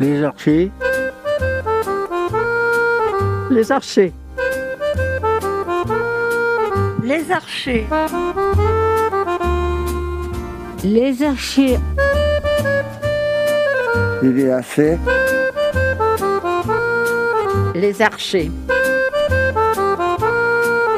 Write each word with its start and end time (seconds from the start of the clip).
Les 0.00 0.24
archers. 0.24 0.72
Les 3.50 3.70
archers. 3.70 4.12
Les 7.02 7.30
archers. 7.30 7.86
Les 10.82 11.22
archers. 11.22 11.78
Les 14.22 14.46
lacets. 14.46 14.98
Les 17.74 18.02
archers. 18.02 18.50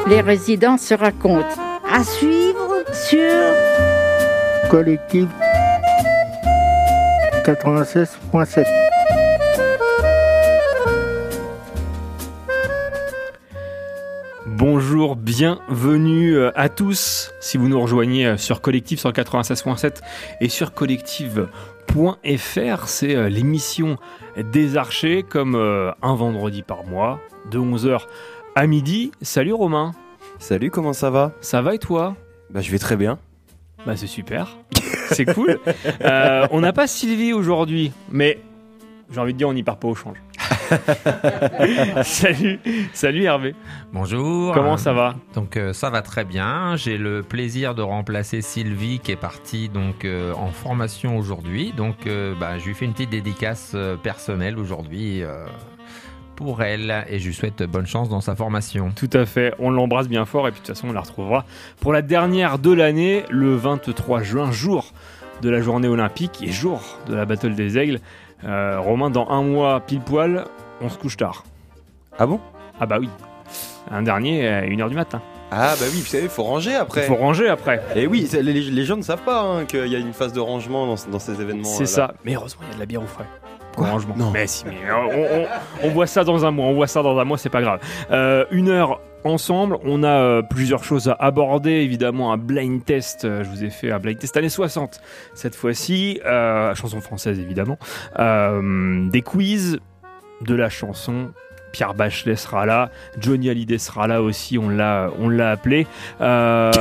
Les 0.07 0.21
résidents 0.21 0.77
se 0.77 0.95
racontent. 0.95 1.45
À 1.91 2.03
suivre 2.03 2.83
sur 2.91 3.31
Collectif 4.69 5.27
96.7. 7.45 8.86
bienvenue 15.37 16.35
euh, 16.35 16.51
à 16.55 16.67
tous. 16.67 17.31
Si 17.41 17.57
vous 17.57 17.67
nous 17.67 17.79
rejoignez 17.79 18.25
euh, 18.25 18.37
sur 18.37 18.59
Collectif 18.59 19.03
196.7 19.03 20.01
et 20.41 20.49
sur 20.49 20.73
collective.fr, 20.73 22.87
c'est 22.87 23.15
euh, 23.15 23.29
l'émission 23.29 23.97
des 24.35 24.77
archers 24.77 25.21
comme 25.21 25.55
un 25.55 26.15
vendredi 26.15 26.63
par 26.63 26.85
mois 26.85 27.19
de 27.51 27.59
11h 27.59 28.07
à 28.55 28.65
midi. 28.65 29.11
Salut 29.21 29.53
Romain. 29.53 29.91
Salut, 30.39 30.71
comment 30.71 30.93
ça 30.93 31.11
va? 31.11 31.33
Ça 31.39 31.61
va 31.61 31.75
et 31.75 31.79
toi? 31.79 32.15
Bah 32.49 32.61
je 32.61 32.71
vais 32.71 32.79
très 32.79 32.95
bien. 32.95 33.19
Bah 33.85 33.95
c'est 33.95 34.07
super, 34.07 34.57
c'est 35.11 35.25
cool. 35.25 35.59
Euh, 36.01 36.47
on 36.49 36.61
n'a 36.61 36.73
pas 36.73 36.87
Sylvie 36.87 37.33
aujourd'hui, 37.33 37.91
mais 38.11 38.39
j'ai 39.11 39.19
envie 39.19 39.33
de 39.33 39.37
dire 39.37 39.49
on 39.49 39.53
n'y 39.53 39.61
part 39.61 39.77
pas 39.77 39.87
au 39.87 39.93
change. 39.93 40.17
salut, 42.03 42.59
salut 42.93 43.23
Hervé. 43.23 43.55
Bonjour. 43.93 44.53
Comment 44.53 44.77
ça 44.77 44.93
va 44.93 45.15
Donc 45.33 45.57
euh, 45.57 45.73
ça 45.73 45.89
va 45.89 46.01
très 46.01 46.25
bien. 46.25 46.75
J'ai 46.75 46.97
le 46.97 47.23
plaisir 47.23 47.75
de 47.75 47.81
remplacer 47.81 48.41
Sylvie 48.41 48.99
qui 48.99 49.11
est 49.11 49.15
partie 49.17 49.69
donc 49.69 50.05
euh, 50.05 50.33
en 50.33 50.51
formation 50.51 51.17
aujourd'hui. 51.17 51.73
Donc 51.75 52.07
bah, 52.39 52.57
je 52.57 52.65
lui 52.65 52.73
fais 52.73 52.85
une 52.85 52.93
petite 52.93 53.09
dédicace 53.09 53.75
personnelle 54.03 54.57
aujourd'hui 54.57 55.23
pour 56.37 56.61
elle 56.61 57.05
et 57.09 57.19
je 57.19 57.27
lui 57.27 57.33
souhaite 57.33 57.63
bonne 57.63 57.87
chance 57.87 58.07
dans 58.07 58.21
sa 58.21 58.35
formation. 58.35 58.91
Tout 58.95 59.09
à 59.13 59.25
fait, 59.25 59.53
on 59.59 59.71
l'embrasse 59.71 60.07
bien 60.07 60.25
fort 60.25 60.47
et 60.47 60.51
puis 60.51 60.61
de 60.61 60.65
toute 60.65 60.75
façon 60.75 60.89
on 60.89 60.93
la 60.93 61.01
retrouvera 61.01 61.45
pour 61.81 61.91
la 61.91 62.01
dernière 62.01 62.59
de 62.59 62.71
l'année, 62.71 63.25
le 63.29 63.55
23 63.55 64.21
juin, 64.23 64.51
jour 64.51 64.93
de 65.41 65.49
la 65.49 65.61
journée 65.61 65.87
olympique 65.87 66.41
et 66.41 66.51
jour 66.51 66.81
de 67.07 67.15
la 67.15 67.25
Battle 67.25 67.55
des 67.55 67.77
Aigles. 67.77 67.99
Euh, 68.43 68.79
Romain, 68.79 69.09
dans 69.09 69.27
un 69.29 69.41
mois 69.41 69.79
pile 69.79 70.01
poil, 70.01 70.45
on 70.81 70.89
se 70.89 70.97
couche 70.97 71.17
tard. 71.17 71.43
Ah 72.19 72.25
bon? 72.25 72.39
Ah 72.79 72.85
bah 72.85 72.97
oui, 72.99 73.09
un 73.89 74.03
dernier 74.03 74.47
à 74.47 74.61
1h 74.61 74.89
du 74.89 74.95
matin. 74.95 75.21
Ah 75.51 75.75
bah 75.79 75.85
oui, 75.91 76.01
vous 76.01 76.05
savez, 76.05 76.23
il 76.23 76.29
faut 76.29 76.43
ranger 76.43 76.75
après. 76.75 77.01
Il 77.01 77.07
faut 77.07 77.15
ranger 77.15 77.47
après. 77.47 77.81
Et 77.95 78.05
oui, 78.05 78.29
les, 78.41 78.85
gens 78.85 78.97
ne 78.97 79.01
savent 79.01 79.23
pas 79.23 79.41
hein, 79.41 79.65
qu'il 79.65 79.87
y 79.87 79.95
a 79.95 79.99
une 79.99 80.13
phase 80.13 80.33
de 80.33 80.39
rangement 80.39 80.85
dans, 80.87 81.19
ces 81.19 81.41
événements. 81.41 81.63
C'est 81.63 81.85
ça, 81.85 82.13
mais 82.25 82.35
heureusement 82.35 82.61
il 82.65 82.69
y 82.69 82.71
a 82.71 82.75
de 82.75 82.79
la 82.79 82.85
bière 82.85 83.01
au 83.01 83.07
frais. 83.07 83.25
Non. 84.17 84.31
Mais 84.31 84.47
si, 84.47 84.65
mais 84.65 84.77
euh, 84.89 85.45
on, 85.83 85.89
voit 85.89 86.07
ça 86.07 86.23
dans 86.23 86.45
un 86.45 86.51
mois, 86.51 86.65
on 86.65 86.73
voit 86.73 86.87
ça 86.87 87.03
dans 87.03 87.17
un 87.17 87.23
mois, 87.23 87.37
c'est 87.37 87.49
pas 87.49 87.61
grave. 87.61 87.79
Euh, 88.09 88.45
une 88.49 88.69
heure 88.69 88.99
ensemble, 89.23 89.77
on 89.83 90.03
a 90.03 90.07
euh, 90.07 90.41
plusieurs 90.41 90.83
choses 90.83 91.07
à 91.07 91.13
aborder, 91.13 91.71
évidemment 91.71 92.31
un 92.31 92.37
blind 92.37 92.83
test, 92.83 93.23
je 93.23 93.49
vous 93.49 93.63
ai 93.63 93.69
fait 93.69 93.91
un 93.91 93.99
blind 93.99 94.17
test 94.17 94.37
années 94.37 94.49
60 94.49 95.01
cette 95.33 95.55
fois-ci, 95.55 96.19
chanson 96.23 97.01
française 97.01 97.39
évidemment, 97.39 97.77
des 98.17 99.21
quiz, 99.21 99.79
de 100.41 100.53
la 100.53 100.69
chanson, 100.69 101.31
Pierre 101.71 101.93
Bachelet 101.93 102.35
sera 102.35 102.65
là, 102.65 102.89
Johnny 103.19 103.49
Hallyday 103.49 103.77
sera 103.77 104.07
là 104.07 104.21
aussi, 104.21 104.57
on 104.57 104.69
l'a, 104.69 105.11
on 105.19 105.29
l'a 105.29 105.51
appelé. 105.51 105.85
Euh, 106.21 106.71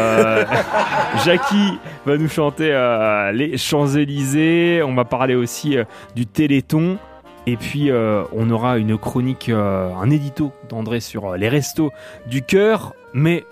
Jackie 1.25 1.78
va 2.04 2.16
nous 2.16 2.28
chanter 2.28 2.70
euh, 2.72 3.30
les 3.32 3.58
Champs-Élysées. 3.58 4.82
On 4.82 4.94
va 4.94 5.04
parler 5.04 5.34
aussi 5.34 5.76
euh, 5.76 5.84
du 6.14 6.26
Téléthon. 6.26 6.98
Et 7.46 7.56
puis 7.56 7.90
on 7.92 8.50
aura 8.50 8.78
une 8.78 8.98
chronique, 8.98 9.48
un 9.48 10.10
édito 10.10 10.52
d'André 10.68 11.00
sur 11.00 11.36
les 11.36 11.48
restos 11.48 11.90
du 12.26 12.42
cœur. 12.42 12.94
Mais 13.12 13.44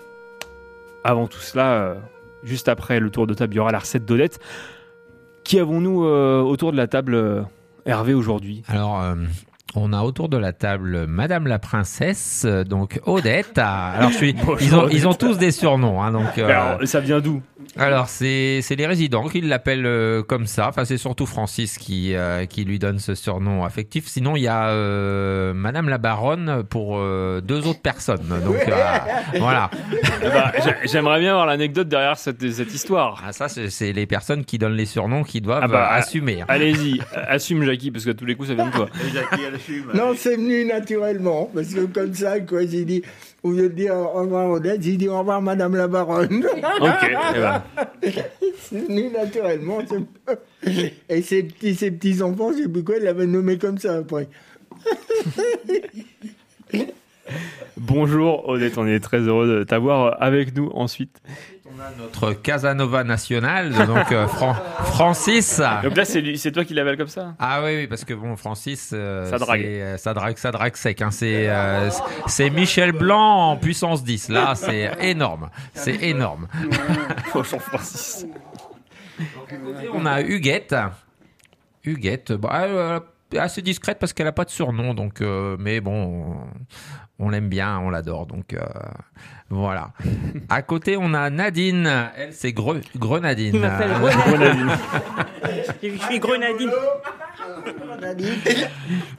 avant 1.03 1.27
tout 1.27 1.39
cela, 1.39 1.95
juste 2.43 2.67
après 2.67 2.99
le 2.99 3.09
tour 3.09 3.25
de 3.25 3.33
table, 3.33 3.53
il 3.53 3.57
y 3.57 3.59
aura 3.59 3.71
la 3.71 3.79
recette 3.79 4.05
d'Odette. 4.05 4.39
Qui 5.43 5.59
avons-nous 5.59 6.03
autour 6.03 6.71
de 6.71 6.77
la 6.77 6.87
table, 6.87 7.45
Hervé, 7.85 8.13
aujourd'hui? 8.13 8.63
Alors, 8.67 9.01
on 9.77 9.93
a 9.93 10.01
autour 10.01 10.29
de 10.29 10.37
la 10.37 10.53
table 10.53 11.05
Madame 11.07 11.47
la 11.47 11.59
Princesse, 11.59 12.45
donc 12.45 12.99
Odette. 13.05 13.57
Alors, 13.57 14.11
je 14.11 14.17
suis, 14.17 14.35
ils, 14.61 14.75
ont, 14.75 14.87
ils 14.89 15.07
ont 15.07 15.13
tous 15.13 15.37
des 15.37 15.51
surnoms. 15.51 16.01
Hein, 16.01 16.11
donc, 16.11 16.37
euh, 16.37 16.85
ça 16.85 16.99
vient 16.99 17.19
d'où? 17.19 17.41
alors 17.77 18.07
c'est 18.07 18.61
les 18.77 18.87
résidents 18.87 19.27
qui 19.27 19.41
l'appellent 19.41 19.85
euh, 19.85 20.23
comme 20.23 20.47
ça. 20.47 20.67
Enfin 20.69 20.85
c'est 20.85 20.97
surtout 20.97 21.25
Francis 21.25 21.77
qui 21.77 22.15
euh, 22.15 22.45
qui 22.45 22.63
lui 22.63 22.79
donne 22.79 22.99
ce 22.99 23.15
surnom 23.15 23.63
affectif. 23.63 24.07
Sinon 24.07 24.35
il 24.35 24.43
y 24.43 24.47
a 24.47 24.69
euh, 24.69 25.53
Madame 25.53 25.89
la 25.89 25.97
Baronne 25.97 26.63
pour 26.69 26.99
deux 27.41 27.67
autres 27.67 27.81
personnes. 27.81 28.27
Donc 28.43 28.57
voilà. 29.37 29.69
Eh 30.21 30.29
ben, 30.29 30.51
j'aimerais 30.85 31.19
bien 31.19 31.31
avoir 31.31 31.45
l'anecdote 31.45 31.87
derrière 31.87 32.17
cette, 32.17 32.49
cette 32.51 32.73
histoire. 32.73 33.23
Ah, 33.25 33.33
ça 33.33 33.47
c'est 33.49 33.91
les 33.91 34.05
personnes 34.05 34.45
qui 34.45 34.57
donnent 34.57 34.75
les 34.75 34.85
surnoms 34.85 35.23
qui 35.23 35.41
doivent 35.41 35.63
ah 35.63 35.67
bah, 35.67 35.89
assumer. 35.91 36.41
Hein. 36.41 36.45
Allez-y, 36.47 37.01
assume 37.27 37.63
Jackie 37.63 37.91
parce 37.91 38.05
que 38.05 38.11
tous 38.11 38.25
les 38.25 38.35
coups 38.35 38.49
ça 38.49 38.55
vient 38.55 38.67
de 38.67 38.71
toi. 38.71 38.87
Non 39.93 40.13
c'est 40.15 40.35
venu 40.35 40.65
naturellement 40.65 41.49
parce 41.53 41.73
que 41.73 41.85
comme 41.85 42.13
ça 42.13 42.39
quoi 42.39 42.65
j'ai 42.65 42.85
dit 42.85 43.01
au 43.45 43.51
lieu 43.51 43.69
de 43.69 43.75
dire 43.75 43.93
au 43.93 44.21
revoir 44.21 44.49
Odette, 44.49 44.81
j'ai 44.81 44.97
dit 44.97 45.07
au 45.07 45.19
revoir 45.19 45.39
Madame 45.41 45.75
la 45.75 45.87
Baronne. 45.87 46.45
Ok, 46.81 46.89
eh 47.03 47.39
ben. 47.39 47.63
C'est 48.59 48.87
venu 48.87 49.09
naturellement. 49.11 49.79
Et 51.09 51.21
ses 51.21 51.43
petits, 51.43 51.75
ses 51.75 51.91
petits 51.91 52.23
enfants, 52.23 52.51
je 52.53 52.63
sais 52.63 52.69
plus 52.69 52.83
quoi, 52.83 52.97
ils 52.97 53.03
l'avaient 53.03 53.27
nommé 53.27 53.59
comme 53.59 53.77
ça 53.77 53.97
après. 53.97 54.27
Bonjour 57.77 58.49
Odette, 58.49 58.77
on 58.79 58.87
est 58.87 58.99
très 58.99 59.19
heureux 59.19 59.59
de 59.59 59.63
t'avoir 59.63 60.21
avec 60.21 60.55
nous 60.55 60.71
ensuite. 60.73 61.21
On 61.67 61.79
a 61.79 61.89
notre 61.97 62.33
Casanova 62.33 63.03
national, 63.03 63.73
donc 63.87 64.11
euh, 64.11 64.27
Francis. 64.27 65.59
Donc 65.83 65.97
là, 65.97 66.05
c'est 66.05 66.51
toi 66.51 66.63
qui 66.63 66.75
l'appelle 66.75 66.95
comme 66.95 67.07
ça? 67.07 67.33
Ah 67.39 67.61
oui, 67.63 67.75
oui, 67.75 67.87
parce 67.87 68.05
que 68.05 68.13
bon, 68.13 68.35
Francis, 68.35 68.91
euh, 68.93 69.27
ça 69.29 69.39
drague, 69.39 69.65
euh, 69.65 69.97
ça 69.97 70.13
drague, 70.13 70.37
ça 70.37 70.51
drague 70.51 70.75
sec. 70.75 71.01
Hein, 71.01 71.09
c'est 71.09 71.49
c'est 72.27 72.51
Michel 72.51 72.91
Blanc 72.91 73.51
en 73.51 73.57
puissance 73.57 74.03
10. 74.03 74.29
Là, 74.29 74.53
c'est 74.53 74.91
énorme, 75.01 75.49
c'est 75.73 76.03
énorme. 76.03 76.47
Bonjour 77.33 77.61
Francis. 77.61 78.27
on 79.93 80.05
a 80.05 80.21
Huguette. 80.21 80.75
Huguette, 81.83 82.31
bah, 82.33 83.01
assez 83.37 83.61
discrète 83.61 83.99
parce 83.99 84.13
qu'elle 84.13 84.27
a 84.27 84.31
pas 84.31 84.45
de 84.45 84.49
surnom, 84.49 84.93
donc 84.93 85.21
mais 85.59 85.81
bon, 85.81 86.35
on 87.19 87.29
l'aime 87.29 87.49
bien, 87.49 87.79
on 87.79 87.89
l'adore, 87.89 88.25
donc 88.25 88.55
voilà. 89.49 89.91
à 90.49 90.61
côté, 90.63 90.97
on 90.97 91.13
a 91.13 91.29
Nadine. 91.29 92.09
Elle, 92.17 92.33
c'est 92.33 92.51
Grenadine. 92.51 93.51
Il 93.53 93.59
m'appelle 93.59 93.91
Grenadine. 93.91 94.71
Je 95.83 95.97
suis 95.97 96.19
Grenadine. 96.19 96.71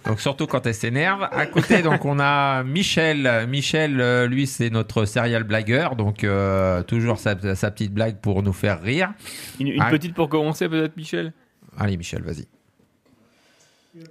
Donc 0.04 0.20
surtout 0.20 0.46
quand 0.46 0.66
elle 0.66 0.74
s'énerve. 0.74 1.28
À 1.30 1.46
côté, 1.46 1.82
donc 1.82 2.04
on 2.04 2.18
a 2.18 2.64
Michel. 2.64 3.46
Michel, 3.48 4.00
euh, 4.00 4.26
lui, 4.26 4.46
c'est 4.46 4.70
notre 4.70 5.04
serial 5.04 5.44
blagueur, 5.44 5.96
donc 5.96 6.24
euh, 6.24 6.82
toujours 6.82 7.18
sa, 7.18 7.36
petite 7.36 7.92
blague 7.92 8.16
pour 8.16 8.42
nous 8.42 8.52
faire 8.52 8.80
rire. 8.80 9.12
Une, 9.60 9.80
ah. 9.80 9.90
petite 9.90 10.14
pour 10.14 10.28
commencer, 10.28 10.68
peut-être, 10.68 10.96
Michel? 10.96 11.32
Allez, 11.78 11.96
Michel, 11.96 12.22
vas-y. 12.22 12.46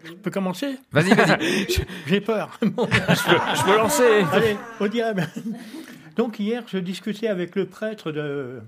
Je 0.04 0.14
peux 0.14 0.32
commencer 0.32 0.78
Vas-y, 0.92 1.14
vas-y. 1.14 1.68
J'ai 2.08 2.22
peur. 2.22 2.58
je, 2.62 3.66
peux, 3.66 3.78
lancer. 3.78 4.24
Allez, 4.32 4.58
au 4.80 4.88
diable. 4.88 5.28
Donc 6.16 6.40
hier, 6.40 6.64
je 6.68 6.78
discutais 6.78 7.28
avec 7.28 7.56
le 7.56 7.66
prêtre 7.66 8.12
de, 8.12 8.62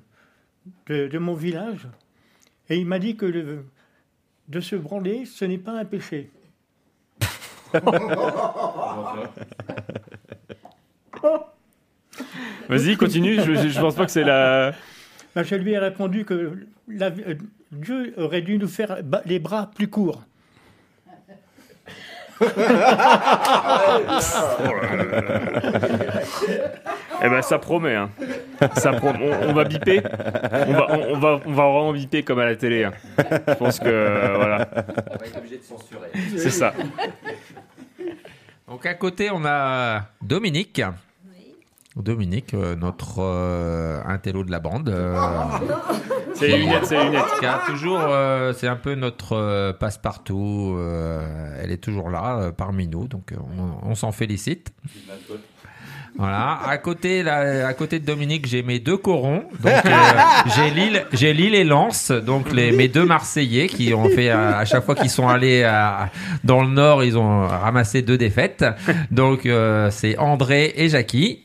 de, 0.88 1.18
mon 1.18 1.34
village 1.34 1.88
et 2.70 2.78
il 2.78 2.86
m'a 2.86 3.00
dit 3.00 3.16
que 3.16 3.64
de 4.48 4.60
se 4.60 4.76
branler, 4.76 5.26
ce 5.26 5.46
n'est 5.46 5.58
pas 5.58 5.72
un 5.72 5.86
péché. 5.86 6.30
Vas-y, 12.70 12.98
continue. 12.98 13.36
Je 13.36 13.52
ne 13.52 13.82
pense 13.82 13.96
pas 13.96 14.06
que 14.06 14.12
c'est 14.12 14.24
la. 14.24 14.74
Ben, 15.36 15.44
je 15.44 15.56
lui 15.56 15.72
ai 15.72 15.78
répondu 15.78 16.26
que 16.26 16.68
Dieu 17.72 18.14
aurait 18.18 18.42
dû 18.42 18.58
nous 18.58 18.68
faire 18.68 18.98
les 19.26 19.40
bras 19.40 19.72
plus 19.74 19.90
courts. 19.90 20.24
Eh 27.24 27.30
ben 27.30 27.42
ça 27.42 27.58
promet. 27.60 27.96
Hein. 27.96 28.10
Ça 28.76 28.92
prom- 28.92 29.18
on, 29.22 29.50
on 29.50 29.54
va 29.54 29.64
biper. 29.64 30.02
On 30.68 30.74
va, 30.74 30.88
on, 30.92 31.14
on 31.16 31.20
va, 31.20 31.40
on 31.46 31.52
va 31.54 31.64
vraiment 31.64 31.94
biper 31.94 32.24
comme 32.24 32.40
à 32.40 32.46
la 32.46 32.56
télé. 32.56 32.84
hein. 32.84 32.94
Je 33.48 33.54
pense 33.56 33.80
que 33.80 33.88
euh, 33.88 34.34
voilà. 34.36 34.68
On 34.76 35.18
va 35.18 35.26
être 35.26 35.38
obligé 35.38 35.58
de 35.58 35.64
censurer. 35.64 36.10
C'est 36.38 36.50
ça. 36.52 36.74
Donc 38.68 38.86
à 38.86 38.94
côté, 38.94 39.30
on 39.32 39.44
a 39.46 40.02
Dominique. 40.22 40.82
Dominique, 42.02 42.54
euh, 42.54 42.76
notre 42.76 43.20
euh, 43.20 44.00
intello 44.08 44.44
de 44.44 44.52
la 44.52 44.60
bande. 44.60 44.90
euh, 44.90 45.16
C'est 46.34 46.48
les 46.48 46.58
lunettes, 46.60 46.86
c'est 46.86 46.98
les 46.98 47.06
lunettes. 47.06 47.24
a 47.44 47.62
toujours, 47.66 48.02
c'est 48.56 48.68
un 48.68 48.76
peu 48.76 48.96
notre 48.96 49.72
passe-partout. 49.74 50.78
elle 51.62 51.72
est 51.72 51.78
toujours 51.84 52.10
là 52.10 52.52
parmi 52.56 52.88
nous, 52.88 53.08
donc 53.08 53.34
on, 53.84 53.90
on 53.92 53.96
s'en 53.96 54.12
félicite. 54.12 54.72
Voilà. 56.20 56.60
À 56.68 56.78
côté, 56.80 57.22
là, 57.22 57.68
à 57.68 57.74
côté 57.76 58.00
de 58.00 58.06
Dominique, 58.06 58.48
j'ai 58.48 58.64
mes 58.64 58.80
deux 58.80 58.98
corons. 58.98 59.44
Donc 59.60 59.86
euh, 59.86 59.90
j'ai 60.56 60.72
Lille, 60.72 61.06
j'ai 61.14 61.32
Lille 61.34 61.54
et 61.54 61.64
Lens, 61.64 62.12
donc 62.12 62.52
les, 62.52 62.72
mes 62.72 62.88
deux 62.88 63.06
Marseillais 63.06 63.68
qui 63.68 63.94
ont 63.94 64.10
fait 64.10 64.30
à 64.32 64.66
chaque 64.66 64.84
fois 64.84 64.96
qu'ils 64.96 65.12
sont 65.12 65.28
allés 65.28 65.64
à- 65.64 66.10
dans 66.44 66.64
le 66.64 66.70
Nord, 66.70 67.04
ils 67.04 67.18
ont 67.20 67.46
ramassé 67.48 68.02
deux 68.02 68.18
défaites. 68.18 68.66
Donc 69.12 69.46
euh, 69.46 69.92
c'est 69.92 70.18
André 70.18 70.74
et 70.76 70.90
Jackie. 70.90 71.44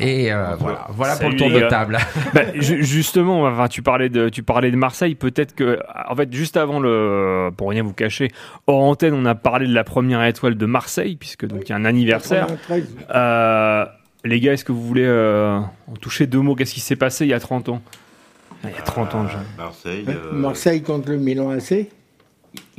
Et 0.00 0.32
euh, 0.32 0.54
voilà, 0.60 0.86
voilà 0.90 1.16
pour 1.16 1.28
le 1.30 1.36
tour 1.36 1.50
de 1.50 1.58
gars. 1.60 1.66
table. 1.68 1.98
Bah, 2.34 2.42
ju- 2.54 2.84
justement, 2.84 3.42
enfin, 3.42 3.66
tu 3.68 3.82
parlais 3.82 4.08
de, 4.08 4.28
tu 4.28 4.42
parlais 4.44 4.70
de 4.70 4.76
Marseille. 4.76 5.14
Peut-être 5.16 5.54
que, 5.56 5.78
en 6.08 6.14
fait, 6.14 6.32
juste 6.32 6.56
avant 6.56 6.78
le, 6.78 7.50
pour 7.56 7.70
rien 7.70 7.82
vous 7.82 7.92
cacher, 7.92 8.28
hors 8.68 8.82
antenne, 8.84 9.14
on 9.14 9.24
a 9.24 9.34
parlé 9.34 9.66
de 9.66 9.74
la 9.74 9.82
première 9.84 10.22
étoile 10.24 10.54
de 10.54 10.66
Marseille, 10.66 11.16
puisque 11.16 11.46
donc 11.46 11.62
il 11.64 11.70
y 11.70 11.72
a 11.72 11.76
un 11.76 11.84
anniversaire. 11.84 12.46
93. 12.46 12.96
Euh, 13.12 13.84
les 14.24 14.38
gars, 14.40 14.52
est-ce 14.52 14.64
que 14.64 14.72
vous 14.72 14.82
voulez 14.86 15.04
euh, 15.04 15.58
en 15.58 15.94
toucher 16.00 16.26
deux 16.26 16.40
mots? 16.40 16.54
Qu'est-ce 16.54 16.74
qui 16.74 16.80
s'est 16.80 16.96
passé 16.96 17.24
il 17.24 17.30
y 17.30 17.34
a 17.34 17.40
30 17.40 17.68
ans? 17.68 17.82
Il 18.64 18.70
y 18.70 18.74
a 18.78 18.82
30 18.82 19.14
ans 19.14 19.24
déjà. 19.24 19.38
Marseille. 19.56 20.04
Euh, 20.08 20.12
euh, 20.12 20.32
Marseille 20.32 20.82
contre 20.82 21.10
le 21.10 21.16
Milan 21.16 21.50
AC, 21.50 21.86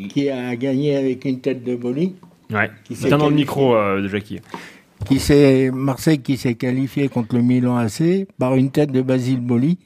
qui 0.10 0.30
a 0.30 0.56
gagné 0.56 0.96
avec 0.98 1.26
une 1.26 1.40
tête 1.42 1.64
de 1.64 1.76
bowling. 1.76 2.14
Ouais. 2.52 2.70
Qui 2.86 2.96
dans 3.10 3.30
le 3.30 3.36
micro 3.36 3.76
euh, 3.76 4.02
de 4.02 4.08
Jackie. 4.08 4.40
Qui 5.06 5.20
s'est 5.20 5.72
Marseille 5.72 6.20
qui 6.20 6.38
s'est 6.38 6.56
qualifié 6.56 7.10
contre 7.10 7.36
le 7.36 7.42
Milan 7.42 7.78
AC 7.78 8.28
par 8.38 8.56
une 8.56 8.70
tête 8.70 8.92
de 8.92 9.02
Basile 9.02 9.40
Boli 9.42 9.78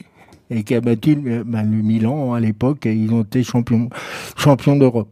et 0.50 0.64
qui 0.64 0.76
a 0.76 0.82
battu 0.82 1.16
le, 1.16 1.44
ben, 1.44 1.64
le 1.64 1.82
Milan 1.82 2.34
à 2.34 2.40
l'époque 2.40 2.86
et 2.86 2.94
ils 2.94 3.12
ont 3.14 3.22
été 3.24 3.44
champions 3.44 3.90
champions 4.38 4.76
d'Europe. 4.76 5.10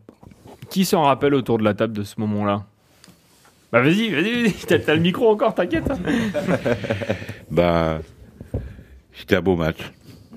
Qui 0.69 0.85
s'en 0.85 1.03
rappelle 1.03 1.33
autour 1.33 1.57
de 1.59 1.63
la 1.63 1.73
table 1.73 1.93
de 1.93 2.03
ce 2.03 2.15
moment-là? 2.19 2.65
Bah 3.71 3.81
vas-y, 3.81 4.09
vas-y, 4.09 4.41
vas-y. 4.43 4.51
T'as, 4.67 4.79
t'as 4.79 4.95
le 4.95 5.01
micro 5.01 5.29
encore, 5.29 5.53
t'inquiète. 5.55 5.89
hein. 5.89 5.97
bah, 7.51 7.99
c'était 9.13 9.37
un 9.37 9.41
beau 9.41 9.55
match. 9.55 9.77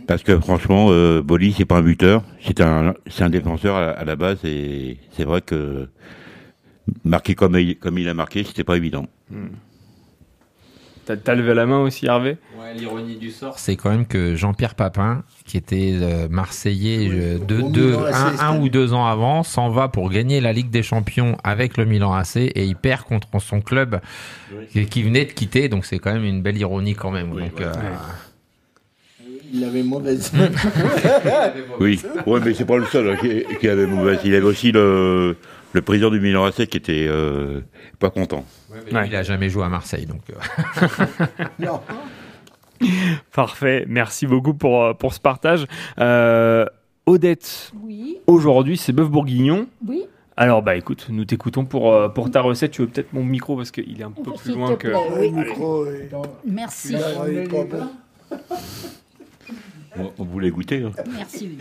Parce 0.06 0.22
que 0.22 0.38
franchement, 0.38 0.88
euh, 0.90 1.22
Boli, 1.22 1.52
c'est 1.52 1.64
pas 1.64 1.78
un 1.78 1.82
buteur, 1.82 2.22
c'est 2.42 2.60
un, 2.60 2.94
c'est 3.06 3.24
un 3.24 3.30
défenseur 3.30 3.74
à, 3.76 3.90
à 3.90 4.04
la 4.04 4.16
base 4.16 4.44
et 4.44 4.98
c'est 5.16 5.24
vrai 5.24 5.40
que 5.40 5.88
marquer 7.04 7.34
comme 7.34 7.56
il, 7.58 7.76
comme 7.78 7.98
il 7.98 8.08
a 8.08 8.14
marqué, 8.14 8.44
c'était 8.44 8.64
pas 8.64 8.76
évident. 8.76 9.06
T'as, 11.06 11.16
t'as 11.18 11.34
levé 11.34 11.52
la 11.52 11.66
main 11.66 11.80
aussi, 11.80 12.06
Hervé 12.06 12.38
Ouais, 12.58 12.72
l'ironie 12.74 13.16
du 13.16 13.30
sort, 13.30 13.58
c'est 13.58 13.76
quand 13.76 13.90
même 13.90 14.06
que 14.06 14.34
Jean-Pierre 14.36 14.74
Papin, 14.74 15.22
qui 15.44 15.58
était 15.58 15.92
euh, 16.00 16.28
Marseillais 16.30 17.10
euh, 17.12 17.38
deux- 17.38 17.62
deux- 17.62 17.94
un, 18.40 18.58
ou 18.58 18.70
deux 18.70 18.94
ans 18.94 19.04
avant, 19.04 19.42
s'en 19.42 19.68
va 19.68 19.88
pour 19.88 20.08
gagner 20.08 20.40
la 20.40 20.54
Ligue 20.54 20.70
des 20.70 20.82
Champions 20.82 21.36
avec 21.44 21.76
le 21.76 21.84
Milan 21.84 22.14
AC 22.14 22.36
et 22.36 22.64
il 22.64 22.74
perd 22.76 23.02
contre 23.02 23.28
son 23.38 23.60
club 23.60 24.00
qui, 24.72 24.86
qui 24.86 25.02
venait 25.02 25.26
de 25.26 25.32
quitter. 25.32 25.68
Donc 25.68 25.84
c'est 25.84 25.98
quand 25.98 26.12
même 26.14 26.24
une 26.24 26.40
belle 26.40 26.56
ironie 26.56 26.94
quand 26.94 27.10
même. 27.10 27.30
donc, 27.32 27.60
euh, 27.60 27.72
Il 29.52 29.62
avait 29.62 29.82
mauvaise 29.82 30.32
Oui, 31.80 32.00
ouais, 32.26 32.40
mais 32.42 32.54
c'est 32.54 32.64
pas 32.64 32.78
le 32.78 32.86
seul 32.86 33.10
hein, 33.10 33.16
qui, 33.20 33.44
qui 33.60 33.68
avait 33.68 33.86
mauvaise. 33.86 34.20
Il 34.24 34.34
avait 34.34 34.46
aussi 34.46 34.72
le, 34.72 35.36
le 35.74 35.82
président 35.82 36.10
du 36.10 36.20
Milan 36.20 36.44
AC 36.44 36.66
qui 36.66 36.76
était 36.76 37.06
euh, 37.08 37.60
pas 37.98 38.10
content. 38.10 38.44
mais 38.92 39.06
il 39.08 39.16
a 39.16 39.22
jamais 39.22 39.48
joué 39.50 39.64
à 39.64 39.68
Marseille. 39.68 40.06
Donc, 40.06 40.22
euh, 40.30 40.86
Non. 41.58 41.80
Parfait, 43.32 43.84
merci 43.88 44.26
beaucoup 44.26 44.54
pour, 44.54 44.82
euh, 44.82 44.94
pour 44.94 45.12
ce 45.14 45.20
partage. 45.20 45.66
Euh, 45.98 46.64
Odette, 47.06 47.72
Oui, 47.82 48.18
aujourd'hui 48.26 48.76
c'est 48.76 48.92
bœuf 48.92 49.08
bourguignon. 49.10 49.66
oui. 49.86 50.04
Alors 50.36 50.62
bah 50.62 50.74
écoute, 50.74 51.06
nous 51.10 51.24
t'écoutons 51.24 51.64
pour, 51.64 51.92
euh, 51.92 52.08
pour 52.08 52.28
ta 52.28 52.40
recette. 52.40 52.72
Tu 52.72 52.82
veux 52.82 52.88
peut-être 52.88 53.12
mon 53.12 53.22
micro 53.22 53.56
parce 53.56 53.70
qu'il 53.70 54.00
est 54.00 54.02
un 54.04 54.10
peu 54.10 54.32
plus 54.32 54.52
loin 54.52 54.74
que... 54.74 54.88
plaît, 54.88 54.98
oui. 55.16 55.30
micro, 55.30 55.86
Merci. 56.44 56.96
On, 59.96 60.10
on 60.18 60.24
voulait 60.24 60.50
goûter. 60.50 60.82
hein. 60.82 60.90
Merci. 61.14 61.56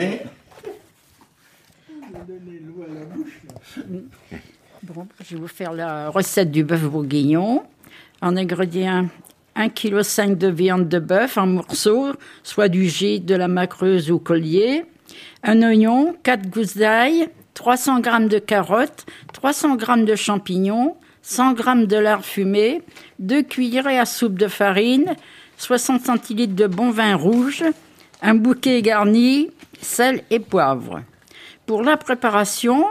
Bon, 4.84 5.08
je 5.24 5.36
vais 5.36 5.42
vous 5.42 5.48
faire 5.48 5.74
la 5.74 6.10
recette 6.10 6.52
du 6.52 6.64
bœuf 6.64 6.84
bourguignon. 6.84 7.64
En 8.22 8.36
ingrédients, 8.36 9.08
1,5 9.56 10.32
kg 10.32 10.38
de 10.38 10.48
viande 10.48 10.90
de 10.90 11.00
bœuf 11.00 11.38
en 11.38 11.48
morceaux, 11.48 12.14
soit 12.44 12.68
du 12.68 12.88
gîte, 12.88 13.26
de 13.26 13.36
la 13.36 13.48
macreuse 13.48 14.12
ou 14.12 14.20
collier, 14.20 14.86
un 15.44 15.62
oignon, 15.62 16.16
4 16.24 16.50
gousses 16.50 16.78
d'ail, 16.78 17.30
300 17.54 18.04
g 18.04 18.28
de 18.28 18.40
carottes, 18.40 19.06
300 19.32 19.78
g 19.80 20.04
de 20.06 20.16
champignons, 20.16 20.98
100 21.22 21.58
g 21.58 21.86
de 21.86 21.98
lard 21.98 22.26
fumé, 22.26 22.82
2 23.20 23.44
cuillerées 23.44 24.00
à 24.00 24.06
soupe 24.06 24.38
de 24.38 24.48
farine, 24.48 25.16
60 25.58 26.02
centilitres 26.02 26.56
de 26.56 26.68
bon 26.68 26.90
vin 26.90 27.16
rouge, 27.16 27.64
un 28.22 28.36
bouquet 28.36 28.82
garni, 28.82 29.50
sel 29.82 30.24
et 30.30 30.40
poivre. 30.40 31.02
Pour 31.66 31.84
la 31.84 31.96
préparation, 31.96 32.86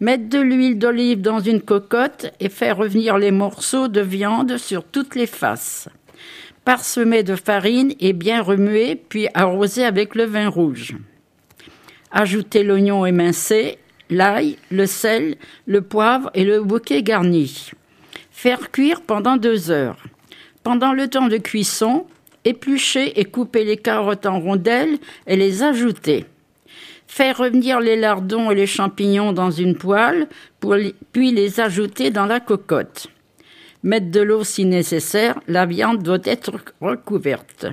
mettre 0.00 0.30
de 0.30 0.38
l'huile 0.38 0.78
d'olive 0.78 1.20
dans 1.20 1.40
une 1.40 1.60
cocotte 1.60 2.32
et 2.40 2.48
faire 2.48 2.78
revenir 2.78 3.18
les 3.18 3.30
morceaux 3.30 3.88
de 3.88 4.00
viande 4.00 4.56
sur 4.56 4.82
toutes 4.82 5.14
les 5.14 5.26
faces. 5.26 5.88
Parsemer 6.64 7.22
de 7.22 7.36
farine 7.36 7.92
et 8.00 8.12
bien 8.12 8.42
remuer, 8.42 8.96
puis 8.96 9.28
arroser 9.34 9.84
avec 9.84 10.14
le 10.14 10.24
vin 10.24 10.48
rouge. 10.48 10.96
Ajouter 12.10 12.64
l'oignon 12.64 13.04
émincé, 13.06 13.78
l'ail, 14.08 14.56
le 14.70 14.86
sel, 14.86 15.36
le 15.66 15.82
poivre 15.82 16.30
et 16.34 16.44
le 16.44 16.62
bouquet 16.62 17.02
garni. 17.02 17.70
Faire 18.30 18.70
cuire 18.70 19.02
pendant 19.02 19.36
deux 19.36 19.70
heures. 19.70 20.02
Pendant 20.62 20.92
le 20.92 21.08
temps 21.08 21.28
de 21.28 21.36
cuisson, 21.36 22.06
éplucher 22.44 23.20
et 23.20 23.24
couper 23.24 23.64
les 23.64 23.76
carottes 23.76 24.26
en 24.26 24.40
rondelles 24.40 24.98
et 25.26 25.36
les 25.36 25.62
ajouter. 25.62 26.26
Faire 27.12 27.38
revenir 27.38 27.80
les 27.80 27.96
lardons 27.96 28.52
et 28.52 28.54
les 28.54 28.68
champignons 28.68 29.32
dans 29.32 29.50
une 29.50 29.76
poêle, 29.76 30.28
puis 31.10 31.32
les 31.32 31.58
ajouter 31.58 32.12
dans 32.12 32.24
la 32.24 32.38
cocotte. 32.38 33.08
Mettre 33.82 34.12
de 34.12 34.20
l'eau 34.20 34.44
si 34.44 34.64
nécessaire, 34.64 35.34
la 35.48 35.66
viande 35.66 36.04
doit 36.04 36.20
être 36.22 36.52
recouverte. 36.80 37.66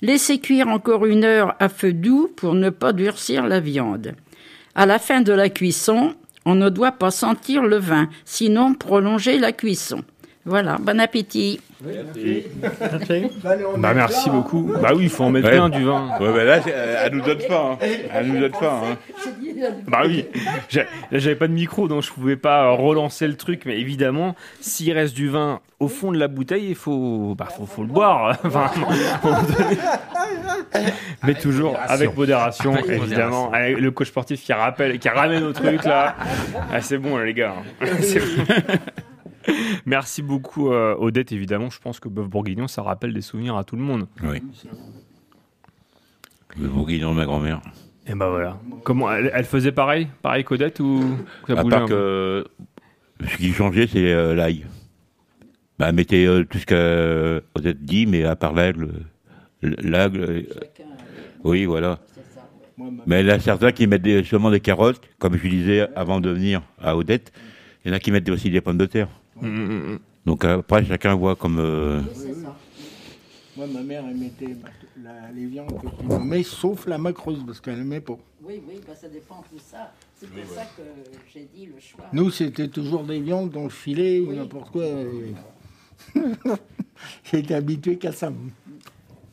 Laisser 0.00 0.38
cuire 0.38 0.68
encore 0.68 1.04
une 1.04 1.24
heure 1.24 1.56
à 1.60 1.68
feu 1.68 1.92
doux 1.92 2.32
pour 2.36 2.54
ne 2.54 2.70
pas 2.70 2.94
durcir 2.94 3.46
la 3.46 3.60
viande. 3.60 4.14
À 4.74 4.86
la 4.86 4.98
fin 4.98 5.20
de 5.20 5.32
la 5.34 5.50
cuisson, 5.50 6.14
on 6.46 6.54
ne 6.54 6.70
doit 6.70 6.92
pas 6.92 7.10
sentir 7.10 7.62
le 7.62 7.76
vin, 7.76 8.08
sinon 8.24 8.72
prolonger 8.72 9.38
la 9.38 9.52
cuisson. 9.52 10.04
Voilà, 10.46 10.78
bon 10.78 10.98
appétit. 10.98 11.60
Bah 13.78 13.94
merci 13.94 14.30
beaucoup. 14.30 14.72
Bah 14.82 14.90
oui, 14.94 15.04
il 15.04 15.08
faut 15.10 15.24
en 15.24 15.30
mettre 15.30 15.46
Ouais. 15.48 15.54
plein 15.54 15.68
du 15.68 15.84
vin. 15.84 16.10
Ouais, 16.20 16.32
bah 16.32 16.44
là, 16.44 16.58
euh, 16.66 17.02
elle 17.04 17.14
nous 17.14 17.22
donne 17.24 17.40
faim. 17.40 17.78
hein. 17.80 17.86
Elle 18.12 18.26
nous 18.26 18.40
donne 18.40 18.52
faim. 18.52 18.80
hein. 18.84 18.96
Bah 19.86 20.02
oui, 20.06 20.26
j'avais 21.12 21.36
pas 21.36 21.46
de 21.48 21.52
micro 21.52 21.88
donc 21.88 22.02
je 22.02 22.12
pouvais 22.12 22.36
pas 22.36 22.70
relancer 22.70 23.26
le 23.26 23.36
truc, 23.36 23.62
mais 23.66 23.78
évidemment, 23.78 24.34
s'il 24.60 24.92
reste 24.92 25.14
du 25.14 25.28
vin 25.28 25.60
au 25.80 25.86
fond 25.88 26.10
de 26.12 26.18
la 26.18 26.26
bouteille, 26.28 26.66
il 26.70 26.74
faut, 26.74 27.34
bah, 27.38 27.46
faut, 27.56 27.66
faut 27.66 27.82
le 27.82 27.88
boire. 27.88 28.36
Enfin, 28.44 28.70
donné. 29.22 30.86
mais 31.24 31.34
toujours 31.34 31.72
modération. 31.72 31.94
avec 31.94 32.16
modération, 32.16 32.72
Avec 32.74 32.86
évidemment. 32.88 33.44
modération. 33.44 33.52
Avec 33.52 33.78
le 33.78 33.90
coach 33.92 34.08
sportif 34.08 34.42
qui 34.42 34.52
rappelle, 34.52 34.98
qui 34.98 35.08
ramène 35.08 35.44
au 35.44 35.52
truc 35.52 35.84
là. 35.84 36.16
Ah, 36.72 36.80
c'est 36.80 36.98
bon 36.98 37.16
les 37.18 37.34
gars. 37.34 37.54
C'est 38.00 38.20
bon. 38.20 38.44
Merci 39.86 40.22
beaucoup 40.22 40.70
euh, 40.72 40.94
Odette, 40.98 41.32
évidemment. 41.32 41.70
Je 41.70 41.80
pense 41.80 42.00
que 42.00 42.08
Bœuf 42.08 42.28
Bourguignon, 42.28 42.68
ça 42.68 42.82
rappelle 42.82 43.12
des 43.14 43.20
souvenirs 43.22 43.56
à 43.56 43.64
tout 43.64 43.76
le 43.76 43.82
monde. 43.82 44.06
Oui. 44.22 44.42
Le 46.58 46.68
bourguignon 46.68 47.12
de 47.12 47.16
ma 47.16 47.24
grand-mère. 47.24 47.60
Et 48.06 48.14
bah 48.14 48.28
voilà. 48.30 48.58
Comment 48.84 49.12
elle, 49.12 49.30
elle 49.34 49.44
faisait 49.44 49.72
pareil, 49.72 50.08
pareil 50.22 50.42
qu'Odette 50.44 50.80
ou 50.80 51.02
ça 51.46 51.52
À 51.52 51.62
part 51.64 51.84
que 51.86 52.46
ce 53.26 53.36
qui 53.36 53.52
changeait, 53.52 53.86
c'est 53.86 54.12
euh, 54.12 54.34
l'ail. 54.34 54.64
Bah, 55.78 55.88
elle 55.90 55.94
mettait 55.94 56.26
euh, 56.26 56.44
tout 56.44 56.58
ce 56.58 56.66
qu'Odette 57.54 57.84
dit, 57.84 58.06
mais 58.06 58.24
à 58.24 58.34
part 58.34 58.54
l'ail, 58.54 58.72
le- 58.72 58.92
le- 59.60 59.76
l'ail, 59.88 60.10
euh, 60.16 60.42
oui, 61.44 61.66
voilà. 61.66 61.98
Mais 63.06 63.20
il 63.20 63.26
y 63.28 63.30
en 63.30 63.34
a 63.34 63.38
certains 63.40 63.72
qui 63.72 63.86
mettent 63.86 64.02
des- 64.02 64.24
seulement 64.24 64.50
des 64.50 64.60
carottes, 64.60 65.00
comme 65.18 65.36
je 65.36 65.46
disais 65.48 65.86
avant 65.94 66.20
de 66.20 66.30
venir 66.30 66.62
à 66.80 66.96
Odette. 66.96 67.32
Il 67.84 67.88
y 67.90 67.92
en 67.92 67.96
a 67.96 68.00
qui 68.00 68.10
mettent 68.10 68.28
aussi 68.30 68.50
des 68.50 68.60
pommes 68.60 68.78
de 68.78 68.86
terre. 68.86 69.08
Mm, 69.40 69.46
mm, 69.48 69.92
mm. 69.94 69.98
Donc 70.26 70.44
après, 70.44 70.84
chacun 70.84 71.14
voit 71.14 71.36
comme. 71.36 71.58
euh, 71.58 72.00
Moi, 73.56 73.66
ma 73.72 73.82
mère, 73.82 74.04
elle 74.08 74.16
mettait 74.16 74.54
la- 75.02 75.32
les 75.34 75.46
viandes 75.46 75.80
que 75.80 75.86
tu 76.00 76.06
nommais, 76.06 76.42
sauf 76.44 76.86
la 76.86 76.96
macreuse, 76.98 77.42
parce 77.44 77.60
qu'elle 77.60 77.78
aimait 77.80 78.00
pas. 78.00 78.16
Oui, 78.44 78.62
oui, 78.68 78.74
bah, 78.86 78.94
ça 78.94 79.08
dépend 79.08 79.42
de 79.52 79.58
ça. 79.58 79.92
C'est 80.14 80.28
pour 80.30 80.54
ça 80.54 80.62
que 80.76 80.82
j'ai 81.32 81.48
dit 81.54 81.66
le 81.66 81.80
choix. 81.80 82.04
Nous, 82.12 82.30
c'était 82.30 82.68
toujours 82.68 83.02
des 83.04 83.20
viandes 83.20 83.50
dans 83.50 83.64
le 83.64 83.68
filet 83.68 84.20
ou 84.20 84.32
n'importe 84.32 84.70
quoi. 84.70 84.84
J'étais 87.30 87.54
habitué 87.54 87.96
qu'à 87.96 88.12
ça. 88.12 88.32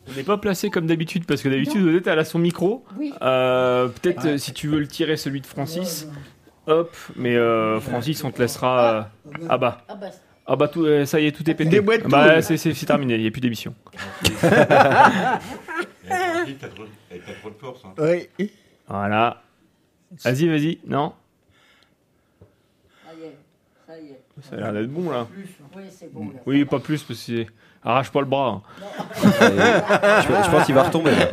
On 0.07 0.13
n'est 0.15 0.24
pas 0.24 0.38
placé 0.38 0.69
comme 0.69 0.85
d'habitude 0.88 1.25
parce 1.25 1.41
que 1.41 1.50
d'habitude 1.50 1.83
Odette 1.83 2.05
elle 2.07 2.19
a 2.19 2.25
son 2.25 2.38
micro. 2.39 2.83
Oui. 2.97 3.12
Euh, 3.21 3.88
Peut-être 3.88 4.25
euh, 4.27 4.38
si 4.38 4.53
tu 4.53 4.67
veux 4.67 4.79
le 4.79 4.88
tirer 4.88 5.17
celui 5.17 5.41
de 5.41 5.47
Francis. 5.47 6.07
Hop, 6.67 6.95
mais 7.15 7.36
euh, 7.36 7.79
Francis 7.79 8.24
on 8.24 8.31
te 8.31 8.41
laissera. 8.41 8.93
euh, 8.93 9.01
Ah 9.50 9.57
bah. 9.57 9.81
Ah 9.88 9.95
bah, 9.95 10.07
Ah 10.48 10.55
bah 10.55 10.67
tout, 10.67 10.86
euh, 10.86 11.05
ça 11.05 11.19
y 11.19 11.27
est, 11.27 11.31
tout 11.31 11.48
est 11.50 11.53
pété. 11.55 11.69
Déboîte 11.69 12.03
tout. 12.03 12.10
bah 12.10 12.41
c'est 12.41 12.57
c'est- 12.57 12.74
c'est 12.74 12.86
terminé, 12.86 13.15
il 13.15 13.22
n'y 13.22 13.27
a 13.27 13.31
plus 13.31 13.41
d'émission. 13.41 13.74
Elle 16.07 17.22
a 17.22 17.34
trop 17.41 17.50
de 17.50 17.55
force. 17.60 17.81
hein. 17.86 17.93
Oui. 18.39 18.51
Voilà. 18.88 19.41
Vas-y, 20.24 20.48
vas-y. 20.48 20.79
Non? 20.88 21.13
Ça 23.05 23.12
y 23.13 23.24
est, 23.25 23.38
ça 23.88 23.98
y 24.00 24.05
est. 24.12 24.19
Ça 24.50 24.55
a 24.55 24.60
l'air 24.60 24.74
d'être 24.74 24.91
bon 24.91 25.10
là. 25.10 25.27
Oui, 25.75 25.84
c'est 25.89 26.13
bon. 26.13 26.25
Là. 26.25 26.39
Oui, 26.45 26.65
pas 26.65 26.79
plus 26.79 27.03
parce 27.03 27.19
que 27.19 27.25
c'est. 27.25 27.48
Arrache 27.84 28.10
pas 28.12 28.19
le 28.22 28.25
bras. 28.25 28.62
je, 29.24 29.27
je 29.29 30.50
pense 30.51 30.65
qu'il 30.65 30.74
va 30.75 30.84
retomber. 30.84 31.12
là. 31.12 31.27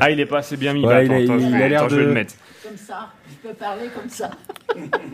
Ah, 0.00 0.10
il 0.10 0.18
est 0.20 0.26
pas 0.26 0.38
assez 0.38 0.56
bien 0.56 0.72
mis. 0.72 0.80
Ouais, 0.84 0.86
Bah, 0.86 1.02
il 1.04 1.12
attends, 1.12 1.32
a- 1.32 1.36
attends, 1.36 1.44
il 1.44 1.50
je 1.50 1.54
a 1.54 1.58
vais- 1.58 1.68
l'air 1.68 1.80
attends, 1.80 1.88
je 1.90 1.96
vais 1.96 2.02
de- 2.02 2.06
le 2.08 2.14
mettre. 2.14 2.34
Comme 2.62 2.76
ça, 2.76 3.10
peux 3.42 3.54
parler 3.54 3.88
comme 3.94 4.08
ça. 4.10 4.30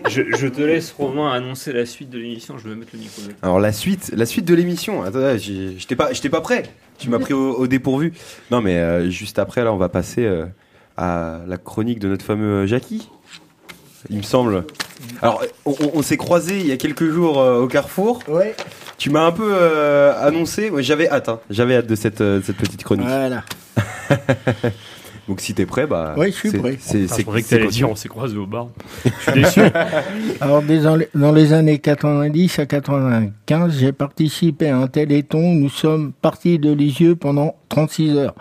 Je, 0.09 0.23
je 0.37 0.47
te 0.47 0.61
laisse 0.61 0.93
Romain 0.93 1.33
annoncer 1.33 1.73
la 1.73 1.87
suite 1.87 2.11
de 2.11 2.19
l'émission. 2.19 2.59
Je 2.59 2.69
vais 2.69 2.75
mettre 2.75 2.91
le 2.95 2.99
micro. 3.01 3.23
Alors 3.43 3.59
la 3.61 3.73
suite, 3.73 4.13
la 4.15 4.27
suite 4.27 4.45
de 4.45 4.55
l'émission. 4.55 5.03
Attends, 5.03 5.37
j'étais 5.39 5.97
pas, 5.97 6.13
j'étais 6.13 6.29
pas 6.29 6.41
prêt. 6.41 6.65
Tu 6.99 7.09
m'as 7.11 7.19
pris 7.19 7.35
au, 7.35 7.55
au 7.55 7.67
dépourvu. 7.67 8.13
Non, 8.51 8.61
mais 8.61 8.77
euh, 8.77 9.11
juste 9.11 9.39
après, 9.39 9.65
là, 9.65 9.73
on 9.73 9.77
va 9.77 9.89
passer 9.89 10.25
euh, 10.25 10.47
à 10.97 11.41
la 11.47 11.57
chronique 11.59 11.99
de 11.99 12.09
notre 12.09 12.25
fameux 12.25 12.63
euh, 12.63 12.67
Jackie. 12.67 13.09
Il 14.09 14.19
me 14.19 14.23
semble. 14.23 14.65
Alors, 15.21 15.43
on, 15.65 16.01
s'est 16.03 16.17
croisés 16.17 16.61
il 16.61 16.67
y 16.67 16.73
a 16.73 16.77
quelques 16.77 17.11
jours 17.11 17.41
euh, 17.41 17.61
au 17.61 17.67
Carrefour. 17.67 18.21
Ouais. 18.29 18.55
Tu 18.99 19.11
m'as 19.11 19.27
un 19.27 19.33
peu 19.33 19.51
euh, 19.53 20.15
annoncé. 20.21 20.71
J'avais 20.79 21.09
hâte. 21.09 21.29
hein. 21.29 21.41
J'avais 21.51 21.77
hâte 21.77 21.87
de 21.87 21.95
cette, 21.97 22.21
euh, 22.21 22.41
cette 22.45 22.57
petite 22.57 22.83
chronique. 22.85 23.07
Voilà. 23.07 23.43
Donc, 25.29 25.41
si 25.41 25.55
t'es 25.55 25.67
prêt, 25.67 25.87
bah. 25.87 26.15
Ouais, 26.17 26.31
je 26.31 26.37
suis 26.37 26.51
c'est- 26.51 26.59
prêt. 26.59 26.77
C'est, 26.79 27.07
pensais 27.07 27.25
que 27.25 27.41
c'est 27.43 27.57
t'allais 27.59 27.69
dire 27.69 27.91
on 27.91 27.97
s'est 27.97 28.09
croisés 28.09 28.37
au 28.37 28.47
bar. 28.47 28.69
Je 29.05 29.11
suis 29.33 29.43
déçu. 29.43 29.61
Alors, 30.41 30.63
dans 30.63 30.97
les, 30.97 31.09
dans 31.15 31.33
les 31.33 31.53
années 31.53 31.79
90 31.79 32.59
à 32.61 32.67
95, 32.67 33.79
j'ai 33.79 33.93
participé 33.93 34.69
à 34.69 34.79
un 34.79 34.87
téléthon. 34.87 35.55
Nous 35.55 35.69
sommes 35.69 36.13
partis 36.13 36.59
de 36.59 36.73
Lisieux 36.73 37.17
pendant 37.17 37.57
36 37.69 38.17
heures 38.17 38.35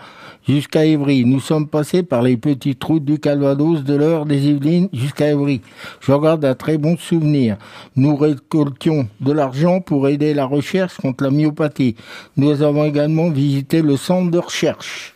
jusqu'à 0.48 0.84
Évry. 0.84 1.24
Nous 1.24 1.40
sommes 1.40 1.66
passés 1.66 2.04
par 2.04 2.22
les 2.22 2.36
petites 2.36 2.82
routes 2.84 3.04
du 3.04 3.18
Calvados, 3.18 3.82
de 3.82 3.94
l'Eure, 3.96 4.26
des 4.26 4.46
Yvelines 4.46 4.88
jusqu'à 4.92 5.30
Évry. 5.32 5.60
Je 6.00 6.12
garde 6.12 6.44
un 6.44 6.54
très 6.54 6.78
bon 6.78 6.96
souvenir. 6.96 7.56
Nous 7.96 8.14
récoltions 8.14 9.08
de 9.20 9.32
l'argent 9.32 9.80
pour 9.80 10.06
aider 10.06 10.34
la 10.34 10.44
recherche 10.44 10.96
contre 10.98 11.24
la 11.24 11.30
myopathie. 11.30 11.96
Nous 12.36 12.62
avons 12.62 12.84
également 12.84 13.28
visité 13.30 13.82
le 13.82 13.96
centre 13.96 14.30
de 14.30 14.38
recherche. 14.38 15.15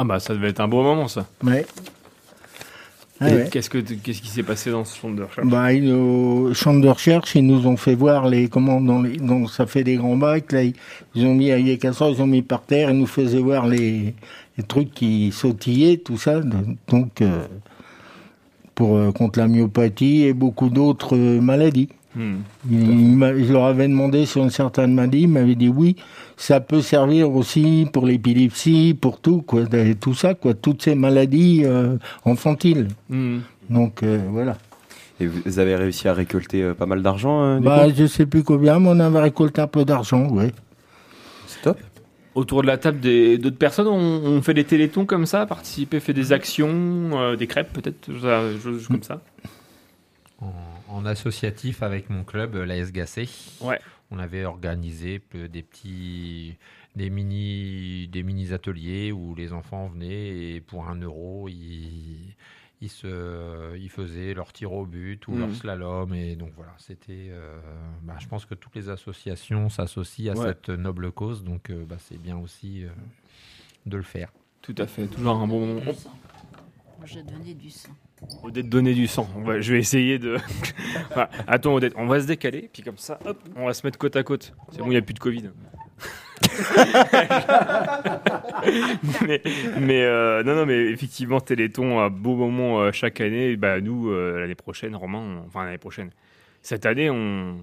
Ah 0.00 0.04
bah 0.04 0.18
ça 0.18 0.32
devait 0.32 0.48
être 0.48 0.60
un 0.60 0.68
beau 0.68 0.82
moment 0.82 1.08
ça. 1.08 1.26
Ouais. 1.44 1.66
Ah 3.20 3.26
ouais. 3.26 3.48
Qu'est-ce 3.52 3.68
que 3.68 3.76
qu'est-ce 3.76 4.22
qui 4.22 4.28
s'est 4.28 4.42
passé 4.42 4.70
dans 4.70 4.86
ce 4.86 4.98
centre 4.98 5.14
de 5.14 5.24
recherche? 5.24 5.46
Bah, 5.46 5.74
ils, 5.74 5.92
au 5.92 6.54
centre 6.54 6.80
de 6.80 6.88
recherche, 6.88 7.34
ils 7.34 7.46
nous 7.46 7.66
ont 7.66 7.76
fait 7.76 7.94
voir 7.94 8.26
les 8.26 8.48
comment 8.48 8.80
dans 8.80 9.02
les 9.02 9.18
dans 9.18 9.46
ça 9.46 9.66
fait 9.66 9.84
des 9.84 9.96
grands 9.96 10.16
bacs 10.16 10.52
là, 10.52 10.62
ils, 10.62 10.72
ils 11.14 11.26
ont 11.26 11.34
mis 11.34 11.78
casseroles, 11.78 12.14
ils 12.14 12.22
ont 12.22 12.26
mis 12.26 12.40
par 12.40 12.62
terre, 12.62 12.90
ils 12.90 12.98
nous 12.98 13.06
faisaient 13.06 13.40
voir 13.42 13.66
les, 13.66 14.14
les 14.56 14.64
trucs 14.64 14.94
qui 14.94 15.32
sautillaient, 15.32 15.98
tout 15.98 16.16
ça. 16.16 16.40
Donc 16.88 17.20
euh, 17.20 17.46
pour 18.74 18.96
euh, 18.96 19.12
contre 19.12 19.38
la 19.38 19.48
myopathie 19.48 20.24
et 20.24 20.32
beaucoup 20.32 20.70
d'autres 20.70 21.14
euh, 21.14 21.42
maladies. 21.42 21.90
Hmm. 22.16 22.38
Il- 22.68 22.90
il 22.90 23.16
m'a- 23.16 23.36
je 23.36 23.52
leur 23.52 23.64
avais 23.66 23.86
demandé 23.86 24.26
sur 24.26 24.42
une 24.42 24.50
certaine 24.50 24.92
maladie, 24.94 25.22
ils 25.22 25.28
m'avaient 25.28 25.54
dit 25.54 25.68
oui, 25.68 25.94
ça 26.36 26.58
peut 26.60 26.80
servir 26.82 27.30
aussi 27.30 27.86
pour 27.92 28.04
l'épilepsie, 28.06 28.98
pour 29.00 29.20
tout 29.20 29.42
quoi, 29.42 29.62
et 29.72 29.94
tout 29.94 30.14
ça 30.14 30.34
quoi, 30.34 30.54
toutes 30.54 30.82
ces 30.82 30.94
maladies 30.96 31.62
euh, 31.64 31.96
infantiles. 32.26 32.88
Hmm. 33.08 33.38
Donc 33.68 34.02
euh, 34.02 34.18
voilà. 34.30 34.56
Et 35.20 35.26
vous 35.26 35.58
avez 35.58 35.76
réussi 35.76 36.08
à 36.08 36.14
récolter 36.14 36.62
euh, 36.62 36.74
pas 36.74 36.86
mal 36.86 37.02
d'argent 37.02 37.42
euh, 37.42 37.60
Bah, 37.60 37.86
je 37.94 38.06
sais 38.06 38.26
plus 38.26 38.42
combien, 38.42 38.80
mais 38.80 38.88
on 38.88 38.98
avait 39.00 39.20
récolté 39.20 39.60
un 39.60 39.66
peu 39.68 39.84
d'argent, 39.84 40.28
ouais. 40.30 40.50
C'est 41.46 41.62
top. 41.62 41.78
Autour 42.34 42.62
de 42.62 42.68
la 42.68 42.78
table 42.78 43.00
des- 43.00 43.38
d'autres 43.38 43.58
personnes 43.58 43.86
ont, 43.88 43.92
ont 44.24 44.40
fait 44.42 44.54
des 44.54 44.64
télétons 44.64 45.04
comme 45.04 45.26
ça, 45.26 45.46
participé, 45.46 46.00
fait 46.00 46.12
des 46.14 46.32
actions, 46.32 46.70
euh, 47.12 47.36
des 47.36 47.46
crêpes 47.46 47.72
peut-être, 47.72 48.08
ça, 48.22 48.40
choses 48.62 48.88
comme 48.88 49.02
ça. 49.02 49.20
En, 50.40 50.46
en 50.90 51.06
associatif 51.06 51.82
avec 51.82 52.10
mon 52.10 52.24
club, 52.24 52.54
euh, 52.56 52.64
l'AS 52.66 52.92
Gacé, 52.92 53.28
Ouais. 53.60 53.78
on 54.10 54.18
avait 54.18 54.44
organisé 54.44 55.18
peu- 55.18 55.48
des 55.48 55.62
petits, 55.62 56.56
des 56.96 57.10
mini, 57.10 58.08
des 58.08 58.22
mini 58.22 58.52
ateliers 58.52 59.12
où 59.12 59.34
les 59.34 59.52
enfants 59.52 59.88
venaient 59.88 60.54
et 60.54 60.60
pour 60.60 60.88
un 60.88 60.96
euro, 60.96 61.48
ils, 61.48 62.34
ils 62.80 62.88
se, 62.88 63.76
ils 63.76 63.88
faisaient 63.90 64.34
leur 64.34 64.52
tir 64.52 64.72
au 64.72 64.84
but 64.86 65.26
ou 65.28 65.32
Mhm. 65.32 65.38
leur 65.40 65.54
slalom 65.54 66.14
et 66.14 66.34
donc 66.36 66.52
voilà, 66.56 66.74
c'était. 66.78 67.28
euh, 67.30 67.60
bah, 68.02 68.16
je 68.18 68.26
pense 68.26 68.44
que 68.46 68.54
toutes 68.54 68.74
les 68.74 68.88
associations 68.88 69.68
s'associent 69.68 70.32
à 70.34 70.36
Ouais. 70.36 70.46
cette 70.48 70.70
noble 70.70 71.12
cause, 71.12 71.44
donc 71.44 71.70
euh, 71.70 71.84
bah, 71.84 71.96
c'est 71.98 72.18
bien 72.20 72.36
aussi 72.38 72.84
euh, 72.84 72.88
de 73.86 73.96
le 73.96 74.02
faire. 74.02 74.32
Tout 74.62 74.74
à 74.78 74.86
fait, 74.86 75.06
toujours 75.06 75.36
un 75.36 75.46
bon 75.46 75.64
moment. 75.66 75.92
J'ai 77.06 77.22
donné 77.22 77.54
du 77.54 77.70
sang. 77.70 77.92
Odette 78.42 78.68
donner 78.68 78.94
du 78.94 79.06
sang. 79.06 79.28
On 79.36 79.40
va- 79.42 79.60
je 79.60 79.72
vais 79.72 79.78
essayer 79.80 80.18
de. 80.18 80.36
Voilà. 81.14 81.30
Attends 81.46 81.74
Odette, 81.74 81.94
on 81.96 82.06
va 82.06 82.20
se 82.20 82.26
décaler, 82.26 82.68
puis 82.72 82.82
comme 82.82 82.98
ça, 82.98 83.18
hop, 83.24 83.38
on 83.56 83.66
va 83.66 83.74
se 83.74 83.86
mettre 83.86 83.98
côte 83.98 84.14
à 84.16 84.22
côte. 84.22 84.52
C'est 84.70 84.78
bon, 84.78 84.86
il 84.86 84.90
n'y 84.90 84.96
a 84.96 85.02
plus 85.02 85.14
de 85.14 85.18
Covid. 85.18 85.50
mais 89.26 89.42
mais, 89.80 90.02
euh, 90.04 90.42
non, 90.42 90.54
non, 90.54 90.66
mais 90.66 90.78
effectivement, 90.90 91.40
Téléthon, 91.40 92.00
un 92.00 92.10
beau 92.10 92.34
moment 92.36 92.80
euh, 92.80 92.92
chaque 92.92 93.20
année. 93.20 93.56
Bah, 93.56 93.80
nous, 93.80 94.10
euh, 94.10 94.40
l'année 94.40 94.54
prochaine, 94.54 94.94
Romain, 94.96 95.18
on- 95.18 95.46
enfin 95.46 95.64
l'année 95.64 95.78
prochaine, 95.78 96.10
cette 96.62 96.86
année, 96.86 97.10
on, 97.10 97.56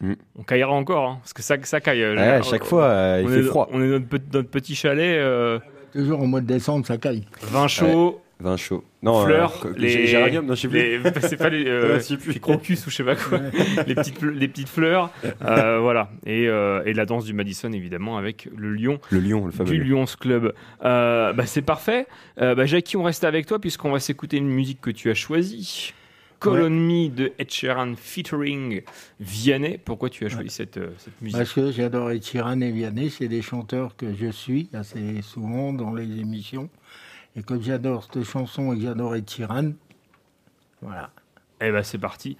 Mm. 0.00 0.12
on 0.38 0.42
caillera 0.44 0.70
encore, 0.72 1.08
hein, 1.10 1.18
parce 1.22 1.32
que 1.32 1.42
ça, 1.42 1.56
ça 1.64 1.80
caille. 1.80 2.02
euh, 2.04 2.14
Ouais, 2.14 2.20
à 2.22 2.38
euh, 2.38 2.42
chaque 2.42 2.62
fois, 2.62 2.84
euh, 2.84 3.20
il 3.24 3.28
fait 3.28 3.40
est, 3.40 3.42
froid. 3.42 3.68
On 3.72 3.82
est 3.82 3.88
notre, 3.88 4.06
pe- 4.06 4.20
notre 4.32 4.48
petit 4.48 4.76
chalet, 4.76 5.18
euh, 5.18 5.58
Toujours 5.92 6.20
au 6.20 6.26
mois 6.26 6.40
de 6.40 6.46
décembre, 6.46 6.86
ça 6.86 6.98
caille. 6.98 7.24
vin 7.42 7.66
chaud. 7.66 8.20
Vin 8.40 8.56
chaud. 8.56 8.84
Non, 9.02 9.24
fleurs, 9.24 9.66
euh, 9.66 9.72
les 9.76 10.06
géranium, 10.06 10.46
non, 10.46 10.54
je 10.54 10.60
sais 10.60 10.68
plus. 10.68 10.78
les- 10.78 11.00
c'est 11.22 11.36
pas 11.36 11.48
les, 11.48 11.64
euh, 11.66 11.98
plus. 12.20 12.32
les 12.34 12.38
crocus 12.38 12.86
ou 12.86 12.90
je 12.90 12.94
sais 12.96 13.02
pas 13.04 13.16
quoi, 13.16 13.40
les 13.86 13.94
petites 13.96 14.22
les 14.22 14.46
petites 14.46 14.68
fleurs, 14.68 15.10
euh, 15.44 15.78
voilà, 15.82 16.10
et, 16.24 16.46
euh, 16.46 16.82
et 16.86 16.92
la 16.92 17.04
danse 17.04 17.24
du 17.24 17.32
Madison 17.32 17.72
évidemment 17.72 18.16
avec 18.16 18.48
le 18.56 18.72
lion 18.72 19.00
Le 19.10 19.18
lion, 19.18 19.44
le 19.46 19.50
fameux. 19.50 19.70
du 19.70 19.82
lion. 19.82 20.00
Lions 20.02 20.04
Club. 20.20 20.54
Euh, 20.84 21.32
bah, 21.32 21.46
c'est 21.46 21.62
parfait. 21.62 22.06
Euh, 22.40 22.54
bah, 22.54 22.64
Jackie, 22.66 22.96
on 22.96 23.02
reste 23.02 23.24
avec 23.24 23.46
toi 23.46 23.58
puisqu'on 23.58 23.90
va 23.90 23.98
s'écouter 23.98 24.36
une 24.36 24.48
musique 24.48 24.80
que 24.80 24.90
tu 24.90 25.10
as 25.10 25.14
choisie. 25.14 25.92
Call 26.40 26.52
Ouais. 26.52 26.62
on 26.66 26.70
Me 26.70 27.08
de 27.08 27.32
Ed 27.40 27.50
Sheeran 27.50 27.94
featuring 27.96 28.82
Vianney. 29.18 29.78
Pourquoi 29.84 30.08
tu 30.08 30.24
as 30.24 30.28
choisi 30.28 30.50
cette, 30.50 30.76
euh, 30.76 30.90
cette 30.98 31.20
musique 31.20 31.36
Parce 31.36 31.52
que 31.52 31.72
j'adore 31.72 32.12
Ed 32.12 32.22
Sheeran 32.24 32.60
et 32.60 32.70
Vianney, 32.70 33.10
c'est 33.10 33.26
des 33.26 33.42
chanteurs 33.42 33.96
que 33.96 34.14
je 34.14 34.30
suis 34.30 34.68
assez 34.72 35.20
souvent 35.22 35.72
dans 35.72 35.92
les 35.92 36.04
émissions. 36.20 36.68
Et 37.36 37.42
comme 37.42 37.62
j'adore 37.62 38.04
cette 38.04 38.24
chanson 38.24 38.72
et 38.72 38.76
que 38.76 38.82
j'adore 38.82 39.14
Ed 39.14 39.28
Sheeran, 39.28 39.72
voilà. 40.82 41.10
Eh 41.60 41.70
ben 41.70 41.82
c'est 41.82 41.98
parti. 41.98 42.36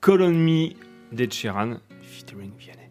Call 0.00 0.22
on 0.22 0.30
Me 0.30 0.70
d'Ed 1.12 1.32
Sheeran 1.32 1.76
featuring 2.02 2.52
Vianney. 2.58 2.90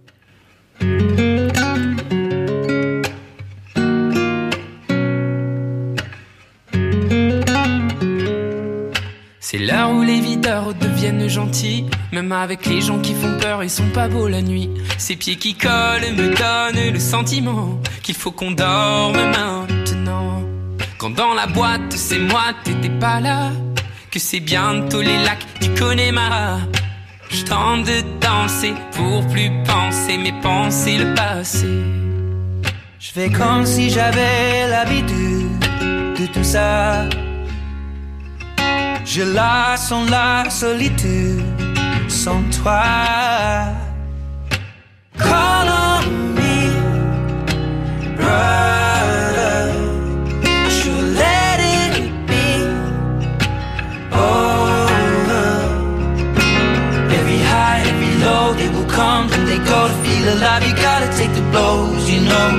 C'est 9.39 9.57
l'heure 9.57 9.91
où 9.91 10.03
les 10.03 10.19
videurs 10.19 10.75
deviennent 10.75 11.27
gentils. 11.27 11.85
Même 12.11 12.31
avec 12.31 12.67
les 12.67 12.81
gens 12.81 12.99
qui 12.99 13.15
font 13.15 13.35
peur, 13.39 13.63
ils 13.63 13.69
sont 13.69 13.89
pas 13.89 14.07
beaux 14.07 14.27
la 14.27 14.43
nuit. 14.43 14.69
Ces 14.99 15.15
pieds 15.15 15.37
qui 15.37 15.55
collent 15.55 16.13
me 16.15 16.35
donnent 16.35 16.93
le 16.93 16.99
sentiment 16.99 17.79
qu'il 18.03 18.15
faut 18.15 18.31
qu'on 18.31 18.51
dorme 18.51 19.15
maintenant. 19.15 20.48
Quand 20.99 21.11
dans 21.11 21.33
la 21.33 21.47
boîte, 21.47 21.93
c'est 21.93 22.19
moi, 22.19 22.41
t'étais 22.65 22.89
pas 22.89 23.21
là. 23.21 23.51
Que 24.11 24.19
c'est 24.19 24.41
bientôt 24.41 25.01
les 25.01 25.23
lacs 25.23 25.45
du 25.61 25.69
Connemara. 25.73 26.59
Je 27.29 27.45
tente 27.45 27.85
de 27.85 28.01
danser 28.19 28.73
pour 28.91 29.25
plus 29.27 29.49
penser, 29.65 30.17
mais 30.17 30.33
penser 30.41 30.97
le 30.97 31.15
passé. 31.15 31.69
Je 32.99 33.11
fais 33.13 33.29
comme 33.29 33.65
si 33.65 33.89
j'avais 33.89 34.67
l'habitude 34.67 35.59
de 36.19 36.25
tout 36.33 36.43
ça. 36.43 37.05
Je 39.05 39.21
la 39.21 39.77
sens 39.77 40.09
la 40.09 40.49
solitude 40.49 41.45
sans 42.09 42.43
toi. 42.61 42.83
Call 45.17 45.69
on 45.69 46.01
me, 46.35 46.57
brother. 48.17 48.78
Alive. 60.29 60.63
You 60.67 60.75
gotta 60.75 61.09
take 61.17 61.33
the 61.33 61.41
blows, 61.51 62.09
you 62.09 62.21
know. 62.21 62.49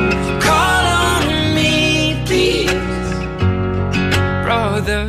Call 0.40 0.84
on 1.06 1.54
me, 1.54 2.22
please, 2.26 2.72
brother. 4.44 5.02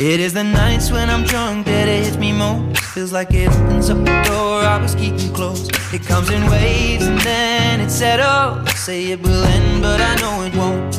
It 0.00 0.20
is 0.20 0.32
the 0.32 0.44
nights 0.44 0.92
when 0.92 1.10
I'm 1.10 1.24
drunk 1.24 1.66
that 1.66 1.88
it 1.88 2.04
hits 2.04 2.16
me 2.16 2.32
most. 2.32 2.78
Feels 2.94 3.12
like 3.12 3.34
it 3.34 3.48
opens 3.48 3.90
up 3.90 3.98
a 3.98 4.24
door 4.28 4.60
I 4.62 4.78
was 4.80 4.94
keeping 4.94 5.32
closed. 5.32 5.72
It 5.92 6.02
comes 6.02 6.30
in 6.30 6.42
waves 6.50 7.06
and 7.06 7.18
then 7.20 7.80
it 7.80 7.90
settles. 7.90 8.70
Say 8.78 9.10
it 9.12 9.20
will 9.20 9.44
end, 9.44 9.82
but 9.82 10.00
I 10.00 10.14
know 10.22 10.42
it 10.46 10.54
won't. 10.54 10.94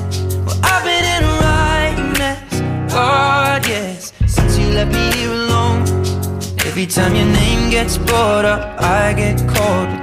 Well, 0.45 0.59
I've 0.63 0.83
been 0.83 1.05
in 1.15 1.23
a 1.23 1.33
right 1.47 2.17
mess. 2.17 2.91
God, 2.91 3.65
yes, 3.67 4.11
since 4.25 4.57
you 4.57 4.67
left 4.73 4.91
me 4.91 5.11
here 5.13 5.31
alone. 5.31 5.83
Every 6.67 6.85
time 6.85 7.15
your 7.15 7.25
name 7.25 7.69
gets 7.71 7.97
brought 7.97 8.45
up, 8.45 8.81
I 8.81 9.13
get 9.13 9.37
caught 9.47 9.89
the 9.97 9.98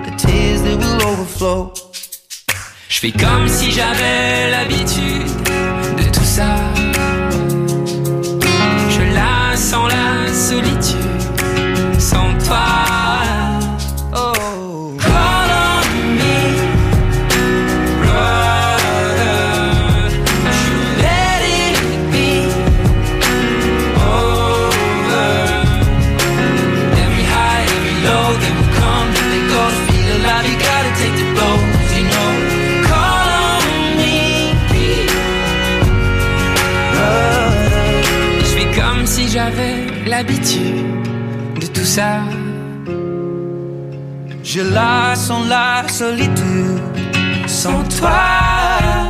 Je 2.89 3.01
fais 3.01 3.13
comme 3.13 3.47
si 3.47 3.71
j'avais 3.73 4.51
l'habitude 4.51 5.31
de 5.99 6.05
tout 6.11 6.25
ça. 6.25 6.57
Je 8.89 9.15
la 9.15 9.55
sens 9.55 9.89
la 9.93 10.06
l'habitude 40.17 41.61
de 41.61 41.67
tout 41.67 41.85
ça. 41.85 42.21
Je 44.43 44.63
la 44.63 45.15
sens 45.15 45.47
la 45.47 45.87
solitude 45.89 46.81
sans 47.47 47.83
toi. 47.99 49.06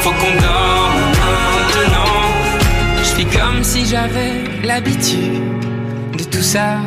Faut 0.00 0.10
qu'on 0.12 0.34
dorme 0.40 1.00
maintenant. 1.20 2.14
Je 2.98 3.10
fais 3.16 3.38
comme 3.38 3.62
si 3.62 3.84
j'avais 3.84 4.44
l'habitude 4.62 5.60
de 6.16 6.24
tout 6.24 6.42
ça. 6.42 6.78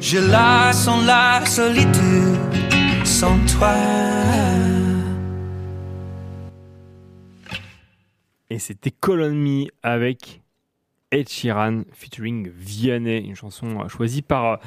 Je 0.00 0.18
la 0.18 0.72
sens 0.72 1.04
la 1.06 1.44
solitude 1.46 2.38
sans 3.04 3.38
toi. 3.46 3.74
Et 8.50 8.58
c'était 8.58 8.90
Call 8.90 9.22
on 9.22 9.34
Me 9.34 9.66
avec 9.82 10.42
Ed 11.12 11.28
Sheeran 11.28 11.84
featuring 11.92 12.50
Vianney, 12.50 13.20
une 13.20 13.36
chanson 13.36 13.88
choisie 13.88 14.22
par 14.22 14.60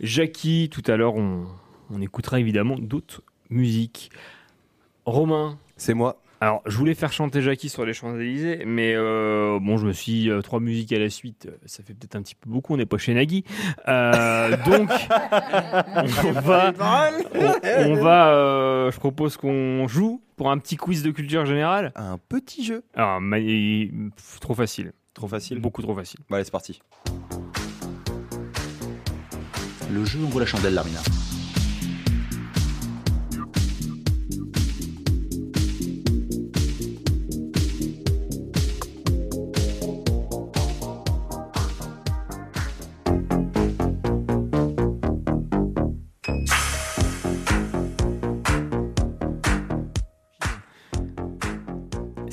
Jackie. 0.00 0.68
Tout 0.70 0.82
à 0.86 0.96
l'heure, 0.96 1.14
on 1.16 2.00
écoutera 2.00 2.38
évidemment 2.38 2.76
d'autres 2.78 3.22
musiques. 3.50 4.10
Romain. 5.06 5.58
C'est 5.82 5.94
moi. 5.94 6.16
Alors, 6.40 6.62
je 6.64 6.76
voulais 6.78 6.94
faire 6.94 7.12
chanter 7.12 7.42
Jackie 7.42 7.68
sur 7.68 7.84
les 7.84 7.92
Champs-Élysées, 7.92 8.62
mais 8.66 8.94
euh, 8.94 9.58
bon, 9.60 9.78
je 9.78 9.86
me 9.86 9.92
suis 9.92 10.12
dit, 10.12 10.30
euh, 10.30 10.40
trois 10.40 10.60
musiques 10.60 10.92
à 10.92 10.98
la 11.00 11.10
suite, 11.10 11.46
euh, 11.46 11.56
ça 11.66 11.82
fait 11.82 11.92
peut-être 11.92 12.14
un 12.14 12.22
petit 12.22 12.36
peu 12.36 12.48
beaucoup, 12.48 12.74
on 12.74 12.76
n'est 12.76 12.86
pas 12.86 12.98
chez 12.98 13.14
Nagui. 13.14 13.42
Euh, 13.88 14.56
donc, 14.64 14.88
on 16.24 16.32
va, 16.40 16.72
on, 17.34 17.90
on 17.90 17.94
va 17.94 18.28
euh, 18.28 18.92
je 18.92 18.98
propose 19.00 19.36
qu'on 19.36 19.88
joue 19.88 20.22
pour 20.36 20.52
un 20.52 20.58
petit 20.58 20.76
quiz 20.76 21.02
de 21.02 21.10
culture 21.10 21.46
générale. 21.46 21.90
Un 21.96 22.16
petit 22.28 22.64
jeu. 22.64 22.84
Alors, 22.94 23.20
ma- 23.20 23.38
pff, 23.40 24.38
trop 24.40 24.54
facile. 24.54 24.92
Trop 25.14 25.26
facile. 25.26 25.58
Beaucoup 25.58 25.82
trop 25.82 25.96
facile. 25.96 26.20
Bon, 26.30 26.36
allez, 26.36 26.44
c'est 26.44 26.52
parti. 26.52 26.80
Le 29.92 30.04
jeu 30.04 30.20
ouvre 30.20 30.38
la 30.38 30.46
chandelle, 30.46 30.74
Larmina. 30.74 31.00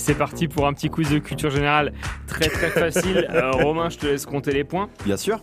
C'est 0.10 0.18
parti 0.18 0.48
pour 0.48 0.66
un 0.66 0.74
petit 0.74 0.90
quiz 0.90 1.08
de 1.12 1.20
culture 1.20 1.52
générale 1.52 1.94
très 2.26 2.48
très 2.50 2.70
facile. 2.72 3.28
Euh, 3.32 3.52
Romain, 3.52 3.90
je 3.92 4.00
te 4.00 4.08
laisse 4.08 4.26
compter 4.26 4.52
les 4.52 4.64
points. 4.64 4.90
Bien 5.06 5.18
sûr. 5.18 5.40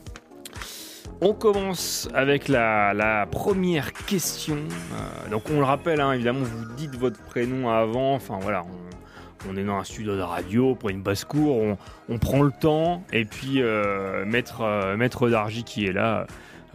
On 1.21 1.35
commence 1.35 2.09
avec 2.15 2.49
la, 2.49 2.93
la 2.93 3.27
première 3.27 3.93
question. 3.93 4.57
Euh, 4.57 5.31
donc 5.31 5.45
on 5.51 5.59
le 5.61 5.65
rappelle, 5.65 6.01
hein, 6.01 6.11
évidemment, 6.15 6.41
vous 6.43 6.65
dites 6.77 6.97
votre 6.97 7.21
prénom 7.23 7.71
avant. 7.71 8.15
Enfin 8.17 8.39
voilà, 8.43 8.65
on, 8.65 9.53
on 9.53 9.57
est 9.57 9.63
dans 9.63 9.77
un 9.77 9.85
studio 9.85 10.17
de 10.17 10.21
radio, 10.23 10.75
pour 10.75 10.89
une 10.91 11.01
basse-cour, 11.01 11.57
on, 11.57 11.79
on 12.09 12.19
prend 12.19 12.43
le 12.43 12.51
temps. 12.51 13.05
Et 13.13 13.25
puis 13.25 13.63
euh, 13.63 14.25
Maître, 14.25 14.63
euh, 14.63 14.97
Maître 14.97 15.29
Dargy 15.31 15.63
qui 15.63 15.87
est 15.87 15.93
là 15.93 16.27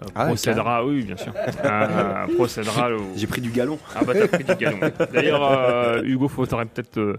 euh, 0.01 0.05
Ah, 0.15 0.27
procédera, 0.27 0.85
oui 0.85 1.03
bien 1.03 1.17
sûr, 1.17 1.33
euh, 1.65 2.25
procédera 2.37 2.89
au- 2.93 3.01
J'ai 3.17 3.27
pris 3.27 3.41
du 3.41 3.49
galon. 3.51 3.77
Ah 3.97 4.05
bah 4.05 4.13
t'as 4.13 4.29
pris 4.29 4.45
du 4.45 4.55
galon. 4.55 4.79
D'ailleurs, 5.13 5.43
euh, 5.43 6.01
Hugo, 6.03 6.29
faudrait 6.29 6.65
peut-être 6.67 6.97
euh, 6.97 7.17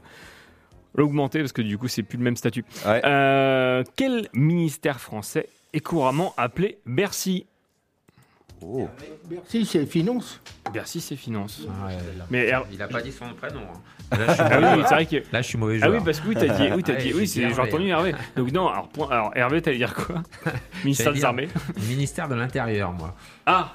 l'augmenter 0.95 1.41
parce 1.41 1.53
que 1.53 1.63
du 1.63 1.79
coup 1.79 1.89
c'est 1.89 2.03
plus 2.03 2.19
le 2.19 2.25
même 2.25 2.37
statut. 2.37 2.65
Euh, 2.87 3.83
quel 3.97 4.29
ministère 4.33 5.01
français 5.01 5.49
est 5.73 5.81
couramment 5.81 6.35
appelé 6.37 6.79
Bercy? 6.87 7.47
Oh. 8.65 8.89
Bercy, 9.29 9.67
c'est 9.67 9.85
finance. 9.87 10.41
Bercy, 10.73 11.01
c'est 11.01 11.17
finance. 11.17 11.67
Mais 12.31 12.53
Mais 12.53 12.53
il 12.73 12.81
a 12.81 12.87
pas 12.87 13.03
dit 13.03 13.11
son 13.11 13.25
prénom. 13.35 13.61
hein. 13.63 13.81
Ah 14.13 14.17
Là, 14.19 14.27
je 14.29 14.33
suis 14.35 14.43
oui, 14.43 14.49
mauvais 14.53 14.67
oui, 14.69 14.75
joueur. 14.77 14.89
c'est 14.89 14.95
vrai 14.95 15.07
que 15.07 15.17
Là, 15.33 15.43
je 15.43 15.47
suis 15.49 15.59
mauvais 15.59 15.79
Ah 15.83 15.87
joueur. 15.87 15.99
oui, 15.99 16.05
parce 16.05 16.21
que 16.21 16.29
oui, 16.29 16.35
t'as 16.39 16.47
dit, 16.59 16.73
oui, 16.73 16.83
dit, 16.85 17.13
oui, 17.17 17.27
j'ai 17.27 17.61
entendu 17.61 17.89
Hervé. 17.89 18.15
Donc 18.37 18.53
non, 18.53 18.69
alors, 18.69 18.89
point- 18.89 19.09
alors 19.11 19.33
Hervé, 19.37 19.63
t'allais 19.63 19.79
dire 19.79 19.95
quoi? 19.95 20.23
Ministère 20.85 21.13
des 21.13 21.25
Armées. 21.25 21.49
Ministère 21.89 22.29
de 22.29 22.35
l'Intérieur, 22.37 22.93
moi. 22.93 23.17
Ah 23.47 23.73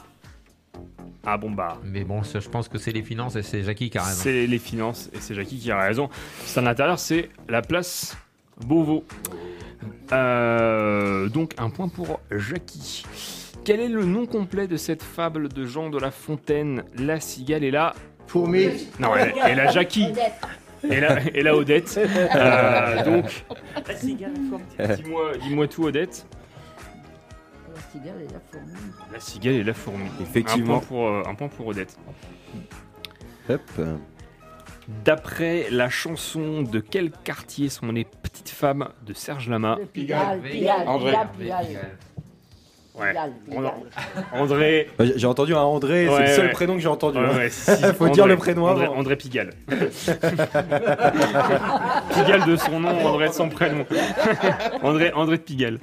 Ah 1.25 1.37
bon 1.37 1.51
bah. 1.51 1.77
Mais 1.83 2.03
bon, 2.03 2.23
ça, 2.23 2.39
je 2.39 2.47
pense 2.47 2.69
que 2.69 2.77
c'est 2.77 2.91
les 2.91 3.01
finances 3.03 3.35
et 3.35 3.43
c'est 3.43 3.61
Jackie 3.63 3.89
qui 3.89 3.97
a 3.97 4.03
raison. 4.03 4.21
C'est 4.23 4.47
les 4.47 4.59
finances 4.59 5.09
et 5.13 5.17
c'est 5.19 5.35
Jackie 5.35 5.57
qui 5.57 5.71
a 5.71 5.79
raison. 5.79 6.09
C'est 6.45 6.59
à 6.59 6.63
l'intérieur, 6.63 6.99
c'est 6.99 7.29
la 7.49 7.61
place 7.61 8.17
Beauvau. 8.65 9.03
Euh, 10.11 11.27
donc 11.29 11.53
un 11.57 11.69
point 11.69 11.87
pour 11.89 12.19
Jackie. 12.31 13.03
Quel 13.65 13.81
est 13.81 13.89
le 13.89 14.05
nom 14.05 14.25
complet 14.25 14.67
de 14.67 14.77
cette 14.77 15.03
fable 15.03 15.49
de 15.49 15.65
Jean 15.65 15.89
de 15.89 15.99
La 15.99 16.11
Fontaine? 16.11 16.83
La 16.97 17.19
cigale 17.19 17.63
et 17.65 17.71
la 17.71 17.93
fourmi 18.27 18.69
Non, 18.99 19.09
et, 19.17 19.51
et 19.51 19.55
la 19.55 19.67
Jackie. 19.71 20.07
Et 20.89 20.99
la, 21.01 21.21
et 21.33 21.41
la 21.43 21.55
Odette. 21.57 21.99
Euh, 21.99 23.03
donc, 23.03 23.45
La 23.87 23.95
cigale, 23.95 24.31
la 24.77 24.85
fourmi. 24.87 25.03
dis-moi 25.03 25.31
dis-moi 25.41 25.67
tout, 25.67 25.83
Odette. 25.83 26.25
La 27.97 28.03
cigale 28.03 28.21
et 28.21 28.33
la 28.33 28.39
fourmi. 28.39 28.73
La 29.11 29.19
cigale 29.19 29.53
et 29.55 29.63
la 29.63 29.73
fourmi. 29.73 30.09
Effectivement. 30.21 30.75
Un 30.75 30.79
point 30.79 30.87
pour, 30.87 31.07
euh, 31.07 31.23
un 31.25 31.35
point 31.35 31.47
pour 31.47 31.67
Odette. 31.67 31.97
Hop. 33.49 33.61
D'après 35.03 35.67
la 35.69 35.89
chanson 35.89 36.61
de 36.61 36.79
quel 36.79 37.11
quartier 37.11 37.69
sont 37.69 37.91
les 37.91 38.05
petites 38.05 38.49
femmes 38.49 38.89
de 39.05 39.13
Serge 39.13 39.49
Lama? 39.49 39.77
Pigalle, 39.91 40.41
Pigalle, 40.41 40.87
André. 40.87 41.11
Pigalle, 41.11 41.29
Pigalle. 41.37 41.97
Ouais. 42.99 43.13
André. 44.33 44.89
J'ai 45.15 45.27
entendu 45.27 45.53
un 45.53 45.59
André, 45.61 46.07
c'est 46.07 46.13
Ouais, 46.13 46.21
le 46.21 46.27
seul 46.35 46.45
ouais. 46.47 46.51
prénom 46.51 46.73
que 46.75 46.79
j'ai 46.79 46.87
entendu. 46.87 47.19
Ouais, 47.19 47.25
hein. 47.25 47.37
ouais, 47.37 47.49
si, 47.49 47.69
Faut 47.97 48.03
André. 48.05 48.11
dire 48.11 48.27
le 48.27 48.37
prénom 48.37 48.65
André. 48.65 48.87
André 48.87 49.15
Pigalle. 49.15 49.53
Pigalle 52.13 52.45
de 52.47 52.55
son 52.55 52.79
nom, 52.79 52.89
André 53.05 53.27
de 53.29 53.33
son 53.33 53.49
prénom. 53.49 53.85
André, 54.83 55.11
André 55.13 55.37
de 55.37 55.41
Pigalle. 55.43 55.79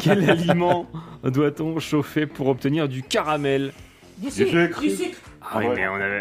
Quel 0.00 0.28
aliment 0.30 0.86
doit-on 1.24 1.78
chauffer 1.78 2.26
pour 2.26 2.48
obtenir 2.48 2.88
du 2.88 3.02
caramel? 3.02 3.72
Du 4.18 4.30
sucre. 4.30 4.80
Du 4.80 4.90
sucre. 4.90 5.18
Ah 5.42 5.58
oui, 5.58 5.66
mais 5.74 5.88
on 5.88 5.94
avait 5.94 6.20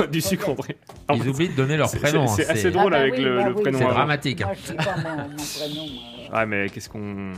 Mais- 0.00 0.06
du 0.08 0.20
sucre 0.20 0.48
André. 0.48 0.76
Ils 1.14 1.28
oublient 1.28 1.50
de 1.50 1.54
donner 1.54 1.76
leur 1.76 1.90
prénom. 1.90 2.26
C'est 2.26 2.46
hein, 2.48 2.54
assez 2.54 2.70
drôle 2.70 2.94
Ah 2.94 2.96
bah 2.98 3.02
avec 3.02 3.14
oui, 3.18 3.22
le, 3.24 3.36
bah 3.36 3.48
le 3.50 3.54
oui. 3.54 3.62
prénom. 3.62 3.78
C'est 3.78 3.84
dramatique. 3.84 4.40
hein. 4.40 4.46
Moi, 4.46 4.54
je 4.60 4.66
sais 4.66 4.74
pas 4.74 4.84
mon, 4.96 5.10
mon 5.10 5.36
prénom. 5.36 5.84
moi. 5.92 6.30
Ah, 6.32 6.46
mais 6.46 6.68
qu'est-ce 6.70 6.88
qu'on. 6.88 7.32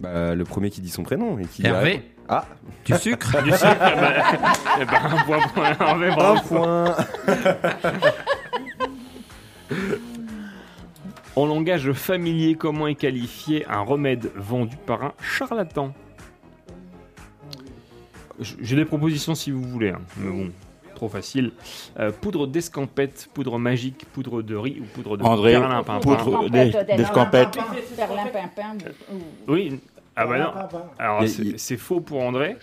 Bah, 0.00 0.34
le 0.34 0.44
premier 0.44 0.70
qui 0.70 0.80
dit 0.80 0.90
son 0.90 1.02
prénom. 1.02 1.38
Et 1.38 1.44
qui 1.46 1.62
dit 1.62 1.68
Hervé 1.68 2.02
Ah, 2.28 2.44
Du 2.84 2.94
sucre 2.96 3.42
Du 3.42 3.50
sucre 3.50 3.66
eh 3.80 4.00
ben, 4.00 4.12
eh 4.80 4.84
ben, 4.84 5.00
un 5.04 5.24
point 5.24 5.40
pour 5.54 5.64
Hervé, 5.64 6.08
un 6.08 6.14
bravo. 6.14 6.40
point. 6.48 6.94
En 11.34 11.46
langage 11.46 11.92
familier, 11.92 12.54
comment 12.54 12.86
est 12.86 12.94
qualifié 12.94 13.66
un 13.68 13.80
remède 13.80 14.30
vendu 14.36 14.76
par 14.86 15.02
un 15.02 15.12
charlatan? 15.20 15.92
J'ai 18.40 18.76
des 18.76 18.84
propositions 18.84 19.34
si 19.34 19.50
vous 19.50 19.62
voulez, 19.62 19.90
hein, 19.90 20.00
mais 20.18 20.30
bon, 20.30 20.50
trop 20.96 21.08
facile. 21.08 21.52
Euh, 22.00 22.10
poudre 22.10 22.48
d'escampette, 22.48 23.28
poudre 23.32 23.58
magique, 23.58 24.06
poudre 24.12 24.42
de 24.42 24.56
riz 24.56 24.80
ou 24.80 24.84
poudre 24.84 25.16
de 25.16 25.22
André, 25.22 25.52
perlimpinpin. 25.52 26.16
poudre 26.16 26.48
d'escampette. 26.48 27.56
Oui, 29.46 29.78
ah 30.16 30.26
bah 30.26 30.38
non. 30.38 30.80
Alors 30.98 31.22
c'est 31.56 31.76
faux 31.76 32.00
pour 32.00 32.22
André. 32.22 32.56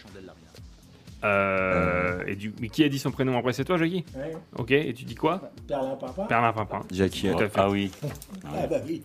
Euh, 1.23 2.21
et 2.27 2.35
du, 2.35 2.53
mais 2.59 2.67
qui 2.67 2.83
a 2.83 2.89
dit 2.89 2.99
son 2.99 3.11
prénom 3.11 3.37
après? 3.37 3.53
C'est 3.53 3.63
toi, 3.63 3.77
Jackie? 3.77 4.03
Ouais. 4.13 4.35
Ok, 4.57 4.71
et 4.71 4.93
tu 4.93 5.05
dis 5.05 5.15
quoi? 5.15 5.39
Perlimpinpin. 5.67 6.25
Perlimpinpin. 6.25 6.81
Jackie. 6.91 7.29
Tout 7.29 7.37
à 7.37 7.47
fait. 7.47 7.61
Ah 7.61 7.69
oui. 7.69 7.91
Ah 8.45 8.67
bah 8.67 8.75
oui. 8.85 9.01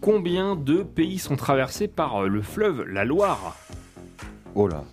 Combien 0.00 0.56
de 0.56 0.82
pays 0.82 1.18
sont 1.18 1.36
traversés 1.36 1.88
par 1.88 2.24
euh, 2.24 2.28
le 2.28 2.42
fleuve 2.42 2.82
la 2.82 3.04
Loire? 3.04 3.56
Oh 4.54 4.68
là. 4.68 4.84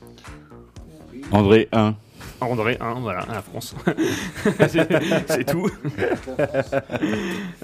André 1.32 1.68
1. 1.72 1.96
André 2.42 2.78
1, 2.80 2.96
voilà, 3.02 3.26
la 3.32 3.42
France. 3.42 3.76
C'est 5.28 5.46
tout. 5.46 5.70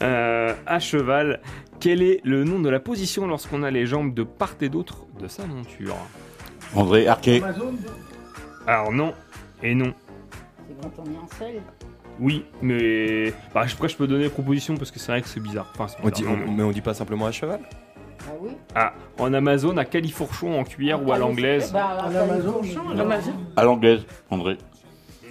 Euh, 0.01 0.53
à 0.65 0.79
cheval, 0.79 1.39
quel 1.79 2.01
est 2.01 2.21
le 2.23 2.43
nom 2.43 2.59
de 2.59 2.69
la 2.69 2.79
position 2.79 3.27
lorsqu'on 3.27 3.63
a 3.63 3.71
les 3.71 3.85
jambes 3.85 4.13
de 4.13 4.23
part 4.23 4.55
et 4.61 4.69
d'autre 4.69 5.05
de 5.19 5.27
sa 5.27 5.45
monture 5.45 5.95
André 6.75 7.07
Arquet. 7.07 7.41
Alors 8.67 8.91
non 8.91 9.13
et 9.63 9.73
non. 9.73 9.93
C'est 10.67 10.75
quand 10.81 11.03
on 11.03 11.05
est 11.05 11.17
en 11.17 11.27
selle. 11.39 11.61
Oui, 12.19 12.45
mais 12.61 13.31
bah, 13.53 13.63
après 13.71 13.87
je 13.89 13.95
peux 13.95 14.07
donner 14.07 14.25
des 14.25 14.29
propositions 14.29 14.75
parce 14.75 14.91
que 14.91 14.99
c'est 14.99 15.11
vrai 15.11 15.21
que 15.21 15.27
c'est 15.27 15.39
bizarre. 15.39 15.71
Enfin, 15.77 15.87
On 16.03 16.09
dit, 16.09 16.23
on- 16.27 16.51
mais 16.51 16.63
on 16.63 16.71
dit 16.71 16.81
pas 16.81 16.93
simplement 16.93 17.25
à 17.27 17.31
cheval? 17.31 17.59
Ah 18.27 18.31
oui 18.41 18.51
Ah, 18.75 18.93
en 19.19 19.33
Amazon, 19.33 19.77
à 19.77 19.85
califourchon 19.85 20.59
en 20.59 20.63
cuillère 20.63 21.05
ou 21.05 21.11
à 21.11 21.17
l'anglaise 21.17 21.71
Bah, 21.71 21.97
En 22.03 22.07
en 22.11 22.15
Amazon, 22.15 22.53
califourchon, 22.59 22.89
non. 22.93 22.99
Amazon. 23.01 23.31
À 23.55 23.63
l'anglaise, 23.63 24.05
André. 24.29 24.57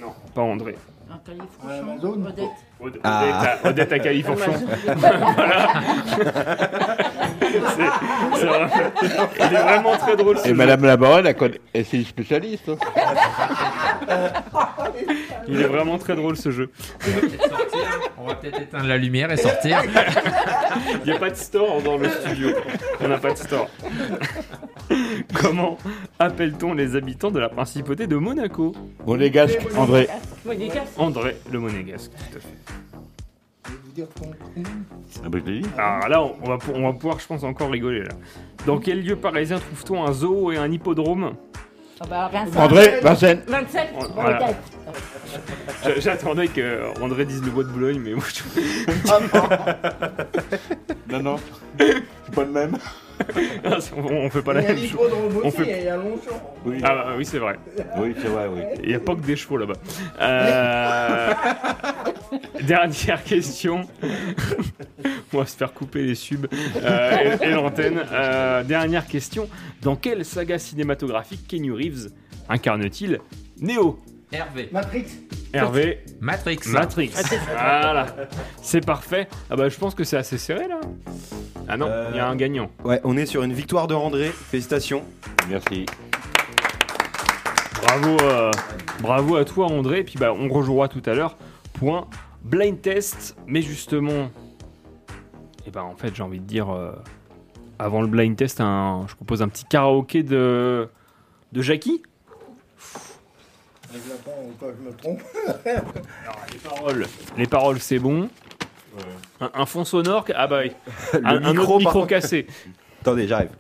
Non, 0.00 0.12
pas 0.34 0.42
André. 0.42 0.76
Califourchon, 1.24 1.90
Amazon. 1.90 2.26
Odette. 2.26 2.44
Ode- 2.80 3.00
Ah. 3.04 3.22
Odette, 3.24 3.34
à, 3.64 3.68
Odette 3.68 3.92
à 3.92 3.98
califourchon. 3.98 4.52
Amazon. 4.52 4.66
voilà. 5.36 5.72
C'est- 7.40 8.38
c'est 8.38 8.46
vrai. 8.46 8.66
Il 9.38 9.54
est 9.56 9.62
vraiment 9.62 9.96
très 9.96 10.16
drôle 10.16 10.38
ce 10.38 10.44
Et 10.46 10.48
jeu. 10.50 10.54
Madame 10.54 10.84
la 10.84 10.96
Baronne, 10.96 11.26
elle 11.26 11.84
c'est 11.84 11.96
une 11.96 12.04
spécialiste. 12.04 12.68
hein. 12.68 12.76
Il 15.48 15.60
est 15.60 15.64
vraiment 15.66 15.96
très 15.98 16.14
drôle 16.16 16.36
ce 16.36 16.50
jeu. 16.50 16.70
On 17.06 17.10
va 17.10 17.20
peut-être 17.20 17.48
sortir. 17.48 17.80
On 18.18 18.26
va 18.26 18.34
peut-être 18.34 18.60
éteindre 18.60 18.86
la 18.86 18.96
lumière 18.98 19.30
et 19.32 19.36
sortir. 19.36 19.80
Il 21.04 21.10
n'y 21.10 21.16
a 21.16 21.18
pas 21.18 21.30
de 21.30 21.34
store 21.36 21.80
dans 21.82 21.96
le 21.96 22.08
studio. 22.08 22.50
On 23.00 23.08
n'a 23.08 23.18
pas 23.18 23.30
de 23.32 23.36
store. 23.38 23.68
Comment 25.40 25.78
appelle-t-on 26.18 26.74
les 26.74 26.94
habitants 26.96 27.30
de 27.30 27.38
la 27.40 27.48
principauté 27.48 28.06
de 28.06 28.16
Monaco 28.16 28.74
Monégasque, 29.06 29.60
André. 29.76 30.08
André 30.98 31.36
le 31.50 31.58
monégasque, 31.58 32.10
tout 32.12 32.36
à 32.38 32.40
fait. 32.40 32.48
Ah 35.24 35.28
bah, 35.28 35.38
je 35.44 35.50
l'ai 35.50 35.60
dit. 35.60 35.68
Alors 35.78 36.08
là, 36.08 36.22
on 36.42 36.48
va, 36.48 36.58
pou- 36.58 36.72
on 36.74 36.82
va 36.82 36.92
pouvoir, 36.92 37.18
je 37.18 37.26
pense, 37.26 37.42
encore 37.44 37.70
rigoler 37.70 38.00
là. 38.02 38.10
Dans 38.66 38.78
quel 38.78 39.02
lieu 39.02 39.16
parisien 39.16 39.58
trouve-t-on 39.58 40.04
un 40.04 40.12
zoo 40.12 40.52
et 40.52 40.56
un 40.58 40.70
hippodrome? 40.70 41.32
Ah 42.00 42.04
bah, 42.08 42.30
Vincent. 42.32 42.60
André, 42.60 43.00
Vincennes. 43.02 43.40
27 43.46 43.88
On- 43.98 44.06
voilà. 44.12 44.36
Odette. 44.44 44.56
J'a- 45.84 46.00
J'attendais 46.00 46.48
que 46.48 46.82
André 47.00 47.24
dise 47.24 47.42
le 47.42 47.50
bois 47.50 47.64
de 47.64 47.70
Boulogne, 47.70 48.00
mais 48.04 48.12
moi 48.12 48.24
je... 48.28 48.42
Non, 51.12 51.22
non. 51.22 51.36
C'est 51.78 52.02
pas 52.34 52.44
le 52.44 52.50
même. 52.52 52.76
Ah, 53.64 53.78
on, 53.96 54.30
fait 54.30 54.42
pas 54.42 54.52
la 54.52 54.60
Il 54.62 54.66
y 54.66 54.70
a 54.70 54.74
même 54.74 54.86
chose. 54.86 55.12
On 55.42 55.50
fait- 55.50 55.78
il 55.80 55.84
y 55.84 55.88
a 55.88 55.96
Longchamp. 55.96 56.54
Oui, 56.64 56.78
Ah 56.84 56.94
bah, 56.94 57.06
oui, 57.16 57.24
c'est 57.24 57.38
vrai. 57.38 57.56
oui 57.98 58.14
c'est 58.20 58.28
vrai, 58.28 58.46
oui. 58.48 58.60
Il 58.82 58.88
n'y 58.90 58.94
a 58.94 59.00
pas 59.00 59.14
que 59.14 59.20
des 59.20 59.36
chevaux 59.36 59.56
là-bas. 59.56 59.74
Euh, 60.20 61.32
Dernière 62.62 63.22
question. 63.24 63.82
On 65.32 65.38
va 65.38 65.46
se 65.46 65.56
faire 65.56 65.72
couper 65.72 66.02
les 66.04 66.14
subs 66.14 66.46
euh, 66.76 67.36
et, 67.42 67.44
et 67.46 67.50
l'antenne. 67.50 68.02
Euh, 68.12 68.62
dernière 68.62 69.06
question. 69.06 69.48
Dans 69.82 69.96
quelle 69.96 70.24
saga 70.24 70.58
cinématographique 70.58 71.46
Kenny 71.46 71.70
Reeves 71.70 72.08
incarne-t-il 72.48 73.20
Neo 73.60 73.98
Hervé. 74.32 74.68
Matrix. 74.72 75.04
Hervé 75.52 76.00
Matrix. 76.20 76.58
Matrix. 76.66 77.10
Voilà. 77.50 78.06
C'est 78.62 78.84
parfait. 78.84 79.28
Ah 79.50 79.56
bah 79.56 79.68
je 79.68 79.76
pense 79.78 79.94
que 79.94 80.04
c'est 80.04 80.16
assez 80.16 80.38
serré 80.38 80.68
là. 80.68 80.80
Ah 81.68 81.76
non, 81.76 81.90
il 82.10 82.16
y 82.16 82.20
a 82.20 82.28
un 82.28 82.36
gagnant. 82.36 82.70
Ouais, 82.84 83.00
on 83.02 83.16
est 83.16 83.26
sur 83.26 83.42
une 83.42 83.52
victoire 83.52 83.88
de 83.88 83.94
André. 83.94 84.30
Félicitations. 84.30 85.02
Merci. 85.48 85.86
Bravo, 87.82 88.16
euh, 88.22 88.50
bravo 89.00 89.36
à 89.36 89.44
toi 89.44 89.66
André. 89.66 90.00
Et 90.00 90.04
puis 90.04 90.18
bah, 90.18 90.32
on 90.32 90.48
rejouera 90.48 90.88
tout 90.88 91.02
à 91.06 91.14
l'heure 91.14 91.36
un 91.82 92.06
blind 92.42 92.80
test. 92.80 93.36
Mais 93.46 93.62
justement, 93.62 94.30
et 95.66 95.70
ben 95.70 95.82
en 95.82 95.96
fait 95.96 96.14
j'ai 96.14 96.22
envie 96.22 96.40
de 96.40 96.44
dire 96.46 96.70
euh, 96.70 96.92
avant 97.78 98.00
le 98.00 98.06
blind 98.06 98.36
test, 98.36 98.60
un, 98.60 99.04
je 99.08 99.14
propose 99.14 99.42
un 99.42 99.48
petit 99.48 99.64
karaoké 99.64 100.22
de 100.22 100.88
de 101.52 101.62
Jackie. 101.62 102.02
Quoi, 104.58 104.72
je 104.78 104.88
me 104.88 104.92
trompe. 104.94 105.22
Les 106.52 106.58
paroles, 106.58 107.06
les 107.36 107.46
paroles 107.46 107.80
c'est 107.80 107.98
bon. 107.98 108.28
Un, 109.40 109.50
un 109.54 109.66
fond 109.66 109.84
sonore, 109.84 110.24
ah 110.34 110.46
bah 110.46 110.60
oui. 110.62 110.72
Le 111.12 111.26
un, 111.26 111.44
un 111.44 111.52
micro, 111.52 111.74
autre 111.74 111.78
micro 111.78 112.06
cassé. 112.06 112.46
Attendez, 113.00 113.26
j'arrive. 113.28 113.50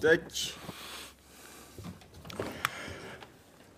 Tac. 0.00 0.54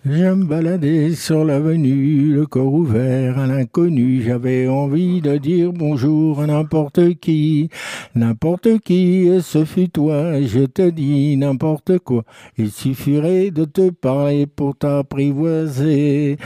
Je 0.09 0.35
me 0.35 1.15
sur 1.17 1.45
l'avenue, 1.45 2.33
le 2.33 2.47
corps 2.47 2.73
ouvert 2.73 3.41
à 3.41 3.49
l'inconnu. 3.49 4.23
J'avais 4.23 4.69
envie 4.69 5.21
de 5.21 5.37
dire 5.37 5.73
bonjour 5.73 6.41
à 6.41 6.47
n'importe 6.47 7.15
qui, 7.15 7.71
n'importe 8.15 8.79
qui, 8.85 9.27
et 9.27 9.41
ce 9.41 9.65
fut 9.65 9.89
toi. 9.89 10.41
Je 10.43 10.65
te 10.67 10.91
dis 10.91 11.37
n'importe 11.37 11.99
quoi. 11.99 12.23
Il 12.57 12.71
suffirait 12.71 13.51
de 13.51 13.65
te 13.65 13.91
parler 13.91 14.47
pour 14.47 14.77
t'apprivoiser. 14.77 16.39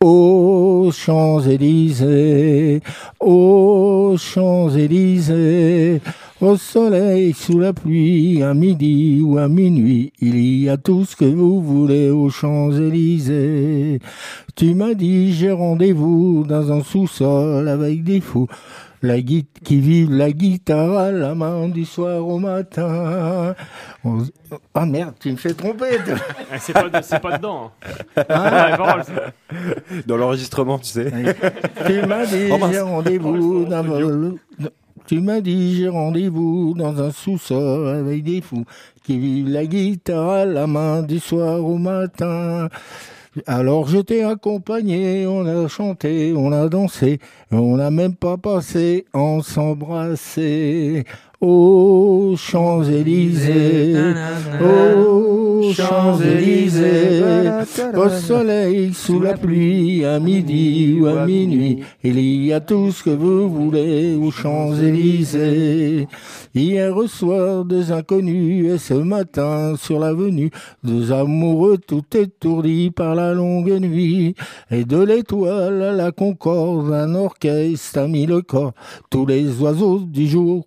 Aux 0.00 0.90
Champs-Élysées, 0.92 2.80
aux 3.18 4.14
Champs-Élysées, 4.16 6.00
au 6.40 6.56
soleil, 6.56 7.32
sous 7.32 7.58
la 7.58 7.72
pluie, 7.72 8.40
à 8.44 8.54
midi 8.54 9.20
ou 9.20 9.38
à 9.38 9.48
minuit, 9.48 10.12
il 10.20 10.38
y 10.38 10.68
a 10.68 10.76
tout 10.76 11.04
ce 11.04 11.16
que 11.16 11.24
vous 11.24 11.60
voulez 11.60 12.10
aux 12.10 12.30
Champs-Élysées. 12.30 13.98
Tu 14.54 14.74
m'as 14.76 14.94
dit 14.94 15.32
j'ai 15.32 15.50
rendez-vous 15.50 16.44
dans 16.46 16.70
un 16.70 16.84
sous-sol 16.84 17.66
avec 17.66 18.04
des 18.04 18.20
fous. 18.20 18.46
La 19.00 19.20
guit 19.20 19.46
qui 19.64 19.80
vivent 19.80 20.10
la 20.10 20.32
guitare 20.32 20.98
à 20.98 21.12
la 21.12 21.34
main 21.34 21.68
du 21.68 21.84
soir 21.84 22.26
au 22.26 22.38
matin. 22.38 23.54
On- 24.04 24.18
Ah 24.74 24.86
merde, 24.86 25.14
tu 25.20 25.30
me 25.30 25.36
fais 25.36 25.54
tromper. 25.54 25.98
c'est 26.58 26.72
pas, 26.72 27.02
c'est 27.02 27.20
pas 27.20 27.36
dedans. 27.38 27.70
hein. 28.16 28.24
Ah. 28.28 28.74
paroles, 28.76 29.02
Dans 30.06 30.16
l'enregistrement, 30.16 30.78
tu 30.80 30.86
sais. 30.90 31.12
Tu 31.86 32.02
m'as 32.06 32.26
dit 32.26 32.48
Oh, 32.50 32.58
j'ai 32.72 32.80
rendez-vous 32.80 33.66
Tu 35.06 35.20
m'as 35.20 35.40
dit 35.40 35.76
j'ai 35.76 35.88
rendez-vous 35.88 36.74
dans 36.76 37.00
un 37.00 37.10
sous-sol 37.12 37.88
avec 37.98 38.24
des 38.24 38.40
fous 38.40 38.64
qui 39.04 39.16
vivent 39.18 39.48
la 39.48 39.64
guitare 39.64 40.28
à 40.30 40.44
la 40.44 40.66
main 40.66 41.02
du 41.02 41.18
soir 41.20 41.64
au 41.64 41.78
matin. 41.78 42.68
Alors 43.46 43.88
je 43.88 43.98
t'ai 43.98 44.22
accompagné, 44.22 45.26
on 45.26 45.46
a 45.46 45.68
chanté, 45.68 46.32
on 46.36 46.52
a 46.52 46.68
dansé, 46.68 47.18
on 47.50 47.76
n'a 47.76 47.90
même 47.90 48.14
pas 48.14 48.36
passé 48.36 49.06
en 49.12 49.42
s'embrasser. 49.42 51.04
Aux 51.40 52.34
Champs-Élysées, 52.36 53.94
aux 54.60 55.72
Champs-Élysées, 55.72 57.22
au 57.94 58.08
soleil, 58.08 58.92
sous 58.92 59.20
la 59.20 59.34
pluie, 59.34 60.04
à 60.04 60.18
midi 60.18 60.98
ou 61.00 61.06
à 61.06 61.26
minuit, 61.26 61.84
il 62.02 62.18
y 62.18 62.52
a 62.52 62.58
tout 62.60 62.90
ce 62.90 63.04
que 63.04 63.10
vous 63.10 63.48
voulez 63.48 64.16
aux 64.16 64.32
Champs-Élysées. 64.32 66.08
Hier 66.58 66.92
soir, 67.06 67.64
deux 67.64 67.92
inconnus, 67.92 68.72
et 68.72 68.78
ce 68.78 68.94
matin, 68.94 69.76
sur 69.76 70.00
l'avenue, 70.00 70.50
deux 70.82 71.12
amoureux 71.12 71.78
tout 71.78 72.02
étourdis 72.12 72.90
par 72.90 73.14
la 73.14 73.32
longue 73.32 73.78
nuit. 73.78 74.34
Et 74.68 74.84
de 74.84 75.00
l'étoile 75.00 75.80
à 75.80 75.92
la 75.92 76.10
concorde, 76.10 76.92
un 76.92 77.14
orchestre 77.14 78.00
a 78.00 78.08
mis 78.08 78.26
le 78.26 78.42
corps. 78.42 78.72
Tous 79.08 79.24
les 79.24 79.60
oiseaux 79.60 80.00
du 80.00 80.26
jour 80.26 80.64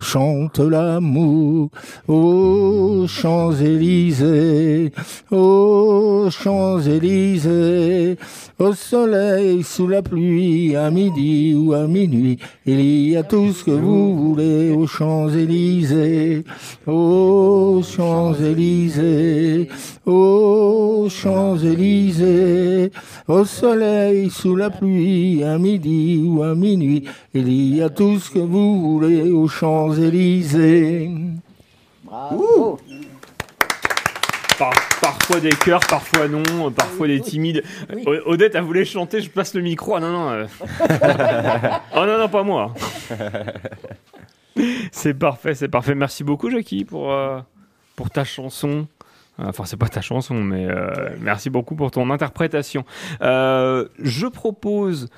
chante 0.00 0.58
l'amour 0.58 1.70
aux 2.08 3.06
Champs-Élysées, 3.06 4.92
aux 5.30 6.28
Champs-Élysées, 6.30 8.16
au 8.58 8.72
soleil, 8.72 9.62
sous 9.62 9.86
la 9.86 10.02
pluie, 10.02 10.74
à 10.74 10.90
midi 10.90 11.54
ou 11.54 11.74
à 11.74 11.86
minuit, 11.86 12.38
il 12.64 12.80
y 12.80 13.16
a 13.16 13.22
tout 13.22 13.52
ce 13.52 13.62
que 13.64 13.70
vous 13.70 14.16
voulez 14.16 14.72
aux 14.72 14.88
Champs-Élysées, 15.16 16.44
aux 16.86 17.80
Champs-Élysées, 17.82 19.68
aux 20.04 21.08
Champs-Élysées, 21.08 22.92
au 23.26 23.44
soleil, 23.46 24.28
sous 24.28 24.54
la 24.56 24.68
pluie, 24.68 25.42
à 25.42 25.56
midi 25.56 26.22
ou 26.22 26.42
à 26.42 26.54
minuit, 26.54 27.04
il 27.32 27.76
y 27.76 27.82
a 27.82 27.88
tout 27.88 28.18
ce 28.18 28.30
que 28.30 28.40
vous 28.40 28.82
voulez 28.82 29.30
aux 29.32 29.48
Champs-Élysées. 29.48 31.10
Bravo. 32.04 32.78
Par- 34.58 34.72
parfois 35.00 35.40
des 35.40 35.50
chœurs, 35.50 35.80
parfois 35.88 36.28
non, 36.28 36.70
parfois 36.72 37.06
des 37.06 37.20
timides. 37.20 37.62
Odette, 38.26 38.54
elle 38.54 38.64
voulait 38.64 38.84
chanter, 38.84 39.22
je 39.22 39.30
passe 39.30 39.54
le 39.54 39.62
micro. 39.62 39.94
Ah 39.96 40.00
non, 40.00 40.12
non. 40.12 40.30
euh. 40.30 40.46
oh 41.96 42.04
non, 42.06 42.18
non, 42.18 42.28
pas 42.28 42.42
moi. 42.42 42.74
c'est 44.92 45.14
parfait, 45.14 45.54
c'est 45.54 45.68
parfait. 45.68 45.94
Merci 45.94 46.24
beaucoup, 46.24 46.50
Jackie, 46.50 46.84
pour, 46.84 47.12
euh, 47.12 47.40
pour 47.94 48.10
ta 48.10 48.24
chanson. 48.24 48.86
Enfin, 49.38 49.66
c'est 49.66 49.76
pas 49.76 49.88
ta 49.88 50.00
chanson, 50.00 50.34
mais 50.34 50.64
euh, 50.64 51.10
merci 51.20 51.50
beaucoup 51.50 51.76
pour 51.76 51.90
ton 51.90 52.10
interprétation. 52.10 52.84
Euh, 53.20 53.86
je 53.98 54.26
propose 54.26 55.10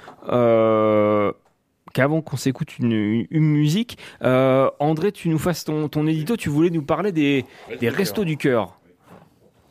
qu'avant 1.94 2.20
qu'on 2.20 2.36
s'écoute 2.36 2.78
une, 2.78 3.26
musique, 3.30 3.96
André, 4.20 5.12
tu 5.12 5.28
nous 5.28 5.38
fasses 5.38 5.64
ton, 5.64 5.88
ton 5.88 6.06
édito. 6.06 6.36
Tu 6.36 6.48
voulais 6.48 6.70
nous 6.70 6.82
parler 6.82 7.12
des, 7.12 7.44
des 7.80 7.88
restos 7.88 8.24
du 8.24 8.36
cœur. 8.36 8.80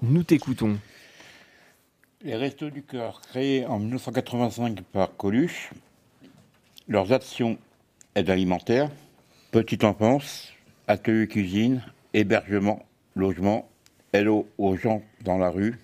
Nous 0.01 0.23
t'écoutons. 0.23 0.77
Les 2.23 2.35
Restos 2.35 2.71
du 2.71 2.81
Cœur, 2.81 3.21
créés 3.21 3.65
en 3.67 3.77
1985 3.77 4.81
par 4.91 5.15
Coluche, 5.15 5.69
leurs 6.87 7.13
actions 7.13 7.59
aide 8.15 8.31
alimentaire, 8.31 8.89
petite 9.51 9.83
enfance, 9.83 10.53
atelier 10.87 11.27
cuisine, 11.27 11.83
hébergement, 12.13 12.85
logement, 13.15 13.69
hello 14.13 14.47
aux 14.57 14.75
gens 14.75 15.03
dans 15.21 15.37
la 15.37 15.49
rue. 15.49 15.79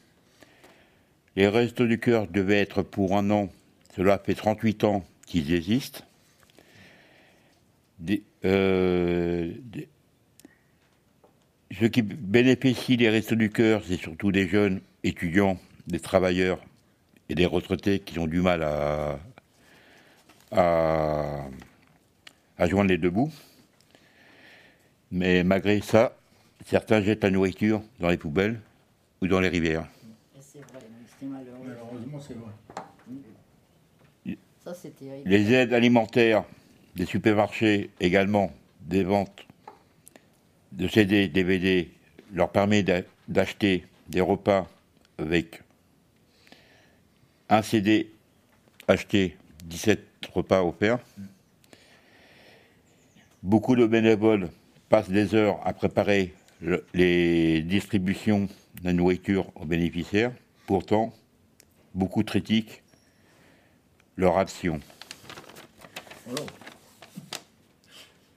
Les 1.36 1.48
Restos 1.48 1.88
du 1.88 2.00
Cœur 2.00 2.28
devaient 2.28 2.60
être 2.62 2.84
pour 2.84 3.18
un 3.18 3.30
an, 3.32 3.50
cela 3.96 4.20
fait 4.20 4.36
38 4.36 4.84
ans 4.84 5.04
qu'ils 5.26 5.54
existent. 5.54 6.02
Des- 8.00 8.24
euh, 8.46 9.52
qui 11.92 12.02
bénéficient 12.02 12.98
des 12.98 13.10
Restos 13.10 13.36
du 13.36 13.50
Cœur, 13.50 13.82
c'est 13.88 13.98
surtout 13.98 14.32
des 14.32 14.48
jeunes 14.48 14.80
étudiants, 15.04 15.58
des 15.88 16.00
travailleurs 16.00 16.60
et 17.30 17.36
des 17.36 17.46
retraités 17.46 18.00
qui 18.00 18.20
ont 18.20 18.28
du 18.28 18.42
mal 18.42 18.64
à, 18.64 19.20
à, 20.52 21.46
à 22.58 22.68
joindre 22.68 22.90
les 22.90 22.98
deux 22.98 23.10
bouts. 23.10 23.32
Mais 25.14 25.44
malgré 25.44 25.80
ça, 25.80 26.18
certains 26.66 27.00
jettent 27.02 27.24
la 27.24 27.30
nourriture 27.30 27.84
dans 28.00 28.10
les 28.10 28.18
poubelles 28.18 28.60
ou 29.22 29.28
dans 29.28 29.40
les 29.40 29.48
rivières. 29.48 29.88
C'est 30.42 30.58
vrai, 30.60 30.80
mais 30.82 31.06
c'est 31.20 31.26
malheureux. 31.28 31.60
Malheureusement, 31.64 32.20
c'est 32.20 32.34
vrai. 32.34 32.52
Ça, 34.64 34.74
c'est 34.74 34.98
terrible. 34.98 35.30
Les 35.30 35.54
aides 35.54 35.74
alimentaires 35.74 36.44
des 36.96 37.06
supermarchés 37.06 37.92
également, 38.00 38.52
des 38.82 39.04
ventes 39.04 39.46
de 40.72 40.88
CD, 40.88 41.28
DVD, 41.28 41.92
leur 42.34 42.50
permet 42.52 42.82
d'a- 42.82 43.04
d'acheter 43.28 43.86
des 44.10 44.22
repas 44.22 44.68
avec 45.20 45.62
un 47.50 47.62
CD 47.62 48.10
acheté, 48.88 49.38
17 49.66 50.04
repas 50.34 50.64
offerts. 50.64 50.98
Beaucoup 53.44 53.76
de 53.76 53.86
bénévoles 53.86 54.50
passent 54.94 55.10
des 55.10 55.34
heures 55.34 55.60
à 55.66 55.74
préparer 55.74 56.36
le- 56.62 56.86
les 56.94 57.64
distributions 57.64 58.48
de 58.84 58.92
nourriture 58.92 59.52
aux 59.56 59.66
bénéficiaires. 59.66 60.32
Pourtant, 60.68 61.12
beaucoup 61.96 62.22
critiquent 62.24 62.84
leur 64.18 64.38
action. 64.38 64.80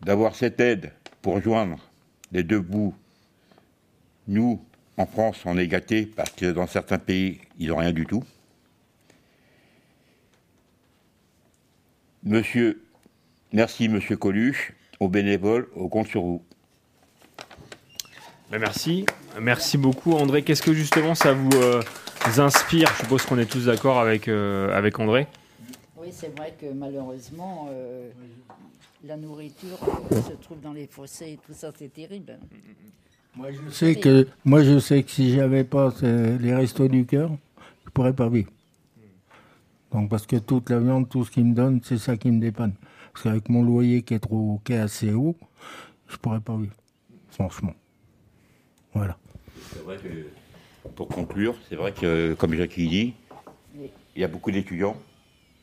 D'avoir 0.00 0.34
cette 0.34 0.58
aide 0.58 0.94
pour 1.20 1.42
joindre 1.42 1.78
les 2.32 2.42
deux 2.42 2.60
bouts, 2.60 2.94
nous, 4.26 4.64
en 4.96 5.04
France, 5.04 5.42
on 5.44 5.58
est 5.58 5.68
gâtés 5.68 6.06
parce 6.06 6.30
que 6.30 6.50
dans 6.52 6.66
certains 6.66 6.98
pays, 6.98 7.38
ils 7.58 7.68
n'ont 7.68 7.76
rien 7.76 7.92
du 7.92 8.06
tout. 8.06 8.24
Monsieur, 12.22 12.82
merci 13.52 13.90
Monsieur 13.90 14.16
Coluche, 14.16 14.72
aux 15.00 15.08
bénévoles, 15.08 15.68
on 15.76 15.88
compte 15.88 16.08
sur 16.08 16.22
vous. 16.22 16.42
Ben, 18.50 18.58
merci. 18.58 19.04
Merci 19.40 19.76
beaucoup, 19.76 20.12
André. 20.12 20.42
Qu'est-ce 20.42 20.62
que 20.62 20.72
justement 20.72 21.14
ça 21.14 21.32
vous 21.32 21.50
euh, 21.54 21.82
inspire? 22.38 22.88
Je 22.94 23.02
suppose 23.02 23.24
qu'on 23.26 23.38
est 23.38 23.50
tous 23.50 23.66
d'accord 23.66 23.98
avec, 23.98 24.28
euh, 24.28 24.76
avec 24.76 24.98
André. 24.98 25.26
Oui, 25.96 26.08
c'est 26.12 26.36
vrai 26.36 26.54
que 26.58 26.66
malheureusement, 26.72 27.68
euh, 27.70 28.08
la 29.04 29.16
nourriture 29.16 29.78
euh, 30.12 30.22
se 30.22 30.32
trouve 30.34 30.60
dans 30.60 30.72
les 30.72 30.86
fossés 30.86 31.32
et 31.32 31.38
tout 31.44 31.54
ça, 31.54 31.72
c'est 31.76 31.92
terrible. 31.92 32.38
Moi, 33.34 33.48
je 33.52 33.70
sais 33.70 33.96
que, 33.96 34.28
moi, 34.44 34.62
je 34.62 34.78
sais 34.78 35.02
que 35.02 35.10
si 35.10 35.34
j'avais 35.34 35.64
pas 35.64 35.92
les 36.02 36.54
restos 36.54 36.88
du 36.88 37.04
cœur, 37.04 37.30
je 37.84 37.90
pourrais 37.90 38.14
pas 38.14 38.28
vivre. 38.28 38.50
Donc, 39.92 40.08
parce 40.08 40.26
que 40.26 40.36
toute 40.36 40.70
la 40.70 40.78
viande, 40.78 41.08
tout 41.08 41.24
ce 41.24 41.30
qu'ils 41.30 41.44
me 41.44 41.54
donnent, 41.54 41.80
c'est 41.84 41.98
ça 41.98 42.16
qui 42.16 42.30
me 42.30 42.40
dépanne. 42.40 42.72
Parce 43.16 43.22
qu'avec 43.22 43.48
mon 43.48 43.62
loyer 43.62 44.02
qui 44.02 44.12
est 44.12 44.18
trop, 44.18 44.60
qui 44.62 44.74
est 44.74 44.78
assez 44.78 45.10
haut, 45.10 45.34
je 46.06 46.18
pourrais 46.18 46.38
pas 46.38 46.54
vivre. 46.54 46.76
Franchement. 47.30 47.72
Voilà. 48.92 49.16
C'est 49.72 49.82
vrai 49.82 49.96
que, 49.96 50.90
pour 50.90 51.08
conclure, 51.08 51.54
c'est 51.66 51.76
vrai 51.76 51.92
que, 51.92 52.34
comme 52.34 52.52
Jackie 52.52 52.86
dit, 52.86 53.14
il 54.14 54.20
y 54.20 54.22
a 54.22 54.28
beaucoup 54.28 54.50
d'étudiants, 54.50 54.98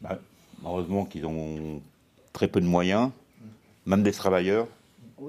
bah, 0.02 0.18
malheureusement 0.64 1.06
qu'ils 1.06 1.28
ont 1.28 1.80
très 2.32 2.48
peu 2.48 2.60
de 2.60 2.66
moyens, 2.66 3.12
même 3.86 4.02
des 4.02 4.14
travailleurs, 4.14 4.68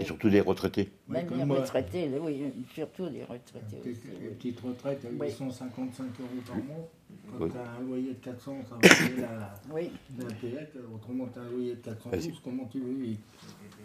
et 0.00 0.04
surtout 0.04 0.28
des 0.30 0.40
retraités. 0.40 0.90
Même 1.08 1.26
les 1.36 1.44
retraités, 1.44 2.10
oui, 2.20 2.52
surtout 2.74 3.06
les 3.12 3.22
retraités 3.24 3.78
aussi. 3.80 4.00
Les 4.22 4.28
petites 4.30 4.60
retraites, 4.60 5.00
elles 5.04 5.16
Oui. 5.18 5.30
sont 5.30 5.50
55 5.50 6.04
euros 6.20 6.28
par 6.46 6.56
mois. 6.56 6.88
Quand 7.30 7.44
Oui. 7.44 7.50
tu 7.50 7.56
as 7.58 7.70
un 7.70 7.80
loyer 7.86 8.08
de 8.14 8.18
400, 8.24 8.56
ça 8.68 8.74
va 8.74 8.80
payer 8.80 9.20
la, 9.22 9.54
Oui. 9.74 9.90
la. 10.18 10.94
Autrement, 10.94 11.26
tu 11.32 11.38
as 11.38 11.42
un 11.42 11.50
loyer 11.50 11.74
de 11.76 11.80
412, 11.80 12.26
Vas-y. 12.28 12.40
comment 12.42 12.64
tu 12.66 12.80
veux 12.80 12.92
vivre 12.94 13.20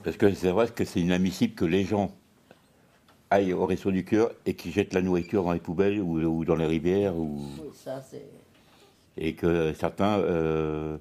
Parce 0.04 0.17
que 0.17 0.34
c'est 0.34 0.52
vrai 0.52 0.67
que 0.69 0.84
c'est 0.86 1.00
inadmissible 1.02 1.54
que 1.54 1.65
les 1.65 1.84
gens 1.84 2.15
aillent 3.30 3.54
au 3.54 3.65
resto 3.65 3.91
du 3.91 4.04
cœur 4.04 4.32
et 4.45 4.56
qu'ils 4.56 4.72
jettent 4.72 4.93
la 4.93 5.02
nourriture 5.02 5.43
dans 5.43 5.54
les 5.54 5.60
poubelles 5.60 6.00
ou, 6.02 6.19
ou 6.19 6.45
dans 6.45 6.56
les 6.56 6.65
rivières, 6.65 7.15
ou, 7.15 7.38
Oui, 7.62 7.69
ça, 7.74 8.02
c'est. 8.02 8.26
et 9.17 9.36
que 9.36 9.72
certains 9.74 10.17
euh, 10.19 10.98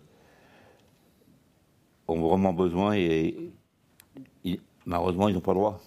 ont 2.07 2.21
vraiment 2.29 2.53
besoin 2.53 2.95
et 2.95 3.51
malheureusement 4.89 5.29
ils 5.29 5.35
n'ont 5.35 5.41
pas 5.41 5.53
le 5.53 5.59
droit. 5.59 5.81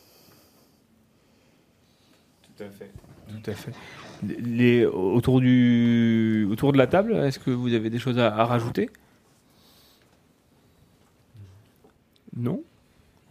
Tout 2.43 2.63
à 2.63 2.69
fait. 2.69 2.91
Tout 3.27 3.51
à 3.51 3.53
fait. 3.53 3.71
Les, 4.23 4.85
autour, 4.85 5.41
du, 5.41 6.47
autour 6.51 6.71
de 6.73 6.77
la 6.77 6.85
table, 6.87 7.13
est-ce 7.15 7.39
que 7.39 7.49
vous 7.49 7.73
avez 7.73 7.89
des 7.89 7.97
choses 7.99 8.19
à, 8.19 8.27
à 8.35 8.45
rajouter? 8.45 8.89
Non? 12.35 12.61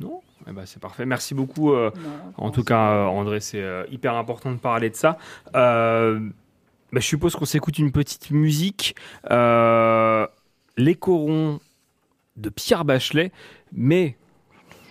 Non? 0.01 0.21
Eh 0.49 0.53
ben, 0.53 0.67
C'est 0.67 0.81
parfait. 0.81 1.07
Merci 1.07 1.35
beaucoup. 1.35 1.73
euh, 1.73 1.91
Non, 1.97 2.47
en 2.47 2.51
tout 2.51 2.65
cas, 2.65 2.91
euh, 2.93 3.05
André, 3.07 3.41
c'est 3.41 3.63
euh, 3.63 3.85
hyper 3.91 4.15
important 4.15 4.51
de 4.53 4.57
parler 4.59 4.91
de 4.91 4.97
ça. 4.97 5.17
Euh, 5.55 6.19
bah, 6.93 7.01
je 7.01 7.07
suppose 7.07 7.37
qu'on 7.37 7.45
s'écoute 7.45 7.79
une 7.79 7.93
petite 7.93 8.31
musique. 8.31 8.97
Euh, 9.31 10.27
les 10.77 10.95
corons 10.97 11.61
de 12.37 12.49
Pierre 12.49 12.85
Bachelet, 12.85 13.33
mais 13.73 14.17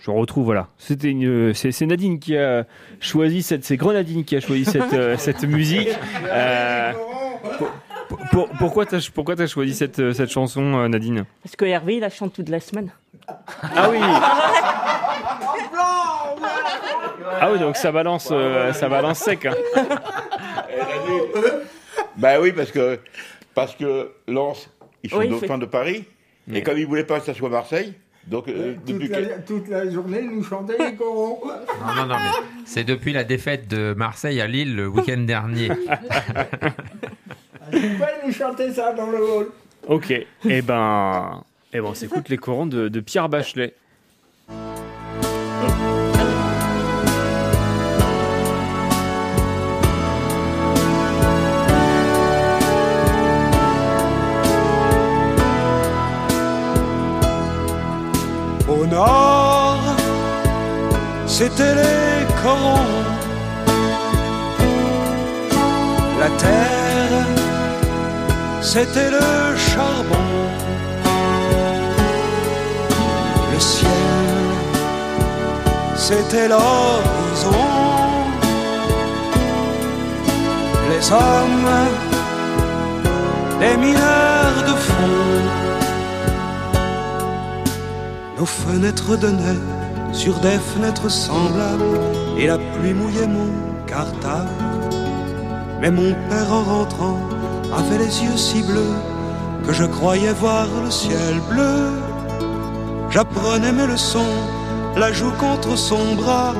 je 0.00 0.10
retrouve 0.10 0.44
voilà. 0.44 0.68
C'était 0.78 1.10
une, 1.10 1.52
c'est, 1.54 1.72
c'est 1.72 1.86
Nadine 1.86 2.18
qui 2.18 2.36
a 2.36 2.64
choisi 3.00 3.42
cette, 3.42 3.64
c'est 3.64 3.76
Grenadine 3.76 4.24
qui 4.24 4.36
a 4.36 4.40
choisi 4.40 4.64
cette, 4.64 4.92
euh, 4.94 5.16
cette 5.18 5.42
musique. 5.44 5.88
Euh, 6.24 6.92
pour- 8.08 8.18
pour- 8.30 8.48
pourquoi 8.58 8.86
t'as, 8.86 9.06
pourquoi 9.14 9.36
t'as 9.36 9.46
choisi 9.46 9.74
cette, 9.74 10.12
cette 10.12 10.30
chanson, 10.30 10.78
euh, 10.78 10.88
Nadine? 10.88 11.24
Parce 11.42 11.54
que 11.56 11.64
Hervé, 11.64 11.96
il 11.96 12.00
la 12.00 12.10
chante 12.10 12.32
toute 12.32 12.48
la 12.48 12.60
semaine. 12.60 12.90
Ah 13.62 13.88
oui. 13.90 13.98
Ah 17.42 17.50
oui, 17.52 17.58
donc 17.58 17.76
ça 17.76 17.90
balance, 17.92 18.28
euh, 18.32 18.72
ça 18.72 18.88
balance 18.88 19.18
sec. 19.18 19.46
hein. 19.46 19.54
Bah 22.16 22.38
oui, 22.40 22.52
parce 22.52 22.70
que, 22.70 22.98
parce 23.54 23.74
que 23.74 24.10
Lens, 24.28 24.68
ils 25.02 25.10
sont 25.10 25.18
Oui, 25.18 25.28
dauphins 25.28 25.54
fait- 25.54 25.58
de 25.60 25.64
Paris. 25.66 26.04
Et 26.52 26.62
comme 26.62 26.76
ils 26.76 26.86
voulaient 26.86 27.04
pas 27.04 27.18
que 27.20 27.24
ça 27.26 27.32
soit 27.34 27.48
Marseille, 27.48 27.94
donc 28.30 28.48
euh, 28.48 28.74
Toute 28.86 28.94
depuis 28.94 29.08
la, 29.08 29.38
toute 29.38 29.68
la 29.68 29.90
journée, 29.90 30.22
nous 30.22 30.44
chantait 30.44 30.78
les 30.78 30.94
corons. 30.94 31.40
Non, 31.86 31.94
non, 31.94 32.06
non, 32.06 32.14
mais 32.14 32.30
c'est 32.64 32.84
depuis 32.84 33.12
la 33.12 33.24
défaite 33.24 33.66
de 33.68 33.94
Marseille 33.96 34.40
à 34.40 34.46
Lille 34.46 34.76
le 34.76 34.86
week-end 34.88 35.20
dernier. 35.20 35.70
Tu 37.72 37.78
peux 37.78 38.26
nous 38.26 38.32
chanter 38.32 38.72
ça 38.72 38.92
dans 38.92 39.10
le 39.10 39.22
hall. 39.22 39.46
Ok, 39.86 40.10
et 40.10 40.26
ben, 40.62 41.44
et 41.72 41.80
ben, 41.80 41.86
on 41.86 41.94
s'écoute 41.94 42.28
les 42.28 42.36
corons 42.36 42.66
de, 42.66 42.88
de 42.88 43.00
Pierre 43.00 43.28
Bachelet. 43.28 43.74
Nord, 58.90 59.80
c'était 61.26 61.74
les 61.74 62.26
corons. 62.42 62.96
La 66.18 66.28
terre, 66.44 67.26
c'était 68.60 69.10
le 69.10 69.56
charbon. 69.56 70.28
Le 73.52 73.60
ciel, 73.60 73.90
c'était 75.96 76.48
l'horizon. 76.48 77.70
Les 80.90 81.12
hommes, 81.12 81.72
les 83.60 83.76
mineurs 83.76 84.62
de 84.66 84.74
fond. 84.86 85.69
Nos 88.40 88.46
fenêtres 88.46 89.18
donnaient 89.18 89.60
sur 90.12 90.40
des 90.40 90.58
fenêtres 90.58 91.10
semblables 91.10 92.00
et 92.38 92.46
la 92.46 92.56
pluie 92.56 92.94
mouillait 92.94 93.26
mon 93.26 93.50
cartable. 93.86 94.48
Mais 95.78 95.90
mon 95.90 96.14
père 96.30 96.50
en 96.50 96.62
rentrant 96.62 97.20
avait 97.70 97.98
les 97.98 98.24
yeux 98.24 98.38
si 98.38 98.62
bleus 98.62 98.96
que 99.66 99.74
je 99.74 99.84
croyais 99.84 100.32
voir 100.32 100.68
le 100.82 100.90
ciel 100.90 101.34
bleu. 101.50 101.90
J'apprenais 103.10 103.72
mes 103.72 103.86
leçons, 103.86 104.34
la 104.96 105.12
joue 105.12 105.32
contre 105.32 105.76
son 105.76 106.14
bras. 106.14 106.54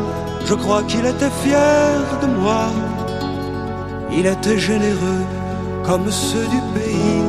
Je 0.44 0.52
crois 0.52 0.82
qu'il 0.82 1.06
était 1.06 1.34
fier 1.42 1.94
de 2.20 2.26
moi. 2.26 2.66
Il 4.12 4.26
était 4.26 4.58
généreux 4.58 5.24
comme 5.82 6.10
ceux 6.10 6.46
du 6.46 6.60
pays 6.74 7.24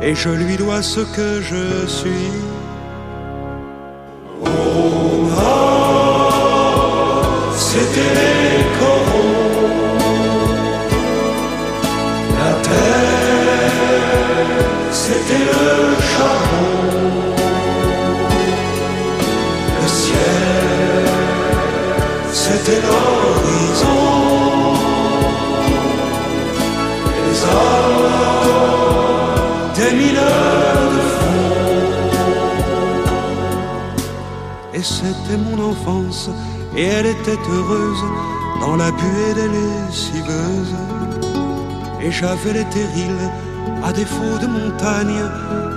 et 0.00 0.14
je 0.14 0.30
lui 0.30 0.56
dois 0.56 0.80
ce 0.80 1.00
que 1.00 1.42
je 1.42 1.86
suis. 1.86 2.53
C'était 7.74 8.12
les 8.18 8.58
corons. 8.78 9.38
La 12.38 12.52
terre, 12.68 13.72
c'était 15.02 15.44
le 15.52 15.68
charbon. 16.10 16.76
Le 19.80 19.88
ciel, 20.00 21.06
c'était 22.32 22.80
l'horizon. 22.86 24.02
Les 27.24 27.38
hommes, 27.54 28.12
des 29.78 29.92
mineurs 30.00 30.86
de 30.94 31.02
fond. 31.14 31.46
Et 34.74 34.82
c'était 34.82 35.40
mon 35.46 35.58
enfance, 35.70 36.22
et 36.76 36.84
elle 36.84 37.06
était 37.06 37.38
heureuse 37.50 38.04
dans 38.60 38.76
la 38.76 38.90
buée 38.90 39.34
des 39.34 39.48
lessiveuses. 39.48 40.74
Et 42.00 42.10
j'avais 42.10 42.52
les 42.52 42.64
terrils, 42.64 43.30
à 43.82 43.92
défaut 43.92 44.38
de 44.40 44.46
montagne, 44.46 45.22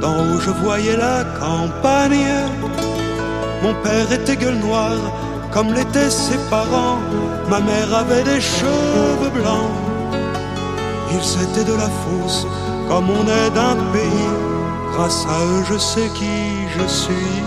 d'en 0.02 0.18
haut 0.20 0.40
je 0.40 0.52
voyais 0.64 0.98
la 0.98 1.24
campagne. 1.40 2.34
Mon 3.64 3.74
père 3.84 4.12
était 4.12 4.36
gueule 4.36 4.60
noire, 4.60 5.02
comme 5.52 5.74
l'étaient 5.74 6.10
ses 6.10 6.38
parents. 6.50 7.00
Ma 7.50 7.60
mère 7.60 7.94
avait 7.94 8.24
des 8.24 8.42
cheveux 8.42 9.32
blancs. 9.34 9.72
Ils 11.12 11.44
étaient 11.44 11.70
de 11.72 11.78
la 11.78 11.90
fosse, 12.02 12.46
comme 12.90 13.10
on 13.10 13.24
est 13.24 13.52
d'un 13.52 13.76
pays. 13.94 14.34
Grâce 14.94 15.26
à 15.30 15.46
eux, 15.46 15.64
je 15.72 15.78
sais 15.78 16.10
qui 16.16 16.68
je 16.78 16.88
suis. 16.88 17.47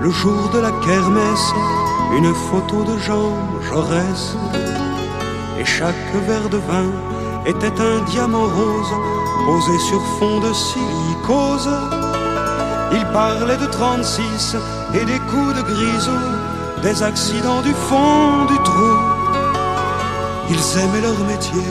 le 0.00 0.10
jour 0.10 0.48
de 0.52 0.58
la 0.58 0.70
kermesse, 0.86 1.52
une 2.16 2.32
photo 2.34 2.84
de 2.84 2.98
Jean 2.98 3.32
Jaurès. 3.68 4.36
Et 5.58 5.64
chaque 5.64 6.14
verre 6.26 6.48
de 6.48 6.58
vin 6.58 6.90
était 7.46 7.80
un 7.80 8.00
diamant 8.10 8.48
rose 8.58 8.94
posé 9.46 9.78
sur 9.78 10.02
fond 10.18 10.40
de 10.40 10.52
silicose. 10.52 11.70
Il 12.92 13.04
parlait 13.12 13.56
de 13.56 13.66
36 13.66 14.56
et 14.94 15.04
des 15.04 15.18
coups 15.30 15.54
de 15.56 15.62
grisou, 15.62 16.20
des 16.82 17.02
accidents 17.02 17.62
du 17.62 17.74
fond 17.88 18.44
du 18.46 18.56
trou. 18.62 18.94
Ils 20.50 20.78
aimaient 20.80 21.02
leur 21.02 21.18
métier 21.26 21.68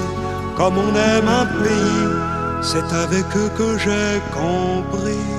comme 0.57 0.75
on 0.79 0.95
aime 0.95 1.27
un 1.27 1.45
pays, 1.45 2.09
c'est 2.63 2.91
avec 2.91 3.25
eux 3.35 3.51
que 3.55 3.77
j'ai 3.77 4.19
compris. 4.33 5.36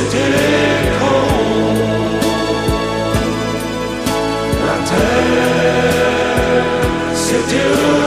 C'était 0.00 0.98
corons. 0.98 1.74
La 4.66 4.76
terre, 4.88 6.64
c'était 7.14 7.99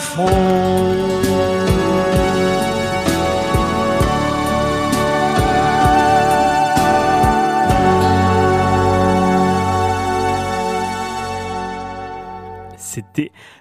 fond. 0.00 1.25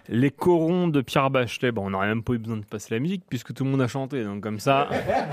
Les 0.09 0.31
corons 0.31 0.87
de 0.87 1.01
Pierre 1.01 1.29
Bachelet. 1.29 1.71
Bon, 1.71 1.87
on 1.87 1.89
n'aurait 1.91 2.07
même 2.07 2.23
pas 2.23 2.33
eu 2.33 2.37
besoin 2.37 2.57
de 2.57 2.65
passer 2.65 2.93
la 2.93 2.99
musique 2.99 3.23
puisque 3.29 3.53
tout 3.53 3.63
le 3.63 3.69
monde 3.71 3.81
a 3.81 3.87
chanté. 3.87 4.23
Donc 4.23 4.41
comme 4.41 4.59
ça, 4.59 4.87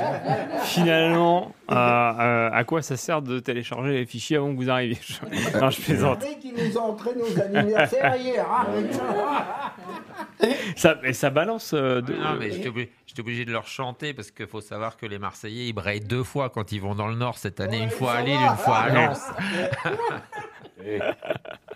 finalement, 0.64 1.52
euh, 1.70 1.74
euh, 1.74 2.50
à 2.52 2.64
quoi 2.64 2.82
ça 2.82 2.96
sert 2.96 3.22
de 3.22 3.38
télécharger 3.40 3.92
les 3.92 4.06
fichiers 4.06 4.36
avant 4.36 4.52
que 4.52 4.56
vous 4.56 4.70
arriviez? 4.70 4.98
Je- 5.02 5.58
Non, 5.58 5.70
je 5.70 5.80
plaisante. 5.80 6.24
qui 6.40 6.52
nous 6.52 6.78
ont 6.78 6.90
entré 6.92 7.10
nos 7.16 7.40
anniversaires 7.40 8.16
hier. 8.16 8.46
hein. 8.50 8.66
Ça, 10.76 10.96
mais 11.02 11.12
ça 11.12 11.30
balance. 11.30 11.72
euh, 11.72 12.00
de- 12.00 12.14
Non, 12.14 12.34
mais 12.38 12.50
j'étais 12.50 12.68
obligé, 12.68 12.90
j'étais 13.06 13.20
obligé 13.20 13.44
de 13.44 13.52
leur 13.52 13.66
chanter 13.68 14.12
parce 14.12 14.30
qu'il 14.32 14.46
faut 14.48 14.60
savoir 14.60 14.96
que 14.96 15.06
les 15.06 15.18
Marseillais 15.18 15.66
ils 15.68 15.72
brayent 15.72 16.00
deux 16.00 16.24
fois 16.24 16.50
quand 16.50 16.72
ils 16.72 16.80
vont 16.80 16.94
dans 16.96 17.06
le 17.06 17.14
Nord 17.14 17.38
cette 17.38 17.60
année, 17.60 17.80
une 17.80 17.90
fois 17.90 18.14
à 18.14 18.22
Lille, 18.22 18.34
une 18.34 18.56
fois 18.56 18.78
à 18.78 18.88
Lens. 18.88 19.20
Et, 20.84 20.98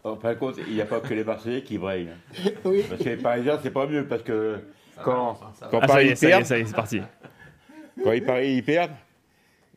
en 0.05 0.17
fin 0.17 0.31
de 0.31 0.39
compte, 0.39 0.57
il 0.67 0.75
n'y 0.75 0.81
a 0.81 0.87
pas 0.87 1.01
que 1.01 1.15
les 1.15 1.25
Marseillais 1.25 1.63
qui 1.63 1.79
brillent. 1.79 2.11
Oui. 2.65 2.85
Parce 2.89 3.03
que 3.03 3.09
les 3.09 3.17
Parisiens, 3.17 3.59
c'est 3.63 3.71
pas 3.71 3.87
mieux, 3.87 4.05
parce 4.07 4.23
que 4.23 4.59
quand, 5.05 5.39
quand 5.71 5.81
Ah, 5.83 5.87
ça 5.89 6.03
y 6.03 6.07
Paris 6.07 6.09
est, 6.09 6.17
ça 6.17 6.27
y 6.27 6.31
est, 6.31 6.33
perd, 6.35 6.45
ça 6.47 6.59
y 6.59 6.61
est, 6.61 6.65
c'est 6.67 6.75
parti. 6.77 7.03
quand 8.03 8.13
ils 8.13 8.25
Paris 8.25 8.55
ils 8.57 8.65
perdent, 8.65 8.93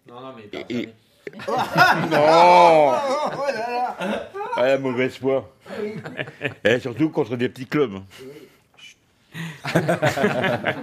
Non, 0.07 0.19
non, 0.21 0.33
mais 0.35 0.65
et- 0.69 0.85
non 0.87 0.93
Oh 2.11 2.91
là 3.47 3.69
là. 3.69 3.95
Ah, 4.55 4.65
la 4.65 4.77
mauvaise 4.79 5.17
foi. 5.17 5.47
Et 6.63 6.79
surtout 6.79 7.09
contre 7.09 7.35
des 7.35 7.49
petits 7.49 7.67
clubs. 7.67 7.99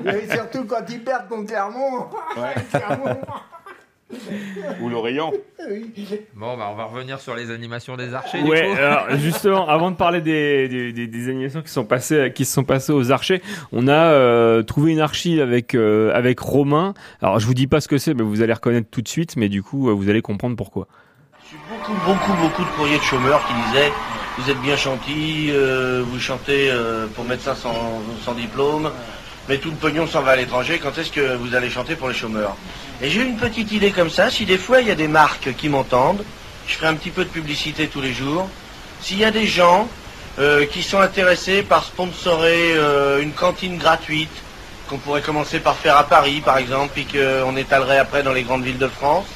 Et 0.07 0.29
surtout 0.31 0.65
quand 0.67 0.89
ils 0.89 1.03
perdent 1.03 1.29
contre 1.29 1.47
Clermont. 1.49 2.07
Clermont. 2.71 3.19
Ou 4.81 4.89
l'Orient. 4.89 5.33
Oui. 5.69 5.91
Bon, 6.35 6.57
bah, 6.57 6.69
on 6.71 6.77
va 6.77 6.85
revenir 6.85 7.19
sur 7.19 7.35
les 7.35 7.51
animations 7.51 7.97
des 7.97 8.15
archers. 8.15 8.41
Ouais, 8.43 8.69
du 8.69 8.75
coup. 8.75 8.79
alors 8.79 9.07
justement, 9.19 9.69
avant 9.69 9.91
de 9.91 9.97
parler 9.97 10.21
des, 10.21 10.69
des, 10.69 10.93
des- 10.93 11.07
des 11.09 11.29
animations 11.29 11.61
qui 11.61 11.71
sont 11.71 11.85
passées, 11.85 12.33
qui 12.35 12.45
se 12.45 12.53
sont 12.53 12.63
passées 12.63 12.93
aux 12.93 13.11
archers, 13.11 13.43
on 13.73 13.89
a 13.89 13.93
euh, 14.13 14.63
trouvé 14.63 14.93
une 14.93 15.01
archive 15.01 15.41
avec 15.41 15.75
euh, 15.75 16.13
avec 16.15 16.39
Romain. 16.39 16.95
Alors 17.21 17.41
je 17.41 17.47
vous 17.47 17.55
dis 17.55 17.67
pas 17.67 17.81
ce 17.81 17.89
que 17.89 17.99
c'est, 17.99 18.15
mais 18.15 18.23
vous 18.23 18.43
allez 18.43 18.53
reconnaître 18.53 18.89
tout 18.91 19.03
de 19.03 19.09
suite, 19.09 19.37
mais 19.37 19.49
du 19.49 19.63
coup 19.65 19.89
euh, 19.89 19.93
vous 19.93 20.09
allez 20.09 20.23
comprendre 20.23 20.55
pourquoi. 20.57 20.87
beaucoup, 21.69 21.93
beaucoup, 22.07 22.33
beaucoup 22.41 22.63
de 22.63 22.77
courriers 22.77 22.99
de 22.99 23.03
chômeurs 23.03 23.45
qui 23.47 23.55
disaient 23.73 23.91
Vous 24.39 24.51
êtes 24.51 24.61
bien 24.63 24.77
gentil, 24.77 25.49
euh, 25.51 26.05
vous 26.07 26.21
chantez 26.21 26.71
euh, 26.71 27.07
pour 27.09 27.25
médecins 27.25 27.57
sans, 27.57 27.75
sans 28.25 28.35
diplôme, 28.35 28.91
mais 29.49 29.59
tout 29.59 29.71
le 29.71 29.77
pognon 29.77 30.07
s'en 30.07 30.23
va 30.23 30.33
à 30.33 30.37
l'étranger, 30.37 30.79
quand 30.83 30.97
est-ce 30.99 31.11
que 31.11 31.37
vous 31.37 31.55
allez 31.55 31.71
chanter 31.71 31.95
pour 31.95 32.09
les 32.09 32.15
chômeurs? 32.15 32.57
Et 33.03 33.11
j'ai 33.11 33.21
une 33.23 33.37
petite 33.37 33.73
idée 33.73 33.91
comme 33.91 34.11
ça 34.11 34.31
si 34.31 34.45
des 34.47 34.59
fois 34.59 34.81
il 34.81 34.89
y 34.89 34.91
a 34.91 34.95
des 34.95 35.09
marques 35.09 35.55
qui 35.57 35.69
m'entendent, 35.69 36.25
je 36.67 36.75
ferai 36.75 36.89
un 36.89 36.95
petit 36.95 37.11
peu 37.11 37.25
de 37.25 37.31
publicité 37.31 37.87
tous 37.89 38.01
les 38.01 38.13
jours. 38.13 38.49
S'il 39.01 39.19
y 39.19 39.25
a 39.25 39.31
des 39.31 39.47
gens 39.47 39.89
euh, 40.39 40.67
qui 40.67 40.83
sont 40.83 40.99
intéressés 41.01 41.63
par 41.63 41.85
sponsorer 41.85 42.73
euh, 42.75 43.21
une 43.23 43.33
cantine 43.33 43.77
gratuite, 43.79 44.31
qu'on 44.89 44.99
pourrait 44.99 45.21
commencer 45.23 45.59
par 45.61 45.77
faire 45.77 45.97
à 45.97 46.05
Paris 46.05 46.41
par 46.45 46.59
exemple, 46.59 46.93
puis 46.95 47.07
qu'on 47.07 47.57
étalerait 47.57 47.99
après 47.99 48.23
dans 48.23 48.33
les 48.33 48.43
grandes 48.43 48.65
villes 48.65 48.79
de 48.79 48.89
France, 48.89 49.27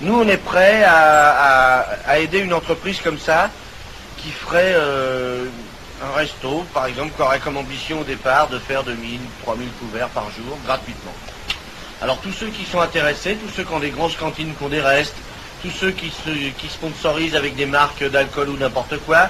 nous, 0.00 0.14
on 0.20 0.28
est 0.28 0.36
prêt 0.36 0.82
à, 0.84 1.30
à- 1.30 1.80
à 2.06 2.18
aider 2.18 2.38
une 2.40 2.52
entreprise 2.52 3.00
comme 3.00 3.18
ça 3.18 3.50
qui 4.18 4.30
ferait 4.30 4.74
euh, 4.74 5.44
un 6.04 6.16
resto, 6.16 6.64
par 6.72 6.86
exemple, 6.86 7.12
qui 7.16 7.22
aurait 7.22 7.38
comme 7.38 7.56
ambition 7.56 8.00
au 8.00 8.04
départ 8.04 8.48
de 8.48 8.58
faire 8.58 8.82
2000, 8.84 9.20
3000 9.42 9.68
couverts 9.80 10.08
par 10.08 10.24
jour 10.24 10.58
gratuitement. 10.66 11.12
Alors 12.02 12.18
tous 12.18 12.32
ceux 12.32 12.48
qui 12.48 12.64
sont 12.64 12.80
intéressés, 12.80 13.36
tous 13.36 13.50
ceux 13.54 13.64
qui 13.64 13.72
ont 13.72 13.80
des 13.80 13.90
grosses 13.90 14.16
cantines, 14.16 14.54
qui 14.54 14.64
ont 14.64 14.68
des 14.68 14.80
restes, 14.80 15.16
tous 15.62 15.70
ceux 15.70 15.90
qui, 15.90 16.10
se, 16.10 16.30
qui 16.30 16.68
sponsorisent 16.68 17.36
avec 17.36 17.56
des 17.56 17.66
marques 17.66 18.04
d'alcool 18.04 18.50
ou 18.50 18.56
n'importe 18.56 18.98
quoi, 19.06 19.28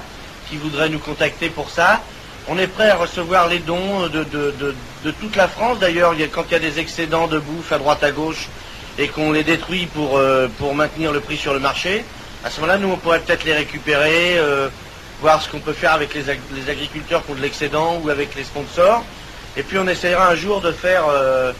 qui 0.49 0.57
voudraient 0.57 0.89
nous 0.89 0.99
contacter 0.99 1.49
pour 1.49 1.71
ça, 1.71 2.01
on 2.49 2.59
est 2.59 2.67
prêt 2.67 2.91
à 2.91 2.97
recevoir 2.97 3.49
les 3.49 3.61
dons 3.61 4.09
de, 4.09 5.13
toute 5.21 5.37
la 5.37 5.49
France. 5.49 5.79
D'ailleurs, 5.79 6.15
quand 6.33 6.45
il 6.49 6.53
y 6.53 6.57
a 6.57 6.59
des 6.59 6.79
excédents 6.79 7.27
de 7.27 7.39
bouffe 7.39 7.73
à 7.73 7.79
droite 7.79 8.03
à 8.05 8.11
gauche 8.11 8.49
et 8.99 9.09
qu'on 9.09 9.33
les 9.33 9.45
détruit 9.45 9.87
pour, 9.87 10.19
euh, 10.19 10.49
maintenir 10.75 11.13
le 11.13 11.21
prix 11.21 11.37
sur 11.37 11.55
le 11.55 11.61
marché, 11.61 12.05
à 12.45 12.51
ce 12.51 12.61
moment-là, 12.61 12.79
nous, 12.79 12.89
on 12.89 12.97
pourrait 12.97 13.21
peut-être 13.21 13.45
les 13.45 13.55
récupérer, 13.55 14.37
euh, 14.37 14.69
voir 15.25 15.41
ce 15.41 15.49
qu'on 15.49 15.59
peut 15.61 15.73
faire 15.73 15.93
avec 15.95 16.13
les, 16.13 16.29
ag- 16.29 16.39
les 16.55 16.69
agriculteurs 16.69 17.25
qui 17.25 17.33
ont 17.33 17.35
de 17.35 17.41
l'excédent 17.41 17.99
ou 18.05 18.11
avec 18.11 18.35
les 18.35 18.45
sponsors. 18.45 19.03
Et 19.57 19.63
puis, 19.63 19.79
on 19.79 19.89
essaiera 19.89 20.29
un 20.29 20.35
jour 20.35 20.61
de 20.61 20.71
faire, 20.71 21.05
euh, 21.09 21.51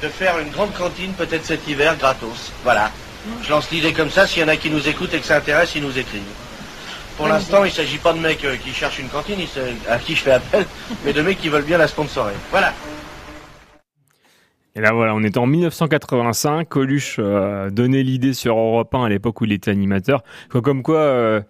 de 0.00 0.06
faire 0.06 0.38
une 0.38 0.50
grande 0.50 0.72
cantine, 0.74 1.12
peut-être 1.14 1.44
cet 1.44 1.66
hiver, 1.66 1.96
gratos. 1.96 2.52
Voilà. 2.62 2.92
Je 3.42 3.50
lance 3.50 3.68
l'idée 3.72 3.92
comme 3.92 4.10
ça. 4.10 4.28
S'il 4.28 4.42
y 4.42 4.44
en 4.44 4.48
a 4.48 4.56
qui 4.56 4.70
nous 4.70 4.88
écoutent 4.88 5.12
et 5.12 5.18
que 5.18 5.26
ça 5.26 5.38
intéresse, 5.38 5.74
ils 5.74 5.82
nous 5.82 5.98
écrivent. 5.98 6.22
Pour 7.16 7.26
l'instant, 7.26 7.64
il 7.64 7.70
ne 7.70 7.74
s'agit 7.74 7.98
pas 7.98 8.12
de 8.12 8.20
mecs 8.20 8.44
euh, 8.44 8.54
qui 8.56 8.70
cherchent 8.72 9.00
une 9.00 9.08
cantine, 9.08 9.40
à 9.88 9.98
qui 9.98 10.14
je 10.14 10.20
fais 10.22 10.30
appel, 10.32 10.64
mais 11.04 11.12
de 11.12 11.20
mecs 11.20 11.40
qui 11.40 11.48
veulent 11.48 11.64
bien 11.64 11.78
la 11.78 11.88
sponsorer. 11.88 12.34
Voilà. 12.52 12.72
Et 14.76 14.80
là 14.80 14.92
voilà, 14.92 15.16
on 15.16 15.22
est 15.24 15.36
en 15.36 15.46
1985. 15.46 16.68
Coluche 16.68 17.16
euh, 17.18 17.70
donnait 17.70 18.04
l'idée 18.04 18.34
sur 18.34 18.56
Europe 18.56 18.94
1 18.94 19.02
à 19.06 19.08
l'époque 19.08 19.40
où 19.40 19.44
il 19.44 19.52
était 19.52 19.72
animateur. 19.72 20.22
Quoi, 20.48 20.62
Comme 20.62 20.84
quoi, 20.84 20.98
euh, 21.00 21.40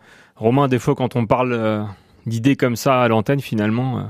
Romain, 0.40 0.68
des 0.68 0.78
fois 0.78 0.94
quand 0.94 1.16
on 1.16 1.26
parle 1.26 1.52
euh, 1.52 1.82
d'idées 2.26 2.56
comme 2.56 2.74
ça 2.74 3.02
à 3.02 3.08
l'antenne, 3.08 3.40
finalement, 3.40 3.98
euh, 3.98 4.02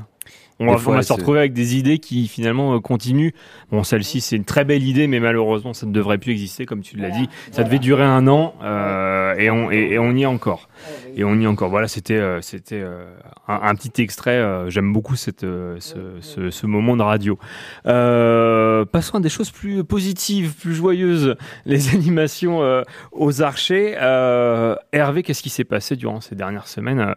on 0.60 0.66
va, 0.66 0.76
fois, 0.76 0.92
on 0.92 0.96
va 0.96 1.02
se 1.02 1.12
retrouver 1.12 1.38
avec 1.40 1.54
des 1.54 1.76
idées 1.76 1.98
qui 1.98 2.28
finalement 2.28 2.74
euh, 2.74 2.80
continuent. 2.80 3.30
Bon, 3.72 3.82
celle-ci 3.82 4.20
c'est 4.20 4.36
une 4.36 4.44
très 4.44 4.64
belle 4.64 4.82
idée, 4.84 5.06
mais 5.06 5.18
malheureusement 5.18 5.72
ça 5.74 5.86
ne 5.86 5.92
devrait 5.92 6.18
plus 6.18 6.32
exister, 6.32 6.66
comme 6.66 6.82
tu 6.82 6.96
l'as 6.96 7.10
dit. 7.10 7.28
Ça 7.50 7.64
devait 7.64 7.78
durer 7.78 8.04
un 8.04 8.28
an 8.28 8.54
euh, 8.62 9.34
et, 9.38 9.50
on, 9.50 9.70
et, 9.72 9.92
et 9.92 9.98
on 9.98 10.12
y 10.14 10.22
est 10.22 10.26
encore. 10.26 10.68
Et 11.16 11.24
on 11.24 11.34
y 11.34 11.44
est 11.44 11.46
encore. 11.46 11.68
Voilà, 11.70 11.88
c'était 11.88 12.16
euh, 12.18 12.40
c'était 12.40 12.80
euh, 12.80 13.04
un, 13.48 13.60
un 13.62 13.74
petit 13.74 14.02
extrait. 14.02 14.38
euh, 14.38 14.70
J'aime 14.70 14.92
beaucoup 14.92 15.16
cette, 15.16 15.44
euh, 15.44 15.76
ce, 15.80 15.96
ce, 16.20 16.50
ce 16.50 16.66
moment 16.66 16.96
de 16.96 17.02
radio. 17.02 17.38
Euh, 17.86 18.84
passons 18.84 19.16
à 19.18 19.20
des 19.20 19.28
choses 19.28 19.50
plus 19.50 19.84
positives, 19.84 20.54
plus 20.54 20.74
joyeuses. 20.74 21.36
Les 21.66 21.88
animations 21.94 22.62
euh, 22.62 22.82
aux 23.12 23.42
archers. 23.42 23.96
Euh, 24.00 24.74
Hervé, 24.92 25.22
qu'est-ce 25.22 25.42
qui 25.42 25.50
s'est 25.50 25.64
passé 25.64 25.96
durant 25.96 26.20
ces 26.20 26.34
dernières 26.34 26.68
semaines 26.68 27.00
euh, 27.00 27.14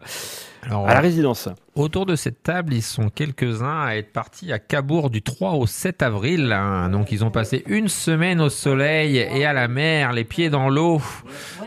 Alors, 0.64 0.88
à 0.88 0.94
la 0.94 1.00
résidence? 1.00 1.50
Autour 1.76 2.06
de 2.06 2.16
cette 2.16 2.44
table, 2.44 2.72
ils 2.74 2.84
sont 2.84 3.10
quelques-uns 3.10 3.82
à 3.82 3.96
être 3.96 4.14
partis 4.14 4.54
à 4.54 4.60
Cabourg 4.60 5.10
du 5.10 5.24
3 5.24 5.54
au 5.54 5.66
7 5.66 6.04
avril. 6.04 6.52
hein. 6.52 6.90
Donc, 6.90 7.12
ils 7.12 7.26
ont 7.26 7.32
passé 7.32 7.64
une 7.66 7.88
semaine 7.88 8.40
au 8.42 8.50
soleil 8.50 9.18
et 9.18 9.44
à 9.44 9.54
la 9.54 9.68
mer, 9.68 10.14
les 10.14 10.24
pieds 10.24 10.52
dans 10.52 10.70
l'eau. 10.70 11.02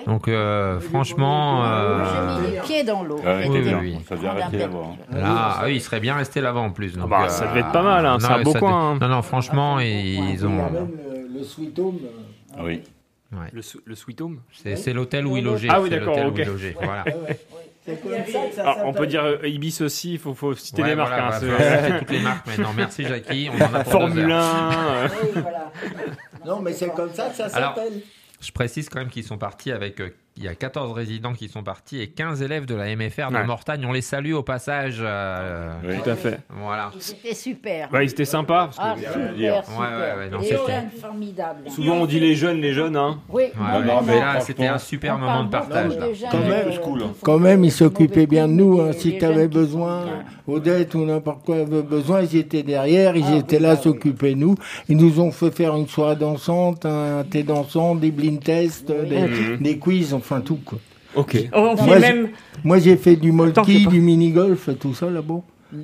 Donc, 0.07 0.29
euh, 0.29 0.79
franchement. 0.79 1.65
Euh, 2.29 2.37
J'ai 2.43 2.47
mis 2.49 2.55
les 2.55 2.61
pieds 2.61 2.85
dans 2.85 3.03
l'eau. 3.03 3.21
Ah. 3.25 3.41
Là, 5.11 5.55
ah 5.59 5.63
oui, 5.65 5.75
il 5.77 5.81
serait 5.81 6.01
bien 6.01 6.15
resté 6.17 6.41
là-bas 6.41 6.61
en 6.61 6.71
plus. 6.71 6.97
Donc, 6.97 7.09
bah, 7.09 7.29
ça 7.29 7.47
devait 7.49 7.61
être 7.61 7.73
pas 7.73 7.83
mal, 7.83 8.05
hein, 8.07 8.19
c'est 8.21 8.27
un 8.27 8.43
beau 8.43 8.53
ça 8.53 8.59
coin, 8.59 8.99
Non, 9.01 9.09
non, 9.09 9.23
franchement, 9.23 9.81
ils 9.81 10.45
ont. 10.47 10.51
Même 10.71 10.91
le, 11.33 11.39
le 11.39 11.45
Sweet 11.45 11.79
Home. 11.79 11.99
euh, 12.05 12.57
Ah 12.59 12.63
oui. 12.65 12.83
Ouais. 13.33 13.49
Le, 13.53 13.61
le 13.85 13.95
Sweet 13.95 14.21
Home 14.21 14.41
C'est 14.53 14.93
l'hôtel 14.93 15.27
où 15.27 15.37
il 15.37 15.45
logeait. 15.45 15.69
Ah 15.71 15.81
oui, 15.81 15.91
d'accord, 15.91 16.19
ok. 16.27 16.41
Voilà. 16.81 17.05
Ah, 18.65 18.79
on 18.85 18.93
peut 18.93 19.07
dire 19.07 19.23
euh, 19.25 19.47
Ibis 19.47 19.81
aussi, 19.81 20.15
il 20.15 20.19
faut, 20.19 20.35
faut 20.35 20.55
citer 20.55 20.83
Ouais, 20.83 20.89
les 20.89 20.95
marques. 20.97 21.09
voilà, 21.11 21.37
hein, 21.37 21.41
voilà, 21.41 21.83
faut 21.93 21.99
toutes 22.01 22.11
les 22.11 22.19
marques 22.21 22.47
maintenant. 22.49 22.73
Merci 22.77 23.05
Jackie, 23.05 23.49
on 23.53 23.57
en 23.63 23.75
a 23.75 23.83
pour 23.85 23.93
Formule 23.93 24.25
deux 24.27 24.31
1. 24.33 24.35
heures. 24.35 24.73
euh, 24.89 25.09
Oui, 25.23 25.29
voilà. 25.41 25.71
Non, 26.45 26.61
mais 26.61 26.73
c'est 26.73 26.89
comme 26.89 27.13
ça 27.15 27.29
que 27.29 27.37
ça 27.37 27.47
Alors, 27.53 27.77
s'appelle. 27.77 28.01
Je 28.41 28.51
précise 28.51 28.89
quand 28.89 28.99
même 28.99 29.09
qu'ils 29.09 29.23
sont 29.23 29.39
partis 29.39 29.71
avec. 29.71 30.03
Euh, 30.37 30.39
il 30.39 30.45
y 30.45 30.49
a 30.49 30.55
14 30.55 30.93
résidents 30.93 31.33
qui 31.33 31.49
sont 31.49 31.63
partis 31.63 32.01
et 32.01 32.09
15 32.09 32.43
élèves 32.43 32.67
de 32.67 32.75
la 32.75 32.95
MFR 32.95 33.31
de 33.31 33.37
Ouais. 33.37 33.45
Mortagne. 33.47 33.85
On 33.87 33.93
les 33.93 34.01
salue 34.01 34.33
au 34.33 34.43
passage. 34.43 34.99
euh, 35.01 35.73
Tout 36.03 36.11
à 36.11 36.15
fait. 36.17 36.41
Voilà. 36.63 36.91
C'était 36.99 37.35
super. 37.35 37.93
Ouais, 37.93 38.07
c'était 38.09 38.25
sympa. 38.25 38.71
Parce 38.71 38.77
que, 38.77 38.83
Ah, 38.83 38.95
euh, 38.95 39.13
super, 39.13 39.35
dire. 39.35 39.65
super. 39.65 39.81
Ouais, 39.81 39.87
ouais, 39.87 40.19
ouais, 40.25 40.31
non, 40.31 40.39
Les 40.39 40.45
c'était- 40.47 40.57
jeunes 40.73 40.91
formidables. 41.01 41.71
Souvent 41.71 41.95
on 41.97 42.07
dit 42.07 42.21
les 42.21 42.35
jeunes, 42.35 42.61
les 42.61 42.73
jeunes, 42.73 42.97
hein. 42.97 43.19
Oui, 43.29 43.45
Ouais, 43.45 43.51
non, 43.57 43.79
ouais, 43.81 43.85
non, 43.87 44.03
mais 44.07 44.21
là, 44.21 44.41
c'était 44.41 44.67
un 44.67 44.79
super 44.79 45.17
On 45.17 45.19
moment 45.19 45.45
de 45.45 45.51
partage. 45.51 45.97
là. 45.97 46.07
Quand 46.31 46.39
même, 46.39 46.69
euh, 46.69 46.71
qui 46.71 47.21
Quand 47.23 47.39
même, 47.39 47.65
ils 47.65 47.73
s'occupaient 47.73 48.27
bien 48.27 48.49
de 48.49 48.53
nous. 48.53 48.81
hein. 48.81 48.93
Si 48.93 49.17
tu 49.19 49.25
avais 49.25 49.49
besoin. 49.49 50.05
Odette 50.49 50.95
ou 50.95 51.05
n'importe 51.05 51.45
quoi 51.45 51.57
avait 51.57 51.83
besoin, 51.83 52.23
ils 52.23 52.37
étaient 52.37 52.63
derrière, 52.63 53.17
ils 53.17 53.25
Ah, 53.27 53.37
étaient 53.39 53.57
oui, 53.57 53.63
là 53.63 53.71
ah, 53.73 53.75
oui. 53.77 53.83
s'occuper 53.83 54.35
de 54.35 54.39
nous. 54.39 54.55
Ils 54.89 54.97
nous 54.97 55.19
ont 55.21 55.33
fait 55.33 55.51
faire 55.51 55.75
une 55.75 55.89
soirée 55.89 56.15
dansante, 56.15 56.87
un 56.87 57.25
thé 57.25 57.43
dansant, 57.43 57.97
des 57.97 58.13
blind 58.13 58.41
tests, 58.43 58.93
des, 58.93 59.23
Mhm. 59.23 59.57
des 59.61 59.79
quiz, 59.79 60.15
enfin 60.27 60.41
tout. 60.41 60.59
Quoi. 60.65 60.79
Ok. 61.15 61.37
On 61.53 61.77
fait 61.77 61.85
Moi, 61.87 61.95
j'ai- 61.97 62.01
même. 62.01 62.29
Moi, 62.65 62.79
j'ai 62.79 62.97
fait 62.97 63.17
du 63.17 63.33
molki, 63.33 63.87
du 63.87 64.01
mini-golf, 64.01 64.71
tout 64.81 64.93
ça 64.95 65.09
là-bas. 65.09 65.41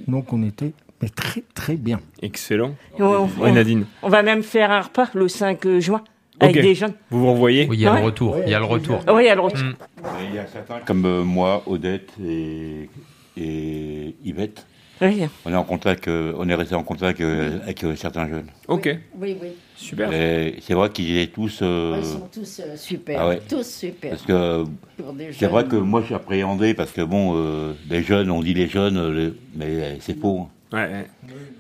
Donc, 0.09 0.33
on 0.33 0.43
était 0.43 0.73
mais 1.01 1.09
très, 1.09 1.43
très 1.55 1.75
bien. 1.75 2.01
Excellent. 2.23 2.75
On, 3.01 3.29
Nadine. 3.53 3.87
on 4.05 4.09
va 4.09 4.23
même 4.23 4.43
faire 4.45 4.71
un 4.71 4.83
repas 4.83 5.09
le 5.15 5.27
5 5.27 5.79
juin 5.81 6.03
avec 6.39 6.61
des 6.61 6.75
jeunes. 6.77 6.93
Vous 7.11 7.21
vous 7.21 7.33
revoyez 7.33 7.67
Oui, 7.69 7.77
il 7.79 7.83
y 7.83 7.87
a 7.87 7.93
Ouais. 7.93 7.99
le 8.01 8.05
retour. 8.07 8.37
Il 8.47 8.51
y 8.51 8.55
a 8.55 8.59
le 8.61 8.65
retour. 8.65 9.01
Oui, 9.13 9.29
alors. 9.29 9.49
Mm. 9.49 9.59
Et 9.61 10.27
Il 10.31 10.35
y 10.37 10.39
a 10.39 10.47
certains 10.47 10.79
comme 10.87 11.05
euh, 11.05 11.23
moi, 11.25 11.63
Odette 11.67 12.11
et, 12.25 12.89
et 13.37 14.15
Yvette, 14.25 14.65
Oui. 15.03 15.27
On 15.45 15.53
est 15.53 15.57
en 15.57 15.65
contact, 15.65 16.07
euh, 16.09 16.33
on 16.39 16.49
est 16.49 16.55
resté 16.55 16.75
en 16.77 16.83
contact 16.85 17.21
euh, 17.21 17.59
avec 17.65 17.83
euh, 17.83 17.97
certains 17.97 18.29
jeunes. 18.29 18.47
Ok. 18.69 18.89
Oui, 19.19 19.37
oui. 19.43 19.49
Super. 19.75 20.13
Et 20.13 20.57
c'est 20.63 20.75
vrai 20.75 20.91
qu'ils 20.91 21.17
étaient 21.19 21.33
tous. 21.33 21.59
euh, 21.63 21.97
Ils 21.99 22.07
sont 22.07 22.29
tous 22.33 22.61
euh, 22.65 22.77
super. 22.77 23.21
ah 23.21 23.29
ouais. 23.29 23.41
Tous 23.49 23.67
super. 23.69 24.11
Parce 24.11 24.23
que 24.23 24.65
Pour 24.97 25.13
des 25.13 25.33
c'est 25.33 25.47
vrai 25.49 25.65
que 25.65 25.75
moi 25.77 26.01
je 26.03 26.07
suis 26.07 26.15
appréhendé 26.15 26.73
parce 26.75 26.93
que 26.93 27.03
bon, 27.03 27.33
euh, 27.37 27.73
les 27.91 28.03
jeunes, 28.03 28.31
on 28.31 28.41
dit 28.43 28.55
les 28.55 28.69
jeunes, 28.69 29.35
mais 29.57 29.99
c'est 30.01 30.19
faux. 30.19 30.43
hein. 30.43 30.49
Ouais. 30.73 31.07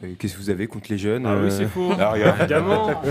Euh, 0.05 0.12
Qu'est-ce 0.18 0.34
que 0.34 0.38
vous 0.38 0.49
avez 0.51 0.66
contre 0.68 0.86
les 0.90 0.97
jeunes 0.97 1.26
Ah 1.26 1.36
oui, 1.43 1.51
c'est 1.51 1.66
faux. 1.66 1.90
Ah, 2.01 2.12
regarde. 2.12 2.38
Évidemment. 2.40 2.90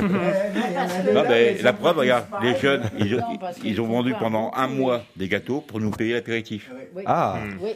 Non, 1.13 1.23
mais 1.27 1.57
la 1.61 1.73
preuve, 1.73 1.97
regarde, 1.97 2.25
les 2.41 2.55
jeunes, 2.57 2.83
ils, 2.99 3.15
Non, 3.17 3.37
parce 3.39 3.57
ils 3.63 3.79
ont 3.81 3.85
vendu 3.87 4.13
pendant 4.19 4.51
un 4.55 4.67
mois 4.67 5.03
des 5.15 5.27
gâteaux 5.27 5.61
pour 5.61 5.79
nous 5.79 5.91
payer 5.91 6.13
l'apéritif. 6.13 6.71
Oui. 6.95 7.03
Ah, 7.05 7.37
Oui. 7.61 7.71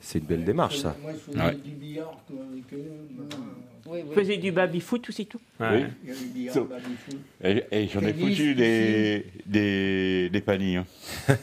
C'est 0.00 0.18
une 0.18 0.24
belle 0.24 0.44
démarche 0.44 0.78
ça. 0.78 0.96
Moi, 1.02 1.12
je 1.14 1.18
faisais 1.32 1.44
Ouais. 1.44 1.54
du 1.54 1.70
billard 1.70 2.16
toi, 2.26 2.36
avec 2.50 2.64
eux. 2.72 2.90
Oui, 3.86 4.02
Vous 4.02 4.08
oui. 4.10 4.14
faisiez 4.14 4.36
du 4.36 4.52
baby-foot 4.52 5.08
aussi 5.08 5.26
tout 5.26 5.40
Ouais. 5.58 5.84
Il 6.04 6.08
y 6.08 6.12
avait 6.12 6.20
du 6.20 6.26
billard, 6.26 6.54
So- 6.54 6.64
baby-foot. 6.64 7.16
Et, 7.42 7.64
et 7.72 7.88
j'en 7.88 8.00
ai 8.02 8.12
Tennis, 8.12 8.36
foutu 8.38 8.54
des, 8.54 9.26
des, 9.46 10.28
des 10.30 10.40
paniers. 10.40 10.76
hein. 10.76 10.86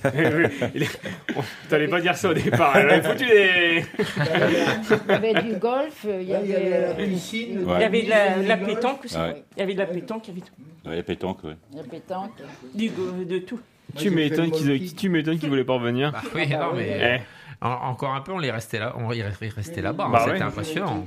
T'allais 1.69 1.87
pas 1.87 1.99
dire 2.01 2.15
ça 2.15 2.29
au 2.29 2.33
départ. 2.33 2.75
Elle 2.77 2.89
avait 2.89 3.01
foutu 3.09 3.25
des. 3.25 3.83
Il 5.07 5.11
y 5.11 5.13
avait 5.13 5.41
du 5.41 5.55
golf, 5.57 6.05
il 6.05 6.21
y 6.21 6.23
Il 6.23 6.29
y 6.29 6.33
avait 6.55 6.69
la 6.87 6.93
piscine. 6.93 7.55
le 7.55 7.61
Il 7.63 7.81
y 7.81 7.83
avait 7.83 8.03
de 8.03 8.09
la, 8.09 8.27
tennis, 8.33 8.47
la 8.47 8.55
le 8.55 8.65
golf. 8.65 8.75
pétanque 8.75 9.05
aussi. 9.05 9.17
Ouais. 9.17 9.43
Il 9.55 9.59
y 9.59 9.63
avait 9.63 9.73
de 9.73 9.79
la 9.79 9.85
pétanque, 9.87 10.27
il 10.27 10.29
y 10.29 10.37
avait 10.37 10.47
tout. 10.47 10.89
Ouais, 10.89 11.03
pétanque, 11.03 11.43
ouais. 11.43 11.55
la 11.75 11.83
pétanque. 11.83 12.31
Du 12.73 12.89
go- 12.89 13.23
de 13.27 13.39
tout. 13.39 13.59
Tu 13.95 14.03
j'ai 14.03 14.09
fait 14.09 14.15
m'étonnes 14.15 14.45
le 14.45 14.51
qu'ils 14.51 14.67
monkey. 14.69 14.85
tu 14.95 15.09
m'étonnes 15.09 15.39
qu'ils 15.39 15.49
voulaient 15.49 15.63
pas 15.63 15.73
revenir. 15.73 16.11
Bah 16.11 16.21
oui, 16.35 16.47
non, 16.49 16.73
mais 16.75 17.19
Eh. 17.19 17.21
En- 17.61 17.69
encore 17.89 18.13
un 18.13 18.21
peu, 18.21 18.31
on 18.31 18.41
est 18.41 18.51
resté 18.51 18.79
là, 18.79 18.93
on 18.97 19.11
est 19.11 19.21
resté 19.21 19.81
là-bas. 19.81 20.05
hein, 20.05 20.09
Bah 20.11 20.25
C'était 20.25 20.41
impressionnant. 20.41 21.05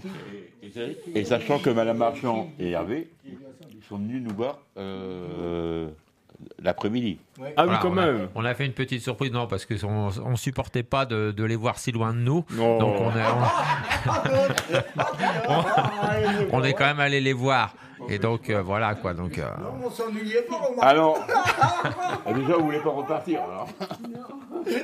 Et 1.14 1.24
sachant 1.24 1.59
que 1.59 1.70
Madame 1.70 1.96
Marchand 1.98 2.51
et 2.59 2.70
Hervé, 2.70 3.09
ils 3.24 3.36
sont 3.88 3.96
venus 3.98 4.22
nous 4.22 4.34
voir 4.34 4.59
euh, 4.76 5.88
l'après-midi. 6.62 7.18
Ah 7.38 7.42
oui, 7.42 7.51
Voilà, 7.57 7.78
quand 7.82 7.90
on 7.90 7.96
a- 7.96 8.07
même. 8.07 8.28
On 8.34 8.44
a 8.44 8.55
fait 8.55 8.66
une 8.66 8.72
petite 8.72 9.03
surprise, 9.03 9.32
non, 9.32 9.46
parce 9.46 9.66
qu'on 9.66 10.11
on 10.24 10.36
supportait 10.36 10.82
pas 10.82 11.07
de, 11.07 11.32
de 11.32 11.44
les 11.44 11.57
voir 11.57 11.78
si 11.78 11.92
loin 11.92 12.12
de 12.12 12.18
nous. 12.18 12.44
Non. 12.53 12.78
Donc 12.78 12.94
on 13.01 13.11
est, 13.11 13.24
on, 15.48 15.64
on 16.59 16.62
est 16.64 16.72
quand 16.74 16.86
même 16.86 17.01
allé 17.01 17.20
les 17.20 17.32
voir. 17.32 17.74
Et 18.09 18.18
donc 18.18 18.51
euh, 18.51 18.62
voilà 18.62 18.94
quoi. 18.94 19.14
Donc, 19.14 19.38
euh, 19.38 19.44
On 19.84 19.90
s'ennuyait 19.90 20.42
pas, 20.42 20.61
on 20.76 20.80
Alors, 20.80 21.18
ah, 21.61 22.32
déjà, 22.32 22.55
vous 22.57 22.64
voulez 22.64 22.80
pas 22.80 22.90
repartir 22.90 23.40
alors 23.42 23.68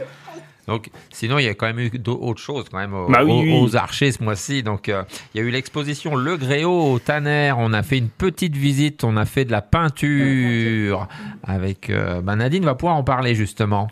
donc 0.67 0.91
sinon 1.13 1.39
il 1.39 1.45
y 1.45 1.49
a 1.49 1.55
quand 1.55 1.67
même 1.67 1.79
eu 1.79 1.91
d'autres 1.91 2.41
choses 2.41 2.65
quand 2.69 2.79
même 2.79 2.93
aux, 2.95 3.09
Bah 3.09 3.23
oui, 3.25 3.31
aux- 3.33 3.41
oui. 3.43 3.61
aux 3.63 3.77
archers 3.77 4.11
ce 4.13 4.23
mois-ci. 4.23 4.63
Donc 4.65 4.89
euh, 4.89 5.05
il 5.35 5.41
y 5.41 5.45
a 5.45 5.47
eu 5.47 5.51
l'exposition 5.51 6.17
Le 6.17 6.37
Gréau 6.37 6.93
au 6.93 6.99
Tanner. 6.99 7.53
On 7.57 7.73
a 7.73 7.83
fait 7.83 7.99
une 7.99 8.09
petite 8.09 8.57
visite. 8.57 9.05
On 9.05 9.17
a 9.17 9.25
fait 9.27 9.45
de 9.45 9.53
la 9.53 9.63
peinture 9.63 11.07
avec. 11.45 11.89
euh, 11.91 12.21
bah, 12.21 12.35
Nadine 12.37 12.65
va 12.65 12.75
pouvoir 12.75 12.97
en 12.97 13.05
parler 13.05 13.35
justement. 13.37 13.89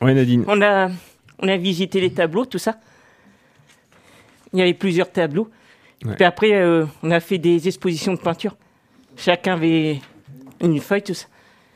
Ouais, 0.00 0.12
Nadine. 0.14 0.44
On 0.48 0.60
a, 0.60 0.88
on 1.38 1.46
a 1.48 1.56
visité 1.56 2.00
les 2.00 2.12
tableaux, 2.12 2.44
tout 2.46 2.58
ça. 2.58 2.76
Il 4.52 4.58
y 4.58 4.62
avait 4.62 4.74
plusieurs 4.74 5.10
tableaux. 5.12 5.48
Ouais. 6.04 6.14
Puis 6.16 6.24
après, 6.24 6.52
euh, 6.54 6.84
on 7.02 7.10
a 7.10 7.20
fait 7.20 7.38
des 7.38 7.68
expositions 7.68 8.12
de 8.14 8.18
peinture. 8.18 8.56
Chacun 9.16 9.54
avait 9.54 10.00
une 10.60 10.80
feuille, 10.80 11.02
tout 11.02 11.14
ça. 11.14 11.26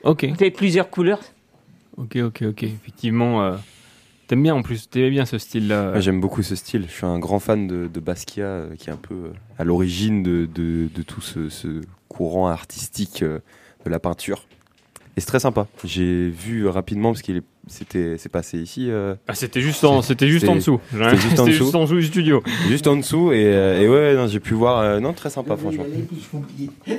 Ok. 0.03 0.23
Il 0.25 0.31
y 0.31 0.33
avait 0.33 0.51
plusieurs 0.51 0.91
couleurs. 0.91 1.21
Ok, 1.97 2.17
ok, 2.17 2.43
ok. 2.49 2.63
Effectivement, 2.65 3.43
euh, 3.43 3.57
t'aimes 4.27 4.43
bien 4.43 4.55
en 4.55 4.63
plus. 4.63 4.89
T'aimais 4.89 5.11
bien 5.11 5.27
ce 5.27 5.39
style-là. 5.39 5.91
Moi, 5.93 6.01
J'aime 6.01 6.21
beaucoup 6.21 6.43
ce 6.43 6.55
style. 6.57 6.85
Je 6.89 6.93
suis 6.93 7.07
un 7.07 7.19
grand 7.19 7.39
fan 7.39 7.67
de, 7.67 7.87
de 7.87 8.01
Basquiat, 8.01 8.45
euh, 8.45 8.77
qui 8.77 8.89
est 8.91 8.93
un 8.93 8.97
peu 8.97 9.15
euh, 9.15 9.33
à 9.59 9.65
l'origine 9.65 10.23
de, 10.23 10.47
de- 10.53 10.89
de 10.95 11.03
tout 11.03 11.21
ce, 11.21 11.49
ce 11.49 11.81
courant 12.09 12.49
artistique 12.49 13.23
euh, 13.23 13.39
de 13.85 13.91
la 13.91 13.99
peinture. 13.99 14.47
Et 15.17 15.21
c'est 15.21 15.27
très 15.27 15.41
sympa. 15.41 15.67
J'ai 15.85 16.29
vu 16.29 16.67
rapidement 16.69 17.13
parce 17.13 17.23
qu'il 17.23 17.39
est- 17.39 17.43
c'était 17.69 18.17
c'est 18.19 18.29
passé 18.29 18.59
ici. 18.59 18.91
euh, 18.91 19.15
Ah, 19.27 19.35
c'était 19.35 19.63
juste 19.63 19.83
en, 19.83 20.03
c'était 20.03 20.29
juste 20.29 20.47
en 20.49 20.57
dessous. 20.57 20.79
C'était 20.93 21.17
juste 21.17 21.25
en 21.41 21.45
C'était 21.45 21.51
dessous. 21.53 21.65
juste 21.65 21.75
en 21.75 21.83
dessous 21.85 21.95
du 21.97 22.03
studio. 22.05 22.43
Juste 22.69 22.87
en 22.87 22.97
dessous 22.97 23.33
et, 23.33 23.47
euh, 23.47 23.81
et 23.81 23.89
ouais, 23.89 24.29
j'ai 24.29 24.41
pu 24.41 24.53
voir. 24.55 24.79
euh, 24.81 25.01
non, 25.01 25.15
très 25.15 25.31
sympa, 25.31 25.57
franchement. 25.57 25.85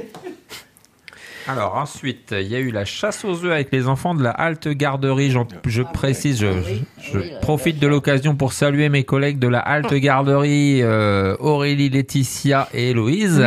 Alors 1.50 1.76
ensuite, 1.78 2.34
il 2.38 2.48
y 2.48 2.56
a 2.56 2.60
eu 2.60 2.72
la 2.72 2.84
chasse 2.84 3.24
aux 3.24 3.46
œufs 3.46 3.54
avec 3.54 3.72
les 3.72 3.88
enfants 3.88 4.14
de 4.14 4.22
la 4.22 4.32
halte 4.32 4.68
garderie. 4.68 5.34
Je, 5.66 5.82
précise, 5.82 6.40
je, 6.42 6.48
je- 6.52 7.20
je 7.20 7.40
profite 7.40 7.80
de 7.80 7.88
l'occasion 7.88 8.36
pour 8.36 8.52
saluer 8.52 8.90
mes 8.90 9.06
collègues 9.06 9.40
de 9.40 9.48
la 9.48 9.60
halte 9.60 9.94
garderie, 9.94 10.82
euh, 10.82 11.38
Aurélie, 11.40 11.90
Laetitia 11.90 12.68
et 12.74 12.90
Héloïse. 12.90 13.42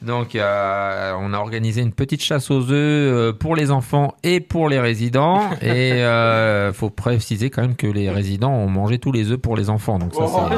Donc, 0.00 0.36
euh, 0.36 1.12
on 1.18 1.34
a 1.34 1.38
organisé 1.38 1.80
une 1.82 1.92
petite 1.92 2.22
chasse 2.22 2.50
aux 2.52 2.70
œufs 2.70 2.72
euh, 2.72 3.32
pour 3.32 3.56
les 3.56 3.70
enfants 3.72 4.14
et 4.22 4.38
pour 4.38 4.68
les 4.68 4.78
résidents. 4.78 5.40
Et 5.60 5.92
euh, 6.04 6.72
faut 6.72 6.88
préciser 6.90 7.50
quand 7.50 7.62
même 7.62 7.74
que 7.74 7.88
les 7.88 8.08
résidents 8.08 8.52
ont 8.52 8.68
mangé 8.68 8.98
tous 8.98 9.10
les 9.10 9.32
œufs 9.32 9.38
pour 9.38 9.56
les 9.56 9.70
enfants. 9.70 9.98
Donc 9.98 10.14
ça, 10.14 10.20
c'est 10.26 10.56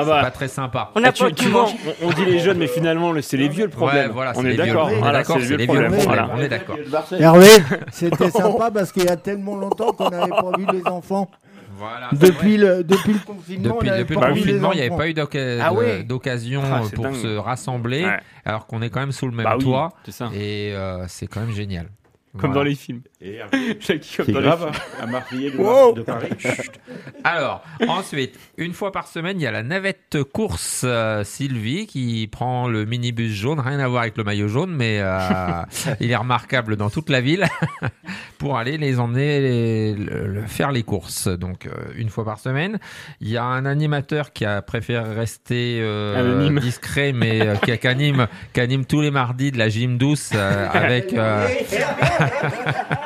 Ah 0.00 0.04
bah. 0.04 0.20
pas 0.22 0.30
très 0.30 0.48
sympa. 0.48 0.90
Ah, 1.02 1.10
tu- 1.10 1.32
tu 1.32 1.48
manges- 1.48 1.74
on, 2.02 2.08
on 2.08 2.10
dit 2.12 2.24
les 2.26 2.38
jeunes, 2.38 2.58
mais 2.58 2.66
finalement, 2.66 3.12
le- 3.12 3.22
c'est 3.22 3.36
les 3.38 3.48
vieux 3.48 3.64
le 3.64 3.70
problème. 3.70 4.08
Ouais, 4.08 4.12
voilà, 4.12 4.32
on 4.36 4.42
c'est 4.42 4.48
est 4.48 4.50
les 4.50 4.56
vieux. 4.62 4.66
d'accord. 4.66 4.86
On 4.86 4.90
est 4.90 4.98
Voilà, 4.98 5.18
d'accord, 5.18 5.36
c'est 5.40 5.42
les 5.44 5.48
le 5.48 5.56
vieux 5.56 5.66
problème. 5.66 5.94
Voilà. 5.94 6.30
on 6.34 6.38
est 6.40 6.48
d'accord. 6.48 6.76
Hervé, 7.18 7.48
c'était 7.92 8.30
sympa 8.30 8.70
parce 8.72 8.92
qu'il 8.92 9.04
y 9.04 9.08
a 9.08 9.16
tellement 9.16 9.56
longtemps 9.56 9.92
qu'on 9.92 10.10
n'avait 10.10 10.30
pas 10.30 10.52
vu 10.56 10.66
les 10.72 10.86
enfants. 10.86 11.28
Voilà. 11.78 12.08
Depuis 12.12 12.56
le, 12.56 12.82
depuis 12.82 13.12
le 13.12 13.18
confinement, 13.20 13.74
Depuis, 13.76 13.88
le 13.88 14.04
confinement, 14.04 14.72
il 14.72 14.76
n'y 14.76 14.86
avait 14.86 14.96
pas 14.96 15.08
eu 15.08 15.14
Ah 15.62 15.72
ouais. 15.72 16.02
d'occasion 16.02 16.62
Ah, 16.64 16.82
pour 16.92 17.04
dingue. 17.04 17.14
se 17.14 17.36
rassembler, 17.36 18.04
Ouais. 18.04 18.18
alors 18.44 18.66
qu'on 18.66 18.82
est 18.82 18.90
quand 18.90 19.00
même 19.00 19.12
sous 19.12 19.26
le 19.26 19.32
même 19.32 19.44
Bah 19.44 19.54
oui, 19.58 19.64
toit. 19.64 19.92
c'est 20.04 20.12
ça. 20.12 20.30
Et 20.34 20.74
euh, 20.74 21.04
c'est 21.08 21.26
quand 21.28 21.40
même 21.40 21.52
génial. 21.52 21.88
Comme 22.32 22.50
Voilà. 22.52 22.54
dans 22.54 22.62
les 22.62 22.74
films. 22.74 23.00
Et 23.20 23.38
Jackie, 23.80 24.16
comme 24.16 24.26
C'est 24.26 24.32
dans 24.32 24.40
grave, 24.40 24.60
les 24.62 24.68
hein, 24.68 24.72
films. 24.72 25.02
un 25.02 25.06
Marseillais 25.10 25.50
de, 25.50 25.56
Wow. 25.56 25.92
de 25.94 26.02
Paris. 26.02 26.28
Chut. 26.38 26.70
Alors, 27.24 27.62
ensuite, 27.88 28.38
une 28.56 28.72
fois 28.74 28.92
par 28.92 29.08
semaine, 29.08 29.40
il 29.40 29.42
y 29.42 29.46
a 29.46 29.50
la 29.50 29.62
navette 29.62 30.18
course 30.32 30.82
euh, 30.84 31.24
Sylvie 31.24 31.86
qui 31.86 32.28
prend 32.30 32.68
le 32.68 32.84
minibus 32.84 33.32
jaune, 33.32 33.60
rien 33.60 33.78
à 33.80 33.88
voir 33.88 34.02
avec 34.02 34.16
le 34.16 34.24
maillot 34.24 34.48
jaune, 34.48 34.74
mais 34.74 34.98
euh, 35.00 35.18
il 36.00 36.10
est 36.10 36.16
remarquable 36.16 36.76
dans 36.76 36.90
toute 36.90 37.08
la 37.10 37.20
ville 37.20 37.46
pour 38.38 38.56
aller 38.58 38.78
les 38.78 39.00
emmener 39.00 39.40
les- 39.40 39.94
le- 39.94 40.26
le- 40.26 40.46
faire 40.46 40.70
les 40.70 40.82
courses. 40.82 41.28
Donc, 41.28 41.66
euh, 41.66 41.70
une 41.96 42.08
fois 42.10 42.24
par 42.24 42.38
semaine. 42.38 42.78
Il 43.20 43.28
y 43.28 43.36
a 43.36 43.44
un 43.44 43.64
animateur 43.66 44.32
qui 44.32 44.44
a 44.44 44.62
préféré 44.62 45.14
rester 45.14 45.78
euh, 45.80 46.48
discret, 46.60 47.12
mais 47.12 47.40
euh, 47.40 47.56
qui, 47.56 47.76
qui 47.76 47.86
anime, 47.88 48.26
qui 48.52 48.60
anime 48.60 48.84
tous 48.84 49.00
les 49.00 49.10
mardis 49.10 49.50
de 49.50 49.58
la 49.58 49.68
gym 49.68 49.98
douce 49.98 50.30
euh, 50.34 50.68
avec. 50.72 51.12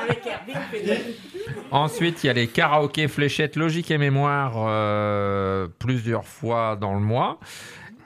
Ensuite, 1.70 2.22
il 2.22 2.26
y 2.26 2.30
a 2.30 2.34
les 2.34 2.48
karaokés 2.48 3.08
fléchettes 3.08 3.56
logique 3.56 3.90
et 3.90 3.96
mémoire 3.98 4.54
euh, 4.56 5.68
plusieurs 5.78 6.26
fois 6.26 6.76
dans 6.80 6.94
le 6.94 7.00
mois. 7.00 7.38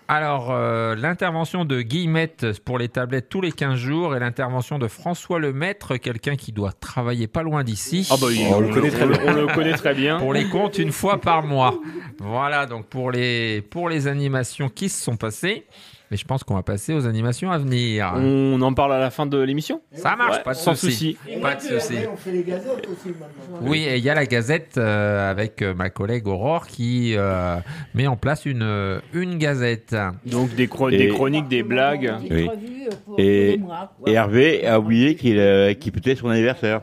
Alors, 0.08 0.52
euh, 0.52 0.94
l'intervention 0.94 1.64
de 1.64 1.82
Guillemette 1.82 2.60
pour 2.64 2.78
les 2.78 2.88
tablettes 2.88 3.28
tous 3.28 3.40
les 3.40 3.50
15 3.50 3.74
jours 3.76 4.14
et 4.14 4.20
l'intervention 4.20 4.78
de 4.78 4.86
François 4.86 5.40
Lemaître, 5.40 5.96
quelqu'un 5.96 6.36
qui 6.36 6.52
doit 6.52 6.70
travailler 6.70 7.26
pas 7.26 7.42
loin 7.42 7.64
d'ici. 7.64 8.06
Ah 8.12 8.14
bah, 8.20 8.28
il- 8.30 8.46
on 8.46 8.60
le 8.60 8.68
connaît 8.72 8.90
très 8.90 9.04
bien. 9.04 9.18
On 9.26 9.32
le 9.32 9.46
connaît 9.48 9.72
très 9.72 9.94
bien. 9.94 10.18
Pour 10.20 10.32
les 10.32 10.48
comptes, 10.48 10.78
une 10.78 10.92
fois 10.92 11.20
par 11.20 11.42
mois. 11.42 11.74
Voilà, 12.20 12.66
donc 12.66 12.86
pour 12.86 13.10
les, 13.10 13.62
pour 13.62 13.88
les 13.88 14.06
animations 14.06 14.68
qui 14.68 14.88
se 14.88 15.02
sont 15.02 15.16
passées. 15.16 15.66
Mais 16.10 16.16
je 16.16 16.24
pense 16.24 16.44
qu'on 16.44 16.54
va 16.54 16.62
passer 16.62 16.94
aux 16.94 17.06
animations 17.06 17.50
à 17.50 17.58
venir. 17.58 18.12
On 18.16 18.60
en 18.62 18.72
parle 18.74 18.92
à 18.92 19.00
la 19.00 19.10
fin 19.10 19.26
de 19.26 19.38
l'émission 19.38 19.80
Ça 19.92 20.14
marche, 20.14 20.36
Ouais, 20.36 20.42
pas 20.44 20.52
de 20.52 20.58
sans 20.58 20.74
souci. 20.76 21.16
souci. 21.24 21.40
Pas 21.40 21.56
de 21.56 21.60
souci. 21.60 21.94
On 22.12 22.16
fait 22.16 22.30
les 22.30 22.44
gazettes 22.44 22.86
aussi 22.88 23.08
maintenant. 23.08 23.58
Oui, 23.68 23.82
et 23.82 23.96
il 23.96 24.04
y 24.04 24.10
a 24.10 24.14
la 24.14 24.24
Gazette 24.26 24.78
euh, 24.78 25.28
avec 25.30 25.62
euh, 25.62 25.74
ma 25.74 25.90
collègue 25.90 26.28
Aurore 26.28 26.68
qui 26.68 27.14
euh, 27.16 27.56
met 27.94 28.06
en 28.06 28.16
place 28.16 28.46
une, 28.46 28.62
euh, 28.62 29.00
une 29.14 29.36
Gazette. 29.38 29.96
Donc 30.26 30.54
des, 30.54 30.68
chro- 30.68 30.90
Et- 30.92 30.96
des 30.96 31.08
chroniques, 31.08 31.48
des 31.48 31.64
blagues. 31.64 32.14
Oui. 32.30 32.48
Euh, 32.48 33.16
Et, 33.18 33.60
Hervé 34.06 34.64
a 34.66 34.78
oublié 34.78 35.16
qu'il 35.16 35.38
euh, 35.40 35.74
qu'il 35.74 35.92
fêtait 35.92 36.14
son 36.14 36.28
anniversaire. 36.28 36.82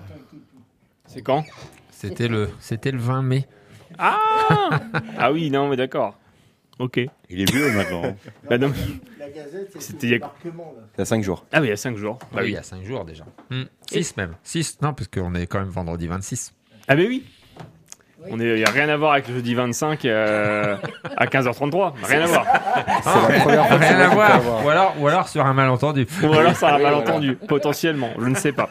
C'est 1.05 1.21
quand? 1.21 1.45
C'était 1.91 2.27
le, 2.27 2.49
c'était 2.59 2.91
le 2.91 2.97
20 2.97 3.21
mai. 3.21 3.45
Ah 3.97 4.17
Ah 5.17 5.31
oui, 5.31 5.49
non, 5.49 5.69
mais 5.69 5.77
d'accord. 5.77 6.17
Ok. 6.79 6.99
Il 7.29 7.41
est 7.41 7.51
vieux 7.51 7.71
maintenant. 7.71 8.01
Bah 8.49 8.57
non. 8.57 8.71
La 9.19 9.29
gazette, 9.29 9.71
C'était 9.79 10.07
il 10.07 10.09
y 10.09 10.13
a- 10.13 10.17
débarquement, 10.17 10.73
là. 10.77 10.83
Il 10.97 10.99
y 10.99 11.01
a 11.01 11.05
5 11.05 11.23
jours. 11.23 11.45
Ah 11.53 11.59
oui, 11.61 11.67
il 11.67 11.69
y 11.69 11.73
a 11.73 11.77
5 11.77 11.95
jours. 11.97 12.17
Bah 12.19 12.27
oui, 12.33 12.39
oui. 12.43 12.49
il 12.49 12.53
y 12.53 12.57
a 12.57 12.63
5 12.63 12.83
jours 12.83 13.05
déjà. 13.05 13.25
6 13.89 14.17
même. 14.17 14.35
6, 14.43 14.79
non, 14.81 14.93
parce 14.93 15.07
qu'on 15.07 15.33
est 15.35 15.47
quand 15.47 15.59
même 15.59 15.69
vendredi 15.69 16.07
26. 16.07 16.53
Ah 16.87 16.95
mais 16.95 17.07
oui. 17.07 17.23
On 18.29 18.39
est, 18.39 18.47
il 18.47 18.55
n'y 18.55 18.63
a 18.63 18.69
rien 18.69 18.87
à 18.87 18.95
voir 18.95 19.11
avec 19.13 19.27
le 19.27 19.35
jeudi 19.35 19.53
25 19.53 20.05
euh, 20.05 20.77
à 21.17 21.25
15h33. 21.25 21.93
Rien 22.03 22.21
à 22.21 22.25
voir. 22.25 22.45
la 22.45 23.39
première 23.41 23.67
fois 23.67 23.77
que 23.77 23.83
Rien 23.83 23.99
à 23.99 24.07
voir. 24.07 24.65
Ou 24.65 24.69
alors, 24.69 24.95
ou 24.99 25.07
alors 25.09 25.27
sur 25.27 25.45
un 25.45 25.53
malentendu. 25.53 26.07
Ou 26.23 26.31
alors 26.33 26.55
ça 26.55 26.69
a 26.69 26.75
un 26.75 26.79
malentendu, 26.81 27.35
potentiellement. 27.35 28.11
Je 28.17 28.25
ne 28.27 28.35
sais 28.35 28.53
pas. 28.53 28.69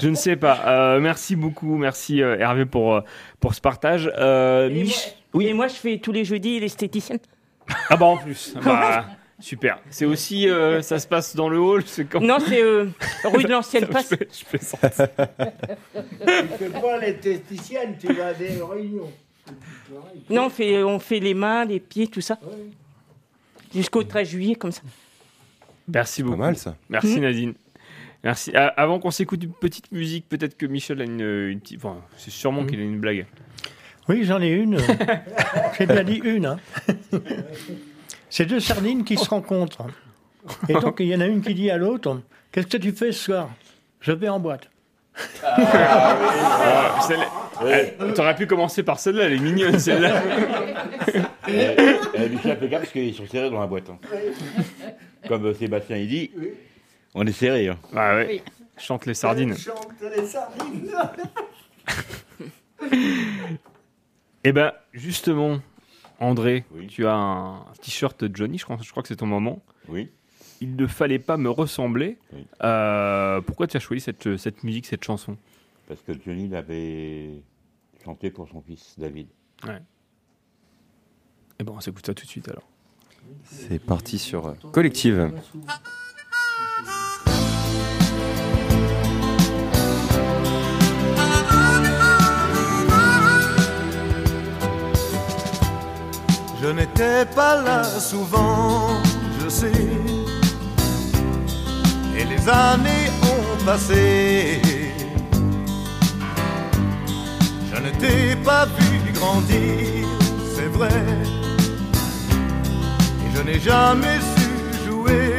Je 0.00 0.08
ne 0.08 0.14
sais 0.14 0.36
pas. 0.36 0.60
Euh, 0.66 1.00
merci 1.00 1.34
beaucoup. 1.34 1.76
Merci 1.76 2.22
euh, 2.22 2.38
Hervé 2.38 2.66
pour, 2.66 2.94
euh, 2.94 3.00
pour 3.40 3.54
ce 3.54 3.60
partage. 3.60 4.10
Euh, 4.16 4.68
Et 4.68 4.74
moi, 4.74 4.82
Mich- 4.84 5.16
Oui. 5.34 5.46
Et 5.48 5.52
moi, 5.54 5.66
je 5.66 5.74
fais 5.74 5.98
tous 5.98 6.12
les 6.12 6.24
jeudis 6.24 6.60
l'esthéticienne. 6.60 7.18
Ah 7.90 7.96
bah 7.96 8.06
en 8.06 8.16
plus. 8.16 8.54
Bah, 8.64 9.06
super. 9.40 9.78
C'est 9.90 10.04
aussi, 10.04 10.48
euh, 10.48 10.82
ça 10.82 10.98
se 10.98 11.06
passe 11.06 11.34
dans 11.36 11.48
le 11.48 11.58
hall. 11.58 11.82
C'est 11.86 12.04
quand... 12.06 12.20
Non, 12.20 12.38
c'est 12.38 12.62
euh, 12.62 12.86
rue 13.24 13.44
de 13.44 13.48
l'ancienne 13.50 13.84
Je 13.86 13.92
passe. 13.92 14.10
je 14.10 14.44
fais 14.44 14.58
ça. 14.58 14.76
Tu 14.78 16.58
fais 16.58 16.70
pas 16.70 16.98
l'esthéticienne, 16.98 17.96
tu 17.98 18.12
vas 18.12 18.28
à 18.28 18.34
des 18.34 18.60
réunions? 18.62 19.10
Non, 20.30 20.46
on 20.46 20.50
fait, 20.50 20.82
on 20.82 20.98
fait 20.98 21.20
les 21.20 21.34
mains, 21.34 21.64
les 21.64 21.80
pieds, 21.80 22.06
tout 22.06 22.20
ça. 22.22 22.38
Jusqu'au 23.74 24.02
13 24.04 24.28
juillet, 24.28 24.54
comme 24.54 24.72
ça. 24.72 24.82
Merci 25.88 26.22
beaucoup. 26.22 26.36
mal, 26.38 26.56
ça. 26.56 26.76
Merci 26.88 27.16
Mhm. 27.16 27.20
Nadine. 27.22 27.54
Merci. 28.22 28.52
Ah, 28.54 28.68
avant 28.76 28.98
qu'on 29.00 29.10
s'écoute 29.10 29.42
une 29.42 29.52
petite 29.52 29.92
musique, 29.92 30.26
peut-être 30.28 30.56
que 30.56 30.64
Michel 30.64 31.00
a 31.02 31.04
une, 31.04 31.20
une 31.20 31.60
petite. 31.60 31.76
Enfin, 31.84 31.98
c'est 32.16 32.30
sûrement 32.30 32.62
Mhm. 32.62 32.70
qu'il 32.70 32.80
a 32.80 32.82
une 32.84 32.98
blague. 33.00 33.26
Oui, 34.08 34.24
j'en 34.24 34.40
ai 34.40 34.48
une. 34.50 34.78
J'ai 35.78 35.86
bien 35.86 36.04
dit 36.04 36.20
une. 36.24 36.46
hein. 36.46 36.58
C'est 38.28 38.46
deux 38.46 38.60
sardines 38.60 39.04
qui 39.04 39.16
se 39.16 39.28
rencontrent. 39.30 39.86
Et 40.68 40.74
donc, 40.74 40.96
il 41.00 41.06
y 41.06 41.14
en 41.16 41.20
a 41.20 41.26
une 41.26 41.40
qui 41.40 41.54
dit 41.54 41.70
à 41.70 41.76
l'autre 41.76 42.20
Qu'est-ce 42.52 42.66
que 42.66 42.76
tu 42.76 42.92
fais 42.92 43.12
ce 43.12 43.24
soir? 43.24 43.48
Je 44.00 44.12
vais 44.12 44.28
en 44.28 44.38
boîte. 44.40 44.68
Ah, 45.42 46.98
celle- 47.06 47.20
elle- 47.66 48.12
T'aurais 48.14 48.34
pu 48.34 48.46
commencer 48.46 48.82
par 48.82 48.98
celle-là, 48.98 49.24
elle 49.24 49.34
est 49.34 49.38
mignonne 49.38 49.78
celle-là. 49.78 50.22
Michel, 52.30 52.58
fais 52.58 52.68
gaffe 52.68 52.80
parce 52.82 52.90
qu'ils 52.92 53.14
sont 53.14 53.26
serrés 53.26 53.48
dans 53.50 53.60
la 53.60 53.66
boîte. 53.66 53.88
hein. 53.90 53.98
Comme 55.28 55.46
euh, 55.46 55.54
Sébastien 55.54 55.96
il 55.96 56.08
dit, 56.08 56.30
on 57.14 57.24
est 57.26 57.32
serré. 57.32 57.68
Hein. 57.68 57.78
Ah 57.94 58.16
ouais. 58.16 58.42
Chante 58.76 59.06
les 59.06 59.14
sardines. 59.14 59.56
Chante 59.56 59.88
les 60.14 60.26
sardines. 60.26 60.90
Eh 64.44 64.52
ben, 64.52 64.72
justement, 64.92 65.60
André, 66.20 66.64
tu 66.88 67.06
as 67.06 67.14
un 67.14 67.64
t-shirt 67.80 68.24
Johnny, 68.34 68.58
je 68.58 68.64
crois, 68.64 68.78
je 68.80 68.90
crois 68.90 69.02
que 69.02 69.08
c'est 69.08 69.16
ton 69.16 69.26
moment. 69.26 69.62
Oui. 69.88 70.10
Il 70.60 70.76
ne 70.76 70.86
fallait 70.86 71.18
pas 71.18 71.36
me 71.36 71.50
ressembler. 71.50 72.18
Euh, 72.62 73.40
pourquoi 73.40 73.66
tu 73.66 73.76
as 73.76 73.80
choisi 73.80 74.00
cette, 74.00 74.36
cette 74.36 74.62
musique, 74.62 74.86
cette 74.86 75.02
chanson? 75.02 75.36
Parce 75.88 76.00
que 76.02 76.12
Johnny 76.24 76.48
l'avait 76.48 77.30
chanté 78.04 78.30
pour 78.30 78.48
son 78.48 78.60
fils 78.62 78.94
David. 78.98 79.28
Ouais. 79.66 79.80
Eh 81.58 81.64
ben, 81.64 81.72
on 81.76 81.80
s'écoute 81.80 82.06
ça 82.06 82.14
tout 82.14 82.24
de 82.24 82.30
suite 82.30 82.48
alors. 82.48 82.68
C'est 83.44 83.78
parti 83.78 84.18
sur 84.18 84.54
Collective. 84.72 85.32
Je 96.66 96.70
n'étais 96.70 97.26
pas 97.26 97.60
là 97.60 97.84
souvent, 97.84 99.02
je 99.38 99.50
sais. 99.50 99.90
Et 102.16 102.24
les 102.24 102.48
années 102.48 103.10
ont 103.22 103.64
passé. 103.66 104.62
Je 107.70 107.76
ne 107.82 107.90
t'ai 108.00 108.34
pas 108.36 108.64
vu 108.64 109.12
grandir, 109.12 110.08
c'est 110.56 110.70
vrai. 110.78 111.02
Et 113.22 113.36
je 113.36 113.42
n'ai 113.42 113.60
jamais 113.60 114.18
su 114.34 114.86
jouer. 114.86 115.34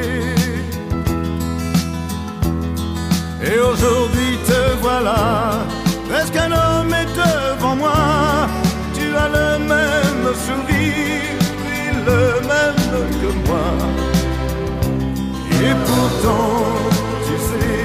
Et 3.42 3.58
aujourd'hui 3.72 4.38
te 4.46 4.80
voilà, 4.80 5.54
presque 6.08 6.36
un 6.36 6.52
homme 6.52 6.75
sourire, 10.36 11.40
oui, 11.66 11.80
le 12.10 12.22
même 12.52 12.86
que 13.22 13.30
moi. 13.48 13.68
Et 15.64 15.74
pourtant, 15.88 16.66
tu 17.26 17.36
sais, 17.48 17.84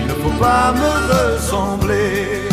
il 0.00 0.06
ne 0.06 0.14
faut 0.22 0.36
pas 0.38 0.72
me 0.72 0.90
ressembler. 1.12 2.50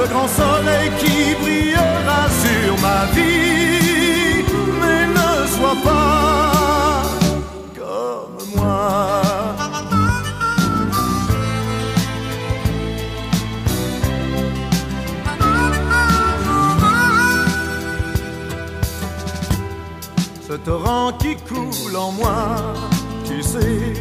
Le 0.00 0.06
grand 0.08 0.28
soleil 0.28 0.90
qui 0.98 1.34
brillera 1.42 2.22
sur 2.42 2.72
ma 2.80 3.04
vie. 3.14 4.44
Mais 4.80 5.06
ne 5.18 5.46
sois 5.46 5.78
pas 5.84 7.02
comme 7.78 8.48
moi. 8.56 9.22
Ce 20.48 20.54
torrent 20.54 21.12
qui 21.18 21.36
coule 21.36 21.96
en 21.96 22.12
moi, 22.12 22.56
tu 23.24 23.42
sais, 23.42 23.94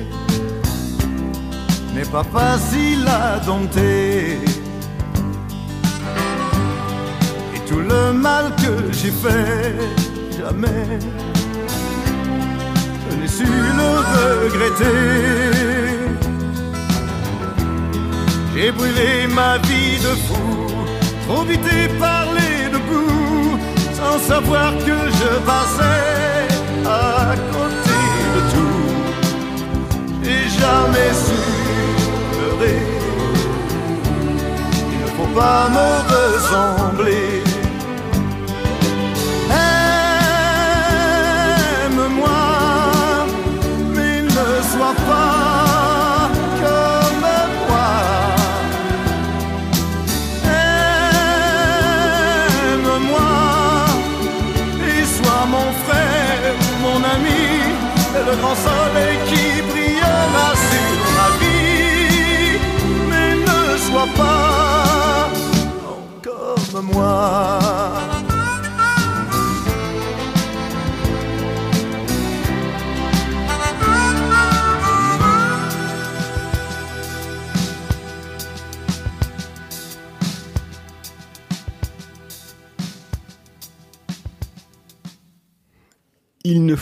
n'est 1.93 2.11
pas 2.11 2.23
facile 2.23 3.05
à 3.07 3.39
dompter. 3.39 4.39
Tout 7.69 7.79
le 7.79 8.13
mal 8.13 8.45
que 8.55 8.91
j'ai 8.91 9.11
fait, 9.11 9.75
jamais, 10.37 10.85
je 13.05 13.15
n'ai 13.15 13.27
su 13.27 13.45
le 13.79 13.89
regretter. 14.15 14.97
J'ai 18.55 18.71
brûlé 18.71 19.27
ma 19.39 19.57
vie 19.67 19.97
de 20.05 20.13
fou, 20.25 20.49
trop 21.27 21.43
vite 21.43 21.67
et 21.79 21.87
parlé 21.99 22.49
debout, 22.73 23.59
sans 23.93 24.17
savoir 24.31 24.73
que 24.87 24.97
je 25.19 25.31
passais 25.49 26.47
à 26.85 27.35
côté 27.53 27.99
de 28.35 28.41
tout. 28.53 28.89
J'ai 30.23 30.45
jamais 30.59 31.11
su 31.25 31.39
pleurer, 32.31 32.81
il 34.93 34.99
ne 35.03 35.07
faut 35.17 35.31
pas 35.39 35.69
me 35.75 35.87
ressembler. 36.13 37.38
Comme 46.61 47.27
moi. 47.67 47.91
Aime-moi 52.73 53.35
et 54.87 55.03
sois 55.15 55.45
mon 55.55 55.69
frère, 55.83 56.55
mon 56.83 56.99
ami, 57.15 57.43
le 58.27 58.33
grand 58.41 58.57
soleil 58.67 59.15
qui 59.29 59.48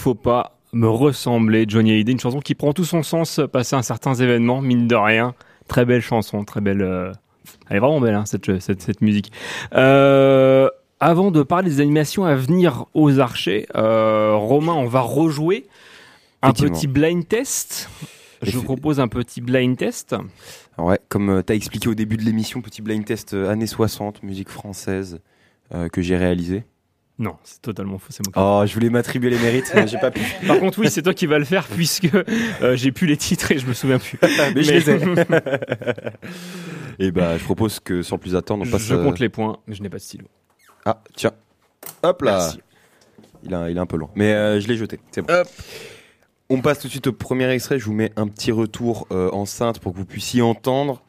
faut 0.07 0.15
pas 0.15 0.57
me 0.71 0.87
ressembler, 0.87 1.65
Johnny 1.67 1.91
Hallyday, 1.91 2.13
une 2.13 2.19
chanson 2.21 2.39
qui 2.39 2.55
prend 2.55 2.71
tout 2.71 2.85
son 2.85 3.03
sens 3.03 3.41
passé 3.51 3.75
à 3.75 3.83
certains 3.83 4.13
événements, 4.13 4.61
mine 4.61 4.87
de 4.87 4.95
rien. 4.95 5.35
Très 5.67 5.83
belle 5.83 6.01
chanson, 6.01 6.45
très 6.45 6.61
belle. 6.61 6.81
euh, 6.81 7.11
Elle 7.69 7.75
est 7.75 7.79
vraiment 7.81 7.99
belle, 7.99 8.13
hein, 8.15 8.25
cette, 8.25 8.61
cette, 8.61 8.81
cette 8.81 9.01
musique. 9.01 9.33
Euh, 9.73 10.69
avant 11.01 11.29
de 11.29 11.43
parler 11.43 11.69
des 11.69 11.81
animations 11.81 12.23
à 12.23 12.35
venir 12.35 12.85
aux 12.93 13.19
archers, 13.19 13.67
euh, 13.75 14.33
Romain, 14.35 14.75
on 14.75 14.87
va 14.87 15.01
rejouer 15.01 15.67
un 16.41 16.53
petit 16.53 16.87
blind 16.87 17.27
test. 17.27 17.89
Je 18.41 18.57
vous 18.57 18.63
propose 18.63 19.01
un 19.01 19.09
petit 19.09 19.41
blind 19.41 19.75
test. 19.75 20.15
Ouais, 20.77 20.99
comme 21.09 21.43
tu 21.45 21.51
as 21.51 21.55
expliqué 21.57 21.89
au 21.89 21.95
début 21.95 22.15
de 22.15 22.23
l'émission, 22.23 22.61
petit 22.61 22.81
blind 22.81 23.03
test 23.03 23.33
années 23.33 23.67
60, 23.67 24.23
musique 24.23 24.49
française, 24.49 25.19
que 25.91 26.01
j'ai 26.01 26.15
réalisé. 26.15 26.63
Non, 27.19 27.35
c'est 27.43 27.61
totalement 27.61 27.97
faux, 27.97 28.09
c'est 28.11 28.23
moi 28.25 28.31
qui- 28.31 28.39
Oh, 28.39 28.63
je 28.67 28.73
voulais 28.75 28.91
m'attribuer 28.91 29.31
les 29.31 29.39
mérites, 29.39 29.71
mais 29.73 29.87
j'ai 29.87 29.97
pas 29.97 30.11
pu. 30.11 30.21
Par 30.47 30.59
contre, 30.59 30.77
oui, 30.79 30.89
c'est 30.91 31.01
toi 31.01 31.15
qui 31.15 31.25
vas 31.25 31.39
le 31.39 31.45
faire 31.45 31.65
puisque 31.67 32.09
euh, 32.13 32.75
j'ai 32.75 32.91
plus 32.91 33.07
les 33.07 33.17
titres 33.17 33.51
et 33.51 33.57
je 33.57 33.65
me 33.65 33.73
souviens 33.73 33.97
plus. 33.97 34.19
mais 34.55 34.61
je 34.63 34.71
les 34.71 34.89
ai. 34.91 34.99
Et 36.99 37.11
bah, 37.11 37.37
je 37.37 37.43
propose 37.43 37.79
que 37.79 38.01
sans 38.01 38.17
plus 38.17 38.35
attendre, 38.35 38.65
on 38.67 38.71
passe. 38.71 38.83
je 38.83 38.95
euh, 38.95 39.03
compte 39.03 39.19
les 39.19 39.29
points, 39.29 39.57
mais 39.67 39.75
je 39.75 39.83
n'ai 39.83 39.89
pas 39.89 39.97
de 39.97 40.01
stylo. 40.01 40.25
Ah, 40.85 41.01
tiens. 41.15 41.31
Hop 42.03 42.21
là. 42.23 42.37
Merci. 42.37 42.59
Il, 43.43 43.53
a, 43.53 43.69
il 43.69 43.77
est 43.77 43.79
un 43.79 43.85
peu 43.85 43.97
long. 43.97 44.09
Mais 44.15 44.33
euh, 44.33 44.59
je 44.59 44.67
l'ai 44.67 44.77
jeté. 44.77 44.99
C'est 45.11 45.21
bon. 45.21 45.33
On 46.49 46.61
passe 46.61 46.79
tout 46.79 46.87
de 46.87 46.91
suite 46.91 47.07
au 47.07 47.13
premier 47.13 47.47
extrait. 47.49 47.77
Je 47.77 47.85
vous 47.85 47.93
mets 47.93 48.11
un 48.15 48.27
petit 48.27 48.51
retour 48.51 49.07
euh, 49.11 49.29
enceinte 49.31 49.79
pour 49.79 49.93
que 49.93 49.97
vous 49.97 50.05
puissiez 50.05 50.41
entendre. 50.41 51.03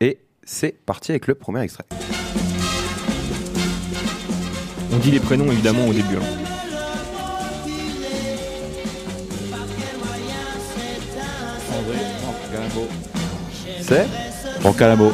Et 0.00 0.18
c'est 0.44 0.72
parti 0.84 1.12
avec 1.12 1.26
le 1.26 1.34
premier 1.34 1.62
extrait. 1.62 1.84
On 4.94 4.98
dit 4.98 5.10
les 5.10 5.20
prénoms 5.20 5.50
évidemment 5.50 5.86
au 5.88 5.92
début. 5.92 6.16
hein. 6.16 6.44
C'est 13.80 14.06
Franck 14.60 14.80
Alamo. 14.80 15.12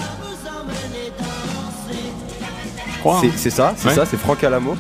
Je 2.93 2.99
crois. 3.01 3.21
C'est 3.21 3.27
hein. 3.29 3.33
c'est 3.37 3.51
ça, 3.51 3.75
c'est 3.77 3.89
Ouais. 3.89 3.95
ça, 3.95 4.07
c'est 4.07 4.17
Franck 4.17 4.45
Alamo. 4.45 4.77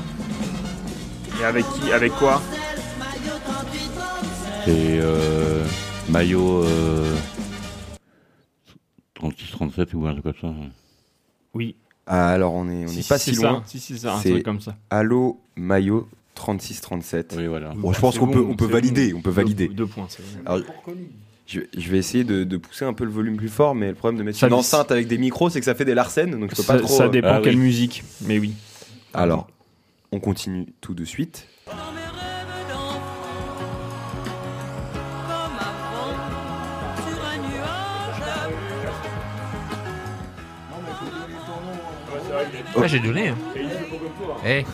Et 1.40 1.44
avec 1.44 1.64
qui 1.72 1.92
Avec 1.92 2.12
quoi? 2.12 2.40
Et 4.66 4.98
euh, 5.00 5.64
maillot 6.08 6.62
euh, 6.64 7.16
36-37 9.18 9.94
ou 9.94 10.06
un 10.06 10.12
truc 10.12 10.24
comme 10.24 10.34
ça. 10.40 10.48
Oui. 11.54 11.76
Ah, 12.06 12.28
alors 12.30 12.54
on 12.54 12.68
est, 12.68 12.84
on 12.84 12.88
Si, 12.88 12.98
est 13.00 13.02
si, 13.02 13.08
pas 13.08 13.18
si 13.18 13.34
ça. 13.34 13.50
loin. 13.50 13.62
Si, 13.66 13.78
si, 13.78 13.98
c'est 13.98 14.08
un 14.08 14.18
truc 14.20 14.42
comme 14.42 14.60
ça. 14.60 14.76
Allo 14.90 15.40
Maillot 15.56 16.08
36-37. 16.36 17.24
Oui, 17.36 17.46
voilà. 17.46 17.72
Bon, 17.76 17.92
je 17.92 18.00
pense 18.00 18.18
qu'on 18.18 18.28
peut, 18.28 18.40
on 18.40 18.56
peut 18.56 18.66
valider. 18.66 19.12
bon. 19.12 19.18
On 19.18 19.22
peut 19.22 19.30
valider. 19.30 19.68
deux 19.68 19.86
points. 19.86 20.08
Alors, 20.46 20.60
je, 21.46 21.60
je 21.76 21.90
vais 21.90 21.98
essayer 21.98 22.24
de, 22.24 22.44
de 22.44 22.56
pousser 22.56 22.84
un 22.84 22.92
peu 22.94 23.04
le 23.04 23.10
volume 23.10 23.36
plus 23.36 23.48
fort, 23.48 23.74
mais 23.74 23.88
le 23.88 23.94
problème 23.94 24.18
de 24.18 24.22
mettre 24.24 24.38
Ça 24.38 24.46
une 24.46 24.54
enceinte 24.54 24.90
avec 24.90 25.06
des 25.08 25.18
micros, 25.18 25.50
c'est 25.50 25.58
que 25.60 25.66
ça 25.66 25.74
fait 25.74 25.84
des 25.84 25.94
larcènes, 25.94 26.38
donc 26.38 26.50
je 26.50 26.56
peux 26.56 26.62
Ça, 26.62 26.74
pas 26.74 26.78
trop. 26.80 26.88
ça 26.96 27.04
euh, 27.04 27.08
dépend 27.08 27.28
Ah 27.34 27.40
quelle 27.42 27.56
oui. 27.56 27.60
musique, 27.62 28.04
mais 28.22 28.38
oui. 28.38 28.54
Alors, 29.12 29.48
on 30.12 30.20
continue 30.20 30.66
tout 30.80 30.94
de 30.94 31.04
suite. 31.04 31.46
Ah, 42.76 42.86
j'ai 42.86 42.98
donné. 43.00 43.28
hein. 43.28 43.36
Eh. 44.46 44.64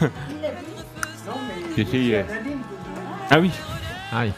Ah 3.30 3.40
oui. 3.40 3.50
Ah 4.12 4.22
oui. 4.24 4.32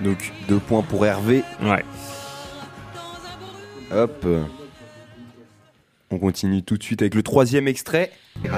Donc, 0.00 0.32
deux 0.48 0.58
points 0.58 0.82
pour 0.82 1.04
Hervé. 1.04 1.42
Ouais. 1.62 1.84
Hop. 3.92 4.26
On 6.10 6.18
continue 6.18 6.62
tout 6.62 6.78
de 6.78 6.82
suite 6.82 7.02
avec 7.02 7.14
le 7.14 7.22
troisième 7.22 7.68
extrait. 7.68 8.10
font 8.42 8.50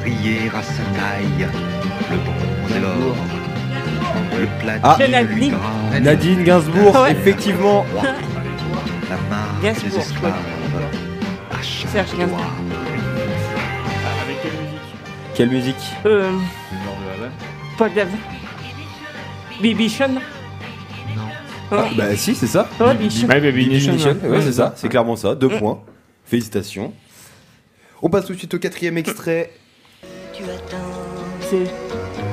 briller 0.00 0.48
à 0.54 0.62
sa 0.62 0.82
taille 0.98 1.48
le 2.10 2.16
bronze 2.16 2.76
et 2.76 2.80
l'or. 2.80 3.16
Le 4.38 4.46
platine 4.60 5.14
Ah. 5.14 5.22
lui 5.22 5.52
Nadine. 6.00 6.44
Gainsbourg, 6.44 6.94
Ouais. 7.02 7.12
effectivement. 7.12 7.84
la 7.94 9.16
marque 9.30 9.62
Gainsbourg, 9.62 9.90
des 9.90 9.96
esclaves 9.98 10.34
Serge 11.94 12.16
Gainsbourg. 12.18 12.40
Avec 14.24 14.42
quelle 14.42 14.50
musique 14.52 14.94
Quelle 15.36 15.48
musique 15.50 15.92
Euh, 16.04 16.32
pas 17.78 17.88
de 17.88 18.02
Bibi 19.62 19.88
Sean 19.88 20.08
Non. 20.08 20.20
Ah, 21.70 21.84
Bah 21.96 22.16
si, 22.16 22.34
c'est 22.34 22.48
ça. 22.48 22.68
Ouais. 22.80 22.86
Ouais, 22.88 22.94
Baby 22.94 23.52
Bibi 23.52 23.74
Nation, 23.74 23.92
Nation, 23.92 24.16
ouais. 24.24 24.28
ouais, 24.28 24.42
c'est 24.42 24.54
ça, 24.54 24.72
c'est 24.76 24.88
clairement 24.88 25.14
ça. 25.14 25.36
Deux 25.36 25.50
points. 25.50 25.84
Félicitations. 26.24 26.92
On 28.02 28.10
passe 28.10 28.26
tout 28.26 28.32
de 28.32 28.38
suite 28.38 28.54
au 28.54 28.58
quatrième 28.58 28.98
extrait. 28.98 29.52
Tu 30.32 30.42
attends 30.42 30.76
C'est 31.42 31.70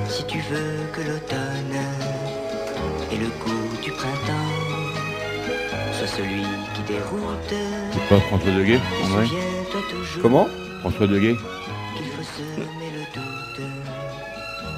si 0.10 0.26
tu 0.26 0.40
veux 0.40 0.80
que 0.92 1.02
l'automne 1.02 1.78
et 3.12 3.16
le 3.16 3.28
goût 3.46 3.84
du 3.84 3.92
printemps 3.92 4.82
soit 5.94 6.08
celui 6.08 6.42
qui 6.74 6.82
déroute. 6.94 7.54
C'est 7.94 8.10
pas 8.10 8.20
François 8.22 8.52
Deguet, 8.52 8.80
en 9.04 9.08
vrai 9.08 9.26
toujours 9.26 9.51
Comment 10.22 10.48
François 10.82 11.08
le 11.08 11.20
doute. 11.20 11.38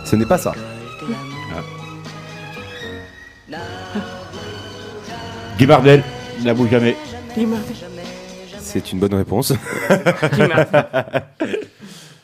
Ce 0.06 0.16
n'est 0.16 0.26
pas 0.26 0.38
ça. 0.38 0.54
l'amour. 3.50 3.60
Guy 5.58 5.66
Bardel, 5.66 6.04
il 6.40 6.46
n'avoue 6.46 6.68
jamais. 6.68 6.96
C'est 8.60 8.92
une 8.92 9.00
bonne 9.00 9.14
réponse. 9.14 9.54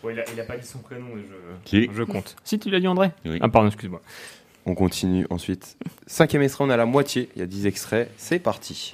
Bon, 0.02 0.10
il, 0.12 0.18
a, 0.20 0.24
il 0.34 0.40
a 0.40 0.44
pas 0.46 0.56
dit 0.56 0.66
son 0.66 0.80
prénom, 0.80 1.08
mais 1.14 1.24
je, 1.24 1.70
Si. 1.70 1.90
je 1.94 2.04
compte. 2.04 2.38
Si 2.46 2.58
tu 2.58 2.70
l'as 2.70 2.80
dit 2.80 2.88
André 2.88 3.12
Oui. 3.26 3.38
Ah 3.42 3.50
pardon, 3.50 3.68
excuse-moi. 3.68 4.02
On 4.66 4.74
continue 4.74 5.28
ensuite. 5.30 5.76
Cinquième 6.08 6.42
extrait, 6.42 6.64
on 6.64 6.70
a 6.70 6.78
la 6.78 6.86
moitié. 6.86 7.28
Il 7.36 7.40
y 7.40 7.44
a 7.44 7.46
10 7.46 7.68
extraits. 7.68 8.10
C'est 8.16 8.40
parti. 8.40 8.94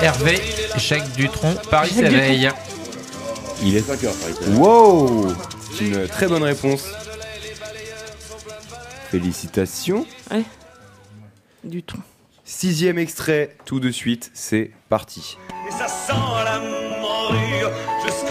Hervé, 0.00 0.40
Jacques 0.76 1.12
Dutronc, 1.12 1.54
Paris 1.70 1.90
s'éveille. 1.90 2.50
Il 3.62 3.76
est 3.76 3.80
5 3.80 4.04
heures, 4.04 4.14
par 4.14 4.28
exemple. 4.28 4.50
Wow 4.56 5.34
C'est 5.72 5.84
une 5.84 6.08
très 6.08 6.26
bonne 6.26 6.42
réponse. 6.42 6.84
Félicitations. 9.10 10.04
Ouais. 10.30 10.42
Du 11.62 11.82
tout. 11.82 12.00
Sixième 12.44 12.98
extrait, 12.98 13.56
tout 13.64 13.78
de 13.78 13.90
suite, 13.90 14.32
c'est 14.34 14.72
parti. 14.88 15.38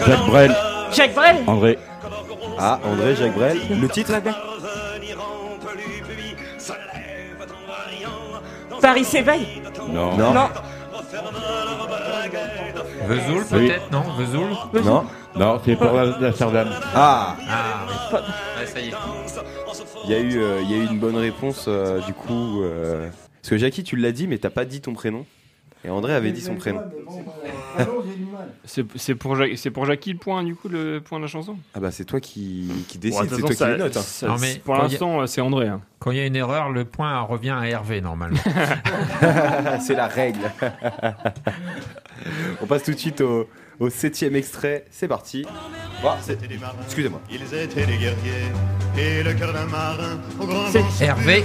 Jacques 0.06 0.26
Brel, 0.26 0.54
Jacques 0.92 1.14
Brel 1.14 1.36
André. 1.46 1.78
Ah, 2.58 2.78
André 2.84 3.16
Jacques 3.16 3.34
Brel. 3.34 3.58
Le 3.70 3.88
titre 3.88 4.12
Paris 8.82 9.04
s'éveille 9.04 9.61
Non. 9.88 10.16
Non. 10.16 10.32
Non. 10.34 10.48
Vesoul 13.06 13.42
Oui. 13.52 13.68
peut-être, 13.68 13.90
non 13.90 14.02
Vesoul 14.16 14.48
Non. 14.84 15.04
Non, 15.36 15.60
c'est 15.64 15.76
pour 15.76 15.92
la, 15.92 16.04
la 16.20 16.32
Sardane. 16.32 16.70
Ah 16.94 17.36
Ah, 17.48 18.18
ouais, 18.60 18.66
ça 18.66 18.80
y 18.80 18.88
est. 18.88 18.92
Il 20.04 20.10
y, 20.10 20.14
a 20.14 20.18
eu, 20.18 20.36
euh, 20.38 20.60
il 20.62 20.70
y 20.70 20.74
a 20.74 20.76
eu 20.78 20.86
une 20.88 20.98
bonne 20.98 21.16
réponse, 21.16 21.66
euh, 21.68 22.00
du 22.00 22.12
coup. 22.12 22.62
euh, 22.62 23.08
Parce 23.40 23.50
que 23.50 23.56
Jackie, 23.56 23.82
tu 23.84 23.96
l'as 23.96 24.12
dit, 24.12 24.26
mais 24.26 24.38
t'as 24.38 24.50
pas 24.50 24.64
dit 24.64 24.80
ton 24.80 24.94
prénom. 24.94 25.24
Et 25.84 25.90
André 25.90 26.14
avait 26.14 26.32
dit 26.32 26.40
son 26.42 26.54
prénom. 26.56 26.80
C'est 28.64 29.14
pour, 29.14 29.36
Ja- 29.36 29.56
c'est 29.56 29.70
pour 29.70 29.86
Jackie 29.86 30.12
le 30.12 30.18
point, 30.18 30.42
du 30.44 30.54
coup, 30.54 30.68
le 30.68 31.00
point 31.00 31.18
de 31.18 31.24
la 31.24 31.28
chanson? 31.28 31.56
Ah 31.74 31.80
bah 31.80 31.90
c'est 31.90 32.04
toi 32.04 32.20
qui, 32.20 32.70
qui 32.88 32.98
décide, 32.98 33.28
de 33.30 33.34
c'est 33.36 33.40
toi 33.40 33.50
qui 33.50 33.50
les 33.50 33.56
ça- 33.56 33.76
note. 33.76 33.96
hein. 33.96 34.00
ça- 34.02 34.26
Non, 34.28 34.36
mais 34.40 34.56
pour 34.64 34.74
l'instant, 34.74 35.20
euh, 35.22 35.26
c'est 35.26 35.40
André. 35.40 35.68
hein. 35.68 35.80
Quand 35.98 36.10
il 36.10 36.18
y 36.18 36.20
a 36.20 36.26
une 36.26 36.36
erreur, 36.36 36.70
le 36.70 36.84
point 36.84 37.20
revient 37.20 37.54
à 37.58 37.66
Hervé 37.68 38.00
normalement. 38.00 38.38
c'est 39.80 39.94
la 39.94 40.08
règle. 40.08 40.50
On 42.62 42.66
passe 42.66 42.84
tout 42.84 42.92
de 42.92 42.98
suite 42.98 43.20
au, 43.20 43.48
au 43.80 43.90
septième 43.90 44.36
extrait. 44.36 44.84
C'est 44.90 45.08
parti. 45.08 45.44
Ah, 46.04 46.16
c'est- 46.20 46.38
Excusez-moi. 46.84 47.20
Ils 47.30 47.42
étaient 47.54 47.86
des 47.86 47.96
guerriers 47.96 48.50
et 48.98 49.22
le 49.22 49.32
cœur 49.34 49.52
d'un 49.52 49.66
marin 49.66 50.18
au 50.40 50.46
grand 50.46 50.66
C'est 50.70 51.04
Hervé, 51.04 51.44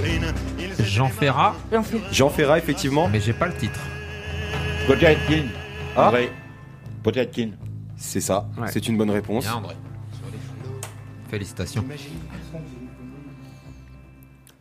Jean 0.84 1.08
Ferrat, 1.08 1.54
Jean 2.12 2.28
Ferrat, 2.28 2.58
effectivement. 2.58 3.08
mais 3.08 3.20
j'ai 3.20 3.32
pas 3.32 3.46
le 3.46 3.54
titre. 3.54 3.80
Ah. 5.96 6.08
André. 6.08 6.30
Potiatkin. 7.02 7.50
C'est 7.96 8.20
ça. 8.20 8.48
Ouais. 8.58 8.68
C'est 8.70 8.88
une 8.88 8.96
bonne 8.96 9.10
réponse. 9.10 9.44
Bien 9.44 9.54
André. 9.54 9.74
Félicitations. 11.28 11.84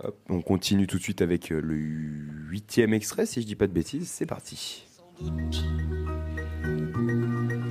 Hop, 0.03 0.15
on 0.29 0.41
continue 0.41 0.85
tout 0.85 0.97
de 0.97 1.03
suite 1.03 1.21
avec 1.21 1.51
euh, 1.51 1.59
le 1.59 1.75
huitième 1.75 2.93
extrait, 2.93 3.25
si 3.25 3.41
je 3.41 3.47
dis 3.47 3.55
pas 3.55 3.67
de 3.67 3.73
bêtises. 3.73 4.09
C'est 4.09 4.25
parti. 4.25 4.83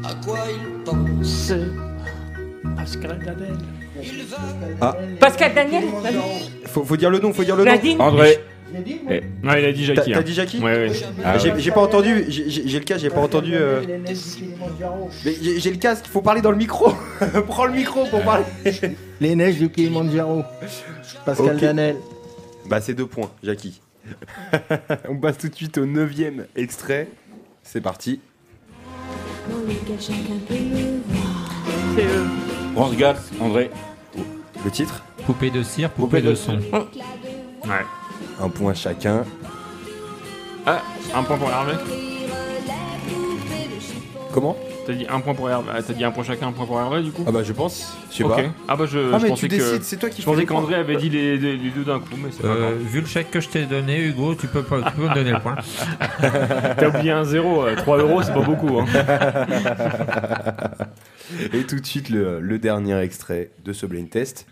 À 0.05 0.15
quoi 0.25 0.39
il 0.51 0.83
pense? 0.85 1.53
Pascal 2.77 3.25
Dadel. 3.25 3.57
Ah, 4.81 4.97
Pascal 5.21 5.55
Daniel 5.55 5.85
faut, 6.65 6.85
faut 6.85 6.97
dire 6.97 7.11
le 7.11 7.19
nom, 7.19 7.33
faut 7.33 7.45
dire 7.45 7.57
le 7.57 7.65
nom. 7.65 7.71
Nadine 7.71 8.01
André. 8.01 8.39
Ouais, 8.75 9.23
il 9.45 9.65
a 9.65 9.73
dit 9.73 9.87
T'as 9.87 9.95
Jackie. 9.95 10.13
t'as 10.13 10.19
hein. 10.19 10.23
dit 10.23 10.35
Jackie 10.35 10.59
Ouais, 10.59 10.89
ouais. 10.89 10.93
Ah, 11.25 11.39
J'ai 11.39 11.53
ouais. 11.53 11.61
j'ai 11.61 11.71
pas 11.71 11.81
entendu, 11.83 12.25
j'ai 12.29 12.79
le 12.79 12.85
cas, 12.85 12.99
j'ai 12.99 13.11
pas 13.11 13.21
entendu. 13.21 13.53
euh, 13.55 13.81
Mais 15.25 15.35
j'ai 15.59 15.71
le 15.71 15.77
casque, 15.77 16.05
il 16.07 16.11
faut 16.11 16.21
parler 16.21 16.41
dans 16.41 16.51
le 16.51 16.57
micro. 16.57 16.93
Prends 17.47 17.67
le 17.67 17.73
micro 17.73 18.05
pour 18.07 18.23
parler. 18.23 18.45
Les 19.21 19.35
neiges 19.35 19.59
du 19.59 19.71
Kilimanjaro. 19.71 20.43
Pascal. 21.25 21.57
Danel. 21.59 21.97
Bah 22.69 22.81
c'est 22.81 22.95
deux 22.95 23.07
points, 23.07 23.31
Jackie. 23.43 23.81
On 25.09 25.17
passe 25.17 25.39
tout 25.39 25.49
de 25.49 25.55
suite 25.55 25.79
au 25.79 25.87
neuvième 25.87 26.47
extrait. 26.57 27.09
C'est 27.63 27.81
parti. 27.81 28.21
On 32.77 32.85
regarde, 32.85 33.19
André. 33.41 33.71
Le 34.65 34.71
titre? 34.71 35.03
Poupée 35.25 35.51
de 35.51 35.63
cire, 35.63 35.91
poupée, 35.91 36.21
de 36.21 36.35
son. 36.35 36.59
Ouais. 36.59 37.85
Un 38.41 38.49
point 38.49 38.75
chacun. 38.75 39.25
Ah, 40.67 40.83
un 41.15 41.23
point 41.23 41.37
pour 41.39 41.49
Hervé. 41.51 41.73
Comment? 44.33 44.57
T'as 44.87 44.93
dit 44.93 45.07
un 45.09 45.19
point 45.21 45.35
pour 45.35 45.49
Hervé. 45.51 45.69
ah, 45.75 45.83
T'as 45.83 45.95
dit 45.95 46.05
un 46.05 46.11
point 46.13 46.23
chacun, 46.23 46.49
un 46.49 46.53
point 46.53 46.67
pour 46.67 46.79
Hervé 46.79 47.03
du 47.03 47.11
coup? 47.11 47.25
Ah 47.27 47.33
bah 47.33 47.43
je 47.43 47.53
pense. 47.53 47.97
Je 48.11 48.17
sais 48.19 48.25
Ok. 48.25 48.37
pas. 48.37 48.43
Ah 48.69 48.77
bah 48.77 48.85
je, 48.87 48.99
Ah, 49.13 49.19
je 49.19 49.23
mais 49.25 49.29
pensais 49.31 49.49
tu 49.49 49.57
que. 49.57 49.63
décides, 49.63 49.83
c'est 49.83 49.97
toi 49.97 50.11
qui 50.11 50.17
Je 50.17 50.23
fais 50.23 50.27
pensais 50.31 50.41
les 50.41 50.47
points. 50.47 50.61
qu'André 50.61 50.75
avait 50.77 50.97
dit 50.97 51.09
les, 51.09 51.39
les- 51.39 51.57
les 51.57 51.71
deux 51.71 51.83
d'un 51.85 51.99
coup, 51.99 52.15
mais 52.23 52.29
c'est 52.31 52.43
pas 52.43 52.49
Euh, 52.49 52.71
grave. 52.73 52.77
vu 52.87 53.01
le 53.01 53.07
chèque 53.07 53.31
que 53.31 53.41
je 53.41 53.49
t'ai 53.49 53.65
donné, 53.65 54.01
Hugo, 54.05 54.35
tu 54.35 54.47
peux, 54.49 54.63
pas, 54.63 54.83
tu 54.83 54.93
peux 54.93 55.09
me 55.09 55.15
donner 55.15 55.31
le 55.33 55.41
point. 55.41 55.57
T'as 56.79 56.89
oublié 56.89 57.11
un 57.13 57.25
zéro, 57.25 57.65
euh, 57.65 57.75
3 57.77 57.99
euros, 57.99 58.23
c'est 58.23 58.35
pas 58.35 58.43
beaucoup. 58.43 58.79
Hein. 58.79 58.87
Et 61.53 61.65
tout 61.65 61.81
de 61.81 61.87
suite 61.87 62.11
le, 62.11 62.41
le 62.41 62.59
dernier 62.59 62.99
extrait 63.01 63.51
de 63.65 63.73
ce 63.73 63.87
blind 63.87 64.09
test. 64.11 64.47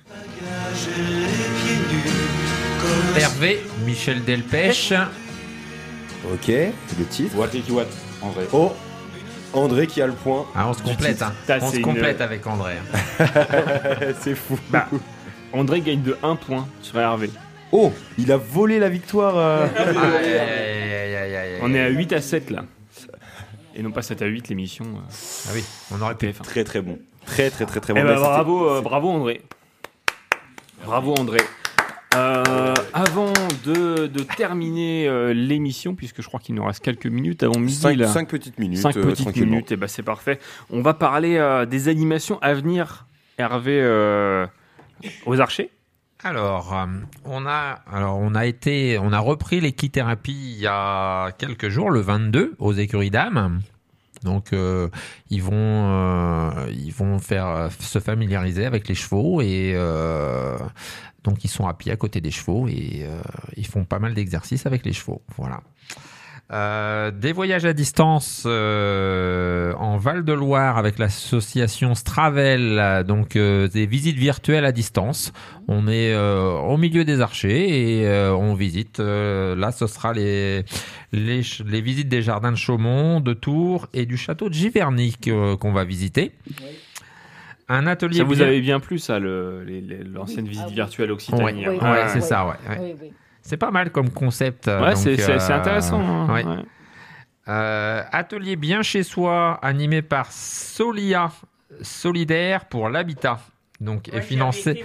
Hervé, 3.17 3.63
Michel 3.85 4.25
Delpech. 4.25 4.93
Ok, 6.33 6.49
le 6.49 7.05
titre. 7.11 7.37
What 7.37 7.49
is 7.55 7.71
what, 7.71 7.85
André 8.23 8.45
Oh, 8.53 8.73
André 9.53 9.87
qui 9.87 10.01
a 10.03 10.07
le 10.07 10.13
point. 10.15 10.47
Ah, 10.55 10.69
on 10.69 10.73
se 10.73 10.83
complète, 10.83 11.23
hein. 11.23 11.33
Ça, 11.47 11.59
On 11.61 11.67
c'est 11.67 11.73
se 11.73 11.77
une- 11.79 11.83
complète 11.83 12.21
avec 12.21 12.47
André. 12.47 12.75
c'est 14.21 14.35
fou. 14.35 14.59
Bah, 14.71 14.89
André 15.53 15.81
gagne 15.81 16.03
de 16.03 16.17
1 16.23 16.37
point 16.37 16.67
sur 16.83 16.99
Hervé. 16.99 17.31
Oh, 17.71 17.93
il 18.19 18.33
a 18.33 18.37
volé 18.37 18.79
la 18.79 18.89
victoire. 18.89 19.37
euh. 19.37 19.67
Aïe, 19.77 19.87
aïe, 19.97 20.39
aïe, 20.39 21.15
aïe, 21.15 21.15
aïe, 21.17 21.37
aïe. 21.37 21.59
On 21.63 21.73
est 21.75 21.81
à 21.81 21.89
8 21.89 22.13
à 22.13 22.21
7 22.21 22.51
là. 22.51 22.65
Et 23.77 23.83
non 23.83 23.91
pas 23.91 24.03
7 24.03 24.23
à 24.23 24.27
8 24.27 24.49
l'émission. 24.49 24.85
euh, 24.85 25.47
Ah 25.49 25.51
oui, 25.55 25.65
on 25.93 26.01
aurait 26.01 26.15
pu. 26.15 26.27
TF1. 26.27 26.43
Très 26.43 26.65
très 26.65 26.81
bon. 26.81 26.99
Très 27.27 27.51
très 27.51 27.67
très 27.67 27.81
très 27.81 27.93
Eh 27.93 28.01
bon. 28.01 28.03
ben, 28.03 28.15
Bah, 28.15 28.15
c'était- 28.17 28.29
bravo, 28.29 28.69
euh, 28.71 28.81
bravo 28.81 29.09
André. 29.11 29.43
Bravo 30.85 31.15
André. 31.19 31.39
Euh, 32.15 32.74
avant 32.95 33.33
de, 33.67 34.07
de 34.07 34.23
terminer 34.23 35.09
euh, 35.09 35.35
l'émission, 35.35 35.95
puisque 35.97 36.23
je 36.23 36.29
crois 36.29 36.39
qu'il 36.39 36.55
nous 36.55 36.65
reste 36.65 36.83
quelques 36.83 37.07
minutes 37.09 37.43
avant 37.43 37.59
midi. 37.59 37.75
Cinq- 37.75 37.97
là. 37.99 38.07
cinq 38.07 38.29
petites 38.29 38.59
minutes, 38.59 38.79
5 38.79 38.97
euh, 38.97 39.03
petites 39.03 39.37
minutes, 39.37 39.73
et 39.73 39.77
ben 39.77 39.89
c'est 39.89 40.05
parfait. 40.05 40.39
On 40.71 40.81
va 40.81 40.95
parler 40.95 41.37
euh, 41.37 41.67
des 41.67 41.89
animations 41.89 42.39
à 42.41 42.55
venir, 42.55 43.07
Hervé, 43.37 43.81
euh, 43.83 44.47
aux 45.27 45.41
archers. 45.41 45.71
Alors, 46.23 46.75
on 47.27 47.45
a, 47.45 47.81
alors 47.93 48.17
on 48.19 48.35
a 48.35 48.47
été, 48.47 48.97
on 48.99 49.13
a 49.13 49.19
repris 49.19 49.61
l'équithérapie 49.61 50.55
il 50.57 50.61
y 50.63 50.67
a 50.67 51.33
quelques 51.37 51.69
jours, 51.69 51.91
le 51.91 52.01
22, 52.01 52.55
aux 52.59 52.73
écuries 52.73 53.11
d'âme. 53.11 53.61
Donc, 54.25 54.53
euh, 54.53 54.89
ils 55.31 55.43
vont, 55.43 55.53
euh, 55.55 56.71
ils 56.73 56.93
vont 56.93 57.19
faire 57.19 57.47
euh, 57.47 57.69
se 57.79 58.01
familiariser 58.01 58.65
avec 58.65 58.89
les 58.89 58.95
chevaux 58.95 59.41
et 59.41 59.77
donc 61.23 61.45
ils 61.45 61.49
sont 61.49 61.67
à 61.67 61.75
pied 61.75 61.93
à 61.93 61.97
côté 61.97 62.21
des 62.21 62.31
chevaux 62.31 62.69
et 62.69 63.07
ils 63.57 63.67
font 63.67 63.85
pas 63.85 63.99
mal 63.99 64.15
d'exercices 64.15 64.67
avec 64.67 64.85
les 64.85 64.93
chevaux. 64.93 65.23
Voilà. 65.37 65.61
Euh, 66.53 67.11
des 67.11 67.33
voyages 67.33 67.65
à 67.65 67.73
distance 67.73 68.43
euh, 68.47 69.73
en 69.79 69.97
Val-de-Loire 69.97 70.77
avec 70.77 70.99
l'association 70.99 71.95
Stravel, 71.95 72.79
euh, 72.79 73.03
donc 73.03 73.37
euh, 73.37 73.67
des 73.69 73.87
visites 73.87 74.19
virtuelles 74.19 74.67
à 74.67 74.71
distance. 74.73 75.33
On 75.69 75.89
est 75.89 76.13
euh, 76.13 76.51
au 76.53 76.77
milieu 76.77 77.05
des 77.07 77.23
archers 77.23 78.01
et 78.03 78.07
euh, 78.07 78.35
on 78.37 78.53
visite. 78.55 79.01
euh, 79.01 79.57
là, 79.57 79.73
ce 79.73 79.87
sera 79.87 80.13
les, 80.13 80.65
les 81.13 81.81
visites 81.81 82.09
des 82.11 82.21
jardins 82.21 82.53
de 82.53 82.57
Chaumont, 82.59 83.21
de 83.21 83.33
Tours 83.33 83.89
et 83.95 84.05
du 84.05 84.19
château 84.19 84.51
de 84.51 84.55
Giverny 84.55 85.15
qu'on 85.23 85.73
va 85.73 85.85
visiter. 85.85 86.33
Un 87.69 87.87
atelier. 87.87 88.19
Ça 88.19 88.25
vous 88.25 88.35
bien- 88.35 88.47
avait 88.47 88.61
bien 88.61 88.81
plu, 88.81 88.99
ça, 88.99 89.19
le- 89.19 89.65
l'ancienne 90.13 90.47
visite 90.47 90.69
virtuelle 90.69 91.11
Occitanie. 91.11 91.67
Ouais, 91.67 91.79
hein. 91.81 91.93
ouais, 91.93 92.09
c'est 92.09 92.21
ça, 92.21 92.47
ouais. 92.47 92.53
ouais. 92.79 92.95
C'est 93.47 93.59
pas 93.59 93.71
mal 93.71 93.91
comme 93.93 94.09
concept. 94.11 94.69
euh, 94.69 94.83
Ouais, 94.83 94.97
c'est- 94.97 95.21
euh, 95.29 95.39
intéressant, 95.55 96.01
hein, 96.01 96.33
ouais. 96.35 96.45
ouais. 96.45 96.57
Euh, 97.47 98.03
atelier 98.11 98.57
bien 98.57 98.81
chez 98.83 99.03
soi, 99.03 99.59
animé 99.63 100.01
par 100.01 100.33
Solia 100.33 101.31
Solidaire 101.83 102.65
pour 102.65 102.89
l'habitat. 102.89 103.39
Donc, 103.81 104.09
est 104.09 104.23
financé. 104.23 104.83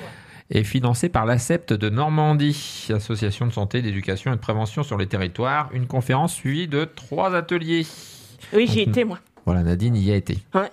est 0.49 0.63
financé 0.63 1.07
par 1.09 1.25
l'ACEPT 1.25 1.73
de 1.73 1.89
Normandie, 1.89 2.87
Association 2.93 3.45
de 3.45 3.51
santé, 3.53 3.81
d'éducation 3.81 4.33
et 4.33 4.35
de 4.35 4.41
prévention 4.41 4.83
sur 4.83 4.97
les 4.97 5.07
territoires. 5.07 5.69
Une 5.73 5.85
conférence 5.87 6.33
suivie 6.33 6.67
de 6.67 6.83
trois 6.85 7.33
ateliers. 7.35 7.85
Oui, 8.51 8.67
j'y 8.67 8.81
étais, 8.81 9.05
moi. 9.05 9.19
Voilà, 9.45 9.63
Nadine 9.63 9.95
y 9.95 10.11
a 10.11 10.15
été. 10.15 10.39
Ouais. 10.53 10.69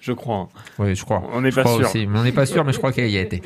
Je 0.00 0.12
crois. 0.12 0.36
hein. 0.36 0.48
Oui, 0.78 0.94
je 0.94 1.04
crois. 1.04 1.22
On 1.32 1.40
n'est 1.40 1.52
pas 1.52 1.62
crois 1.62 1.76
sûr. 1.76 1.86
aussi, 1.86 2.08
on 2.12 2.22
n'est 2.22 2.32
pas 2.32 2.44
sûr, 2.46 2.64
mais 2.64 2.72
je 2.72 2.78
crois 2.78 2.92
qu'elle 2.92 3.10
y 3.10 3.16
a 3.18 3.20
été. 3.22 3.40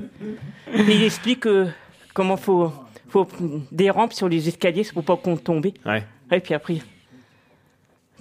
Il 0.74 1.02
explique 1.04 1.46
euh, 1.46 1.68
comment 2.14 2.36
faut, 2.36 2.72
faut 3.10 3.26
des 3.72 3.90
rampes 3.90 4.12
sur 4.12 4.28
les 4.28 4.48
escaliers 4.48 4.86
pour 4.94 5.04
pas 5.04 5.16
qu'on 5.16 5.36
tombe. 5.36 5.66
Ouais. 5.84 6.06
Et 6.32 6.40
puis 6.40 6.54
après, 6.54 6.78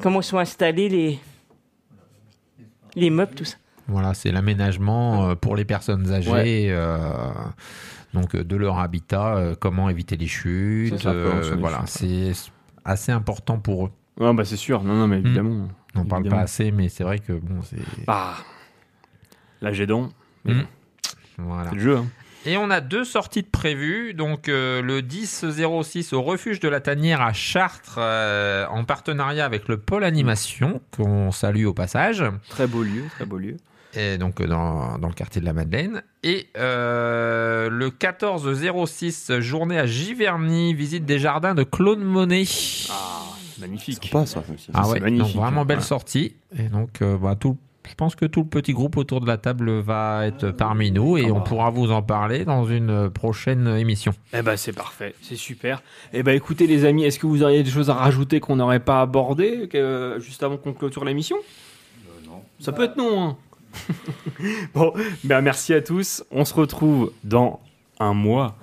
comment 0.02 0.22
sont 0.22 0.38
installés 0.40 0.90
les, 0.90 1.20
les 2.96 3.10
meubles, 3.10 3.36
tout 3.36 3.46
ça. 3.46 3.58
Voilà, 3.88 4.14
c'est 4.14 4.32
l'aménagement 4.32 5.30
euh, 5.30 5.36
pour 5.36 5.56
les 5.56 5.66
personnes 5.66 6.12
âgées. 6.12 6.32
Ouais. 6.32 6.68
euh, 6.70 7.00
donc 8.14 8.36
euh, 8.36 8.44
de 8.44 8.56
leur 8.56 8.80
habitat, 8.80 9.56
comment 9.60 9.90
éviter 9.90 10.16
les 10.18 10.28
chutes, 10.28 10.98
ça, 11.00 11.10
euh, 11.12 11.56
voilà, 11.60 11.84
c'est 11.86 12.32
assez 12.86 13.12
important 13.12 13.60
pour 13.60 13.88
eux. 13.88 13.92
Ouais, 14.20 14.34
bah 14.34 14.46
c'est 14.46 14.58
sûr. 14.58 14.84
Non, 14.84 14.96
non, 14.96 15.08
mais 15.08 15.20
évidemment. 15.20 15.50
Mm. 15.56 15.70
On 15.96 16.06
parle 16.06 16.22
Évidemment. 16.24 16.42
pas 16.42 16.44
assez, 16.44 16.72
mais 16.72 16.88
c'est 16.90 17.04
vrai 17.04 17.20
que 17.20 17.34
bon, 17.34 17.62
c'est. 17.64 17.78
Bah, 18.06 18.34
là 19.62 19.72
j'ai 19.74 19.86
donc. 19.88 20.12
Mais 20.46 20.54
Mm. 20.54 20.58
bon, 21.38 21.44
Voilà. 21.46 21.70
c'est 21.70 21.76
le 21.76 21.82
jeu. 21.82 21.98
hein. 21.98 22.06
Et 22.46 22.58
on 22.58 22.70
a 22.70 22.80
deux 22.82 23.04
sorties 23.04 23.44
de 23.44 23.48
prévues. 23.50 24.14
Donc 24.14 24.48
euh, 24.48 24.82
le 24.82 25.02
10-06 25.02 26.16
au 26.16 26.22
refuge 26.22 26.60
de 26.60 26.70
la 26.70 26.80
Tanière 26.80 27.22
à 27.22 27.34
Chartres, 27.34 27.96
euh, 27.98 28.66
en 28.68 28.84
partenariat 28.86 29.46
avec 29.46 29.68
le 29.68 29.78
pôle 29.78 30.04
animation, 30.04 30.82
qu'on 30.96 31.32
salue 31.32 31.66
au 31.66 31.74
passage. 31.74 32.24
Très 32.50 32.66
beau 32.68 32.84
lieu, 32.84 33.04
très 33.16 33.26
beau 33.26 33.38
lieu. 33.38 33.58
Et 33.96 34.18
donc 34.18 34.40
euh, 34.40 34.46
dans, 34.48 34.98
dans 35.00 35.08
le 35.08 35.14
quartier 35.14 35.42
de 35.42 35.46
la 35.46 35.54
Madeleine. 35.54 36.04
Et 36.24 36.48
euh, 36.58 37.70
le 37.70 37.90
14-06, 37.90 39.40
journée 39.42 39.78
à 39.80 39.86
Giverny, 39.86 40.74
visite 40.74 41.06
des 41.06 41.20
jardins 41.20 41.56
de 41.56 41.64
Claude 41.64 42.00
Monet. 42.00 42.44
Ah, 42.92 43.24
magnifique. 43.60 44.06
Sympa, 44.12 44.26
ça. 44.26 44.44
Ah 44.74 44.88
ouais, 44.88 45.00
magnifique, 45.00 45.34
donc 45.36 45.44
vraiment 45.44 45.66
belle 45.66 45.80
Ouais. 45.80 45.84
sortie. 45.84 46.36
Et 46.58 46.64
donc, 46.70 47.02
euh, 47.02 47.18
bah, 47.18 47.36
tout, 47.40 47.58
je 47.90 47.96
pense 47.96 48.16
que 48.16 48.26
tout 48.26 48.42
le 48.42 48.48
petit 48.48 48.72
groupe 48.74 48.98
autour 48.98 49.20
de 49.20 49.28
la 49.28 49.38
table 49.38 49.80
va 49.80 50.28
être 50.28 50.52
parmi 50.52 50.92
nous 50.92 51.18
et 51.18 51.32
on 51.32 51.42
pourra 51.42 51.70
vous 51.72 51.92
en 51.92 52.02
parler 52.04 52.46
dans 52.46 52.64
une 52.66 52.90
euh, 52.90 53.10
prochaine 53.10 53.68
émission. 53.68 54.14
Eh 54.34 54.42
ben 54.44 54.56
c'est 54.56 54.74
parfait, 54.74 55.16
c'est 55.22 55.36
super. 55.36 55.82
Eh 56.14 56.22
ben 56.24 56.36
écoutez 56.36 56.68
les 56.68 56.86
amis, 56.86 57.04
est-ce 57.04 57.18
que 57.20 57.26
vous 57.28 57.42
auriez 57.44 57.64
des 57.64 57.70
choses 57.72 57.90
à 57.90 57.96
rajouter 57.96 58.40
qu'on 58.40 58.56
n'aurait 58.58 58.80
pas 58.80 59.02
abordé 59.02 59.68
que- 59.68 60.18
juste 60.20 60.44
avant 60.44 60.58
qu'on 60.58 60.74
clôture 60.74 61.04
l'émission? 61.04 61.38
Non. 62.26 62.42
Ça 62.60 62.72
peut 62.72 62.84
être 62.84 62.96
non. 62.96 63.22
hein. 63.30 63.38
bon, 64.74 64.94
ben 65.24 65.42
merci 65.42 65.74
à 65.74 65.82
tous. 65.82 66.24
On 66.32 66.46
se 66.46 66.54
retrouve 66.54 67.12
dans 67.24 67.60
un 68.00 68.14
mois. 68.14 68.56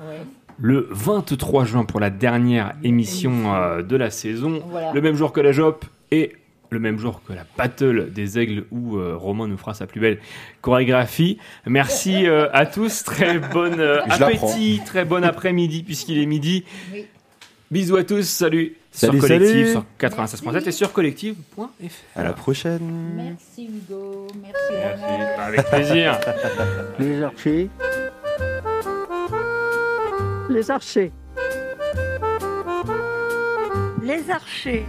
Le 0.58 0.88
23 0.90 1.64
juin 1.66 1.84
pour 1.84 2.00
la 2.00 2.08
dernière 2.10 2.72
émission 2.82 3.54
euh, 3.54 3.82
de 3.82 3.94
la 3.96 4.10
saison. 4.10 4.62
Voilà. 4.70 4.92
Le 4.92 5.00
même 5.02 5.14
jour 5.14 5.32
que 5.32 5.40
la 5.40 5.52
JOP 5.52 5.84
et 6.10 6.32
le 6.70 6.78
même 6.78 6.98
jour 6.98 7.22
que 7.26 7.32
la 7.32 7.44
Battle 7.56 8.12
des 8.12 8.38
Aigles 8.38 8.64
où 8.70 8.96
euh, 8.96 9.16
Romain 9.16 9.48
nous 9.48 9.56
fera 9.56 9.74
sa 9.74 9.86
plus 9.86 10.00
belle 10.00 10.18
chorégraphie. 10.60 11.38
Merci 11.66 12.26
euh, 12.26 12.48
à 12.52 12.66
tous. 12.66 13.04
Très 13.04 13.38
bon 13.38 13.78
euh, 13.78 14.00
appétit, 14.08 14.80
très 14.84 15.04
bon 15.04 15.24
après-midi 15.24 15.82
puisqu'il 15.82 16.18
est 16.18 16.26
midi. 16.26 16.64
Bisous 17.70 17.96
à 17.96 18.04
tous. 18.04 18.22
Salut. 18.22 18.76
Salut, 18.92 19.18
sur 19.18 19.28
Collectif, 19.28 19.50
salut. 19.50 19.70
sur 19.72 19.84
96.7 20.00 20.68
et 20.68 20.72
sur 20.72 20.92
collective.fr. 20.92 22.18
À 22.18 22.22
la 22.22 22.32
prochaine. 22.32 23.12
Merci 23.14 23.66
Hugo, 23.66 24.26
merci, 24.40 25.02
Romain. 25.02 25.26
Avec 25.38 25.62
plaisir. 25.66 26.18
Les 26.98 27.22
archers. 27.22 27.68
Les 30.48 30.70
archers. 30.70 31.12
Les 34.02 34.30
archers. 34.30 34.86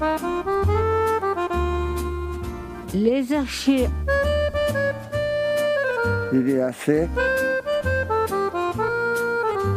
Les 2.99 3.31
archers. 3.31 3.87
Il 6.33 6.49
est 6.49 6.61
assez. 6.61 7.07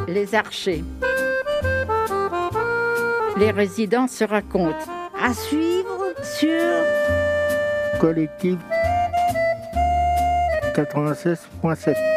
Les 0.09 0.35
archers. 0.35 0.83
Les 3.37 3.51
résidents 3.51 4.09
se 4.09 4.25
racontent. 4.25 4.75
À 5.23 5.35
suivre 5.35 6.14
sur 6.23 6.62
Collectif 8.01 8.57
96.7. 10.75 12.10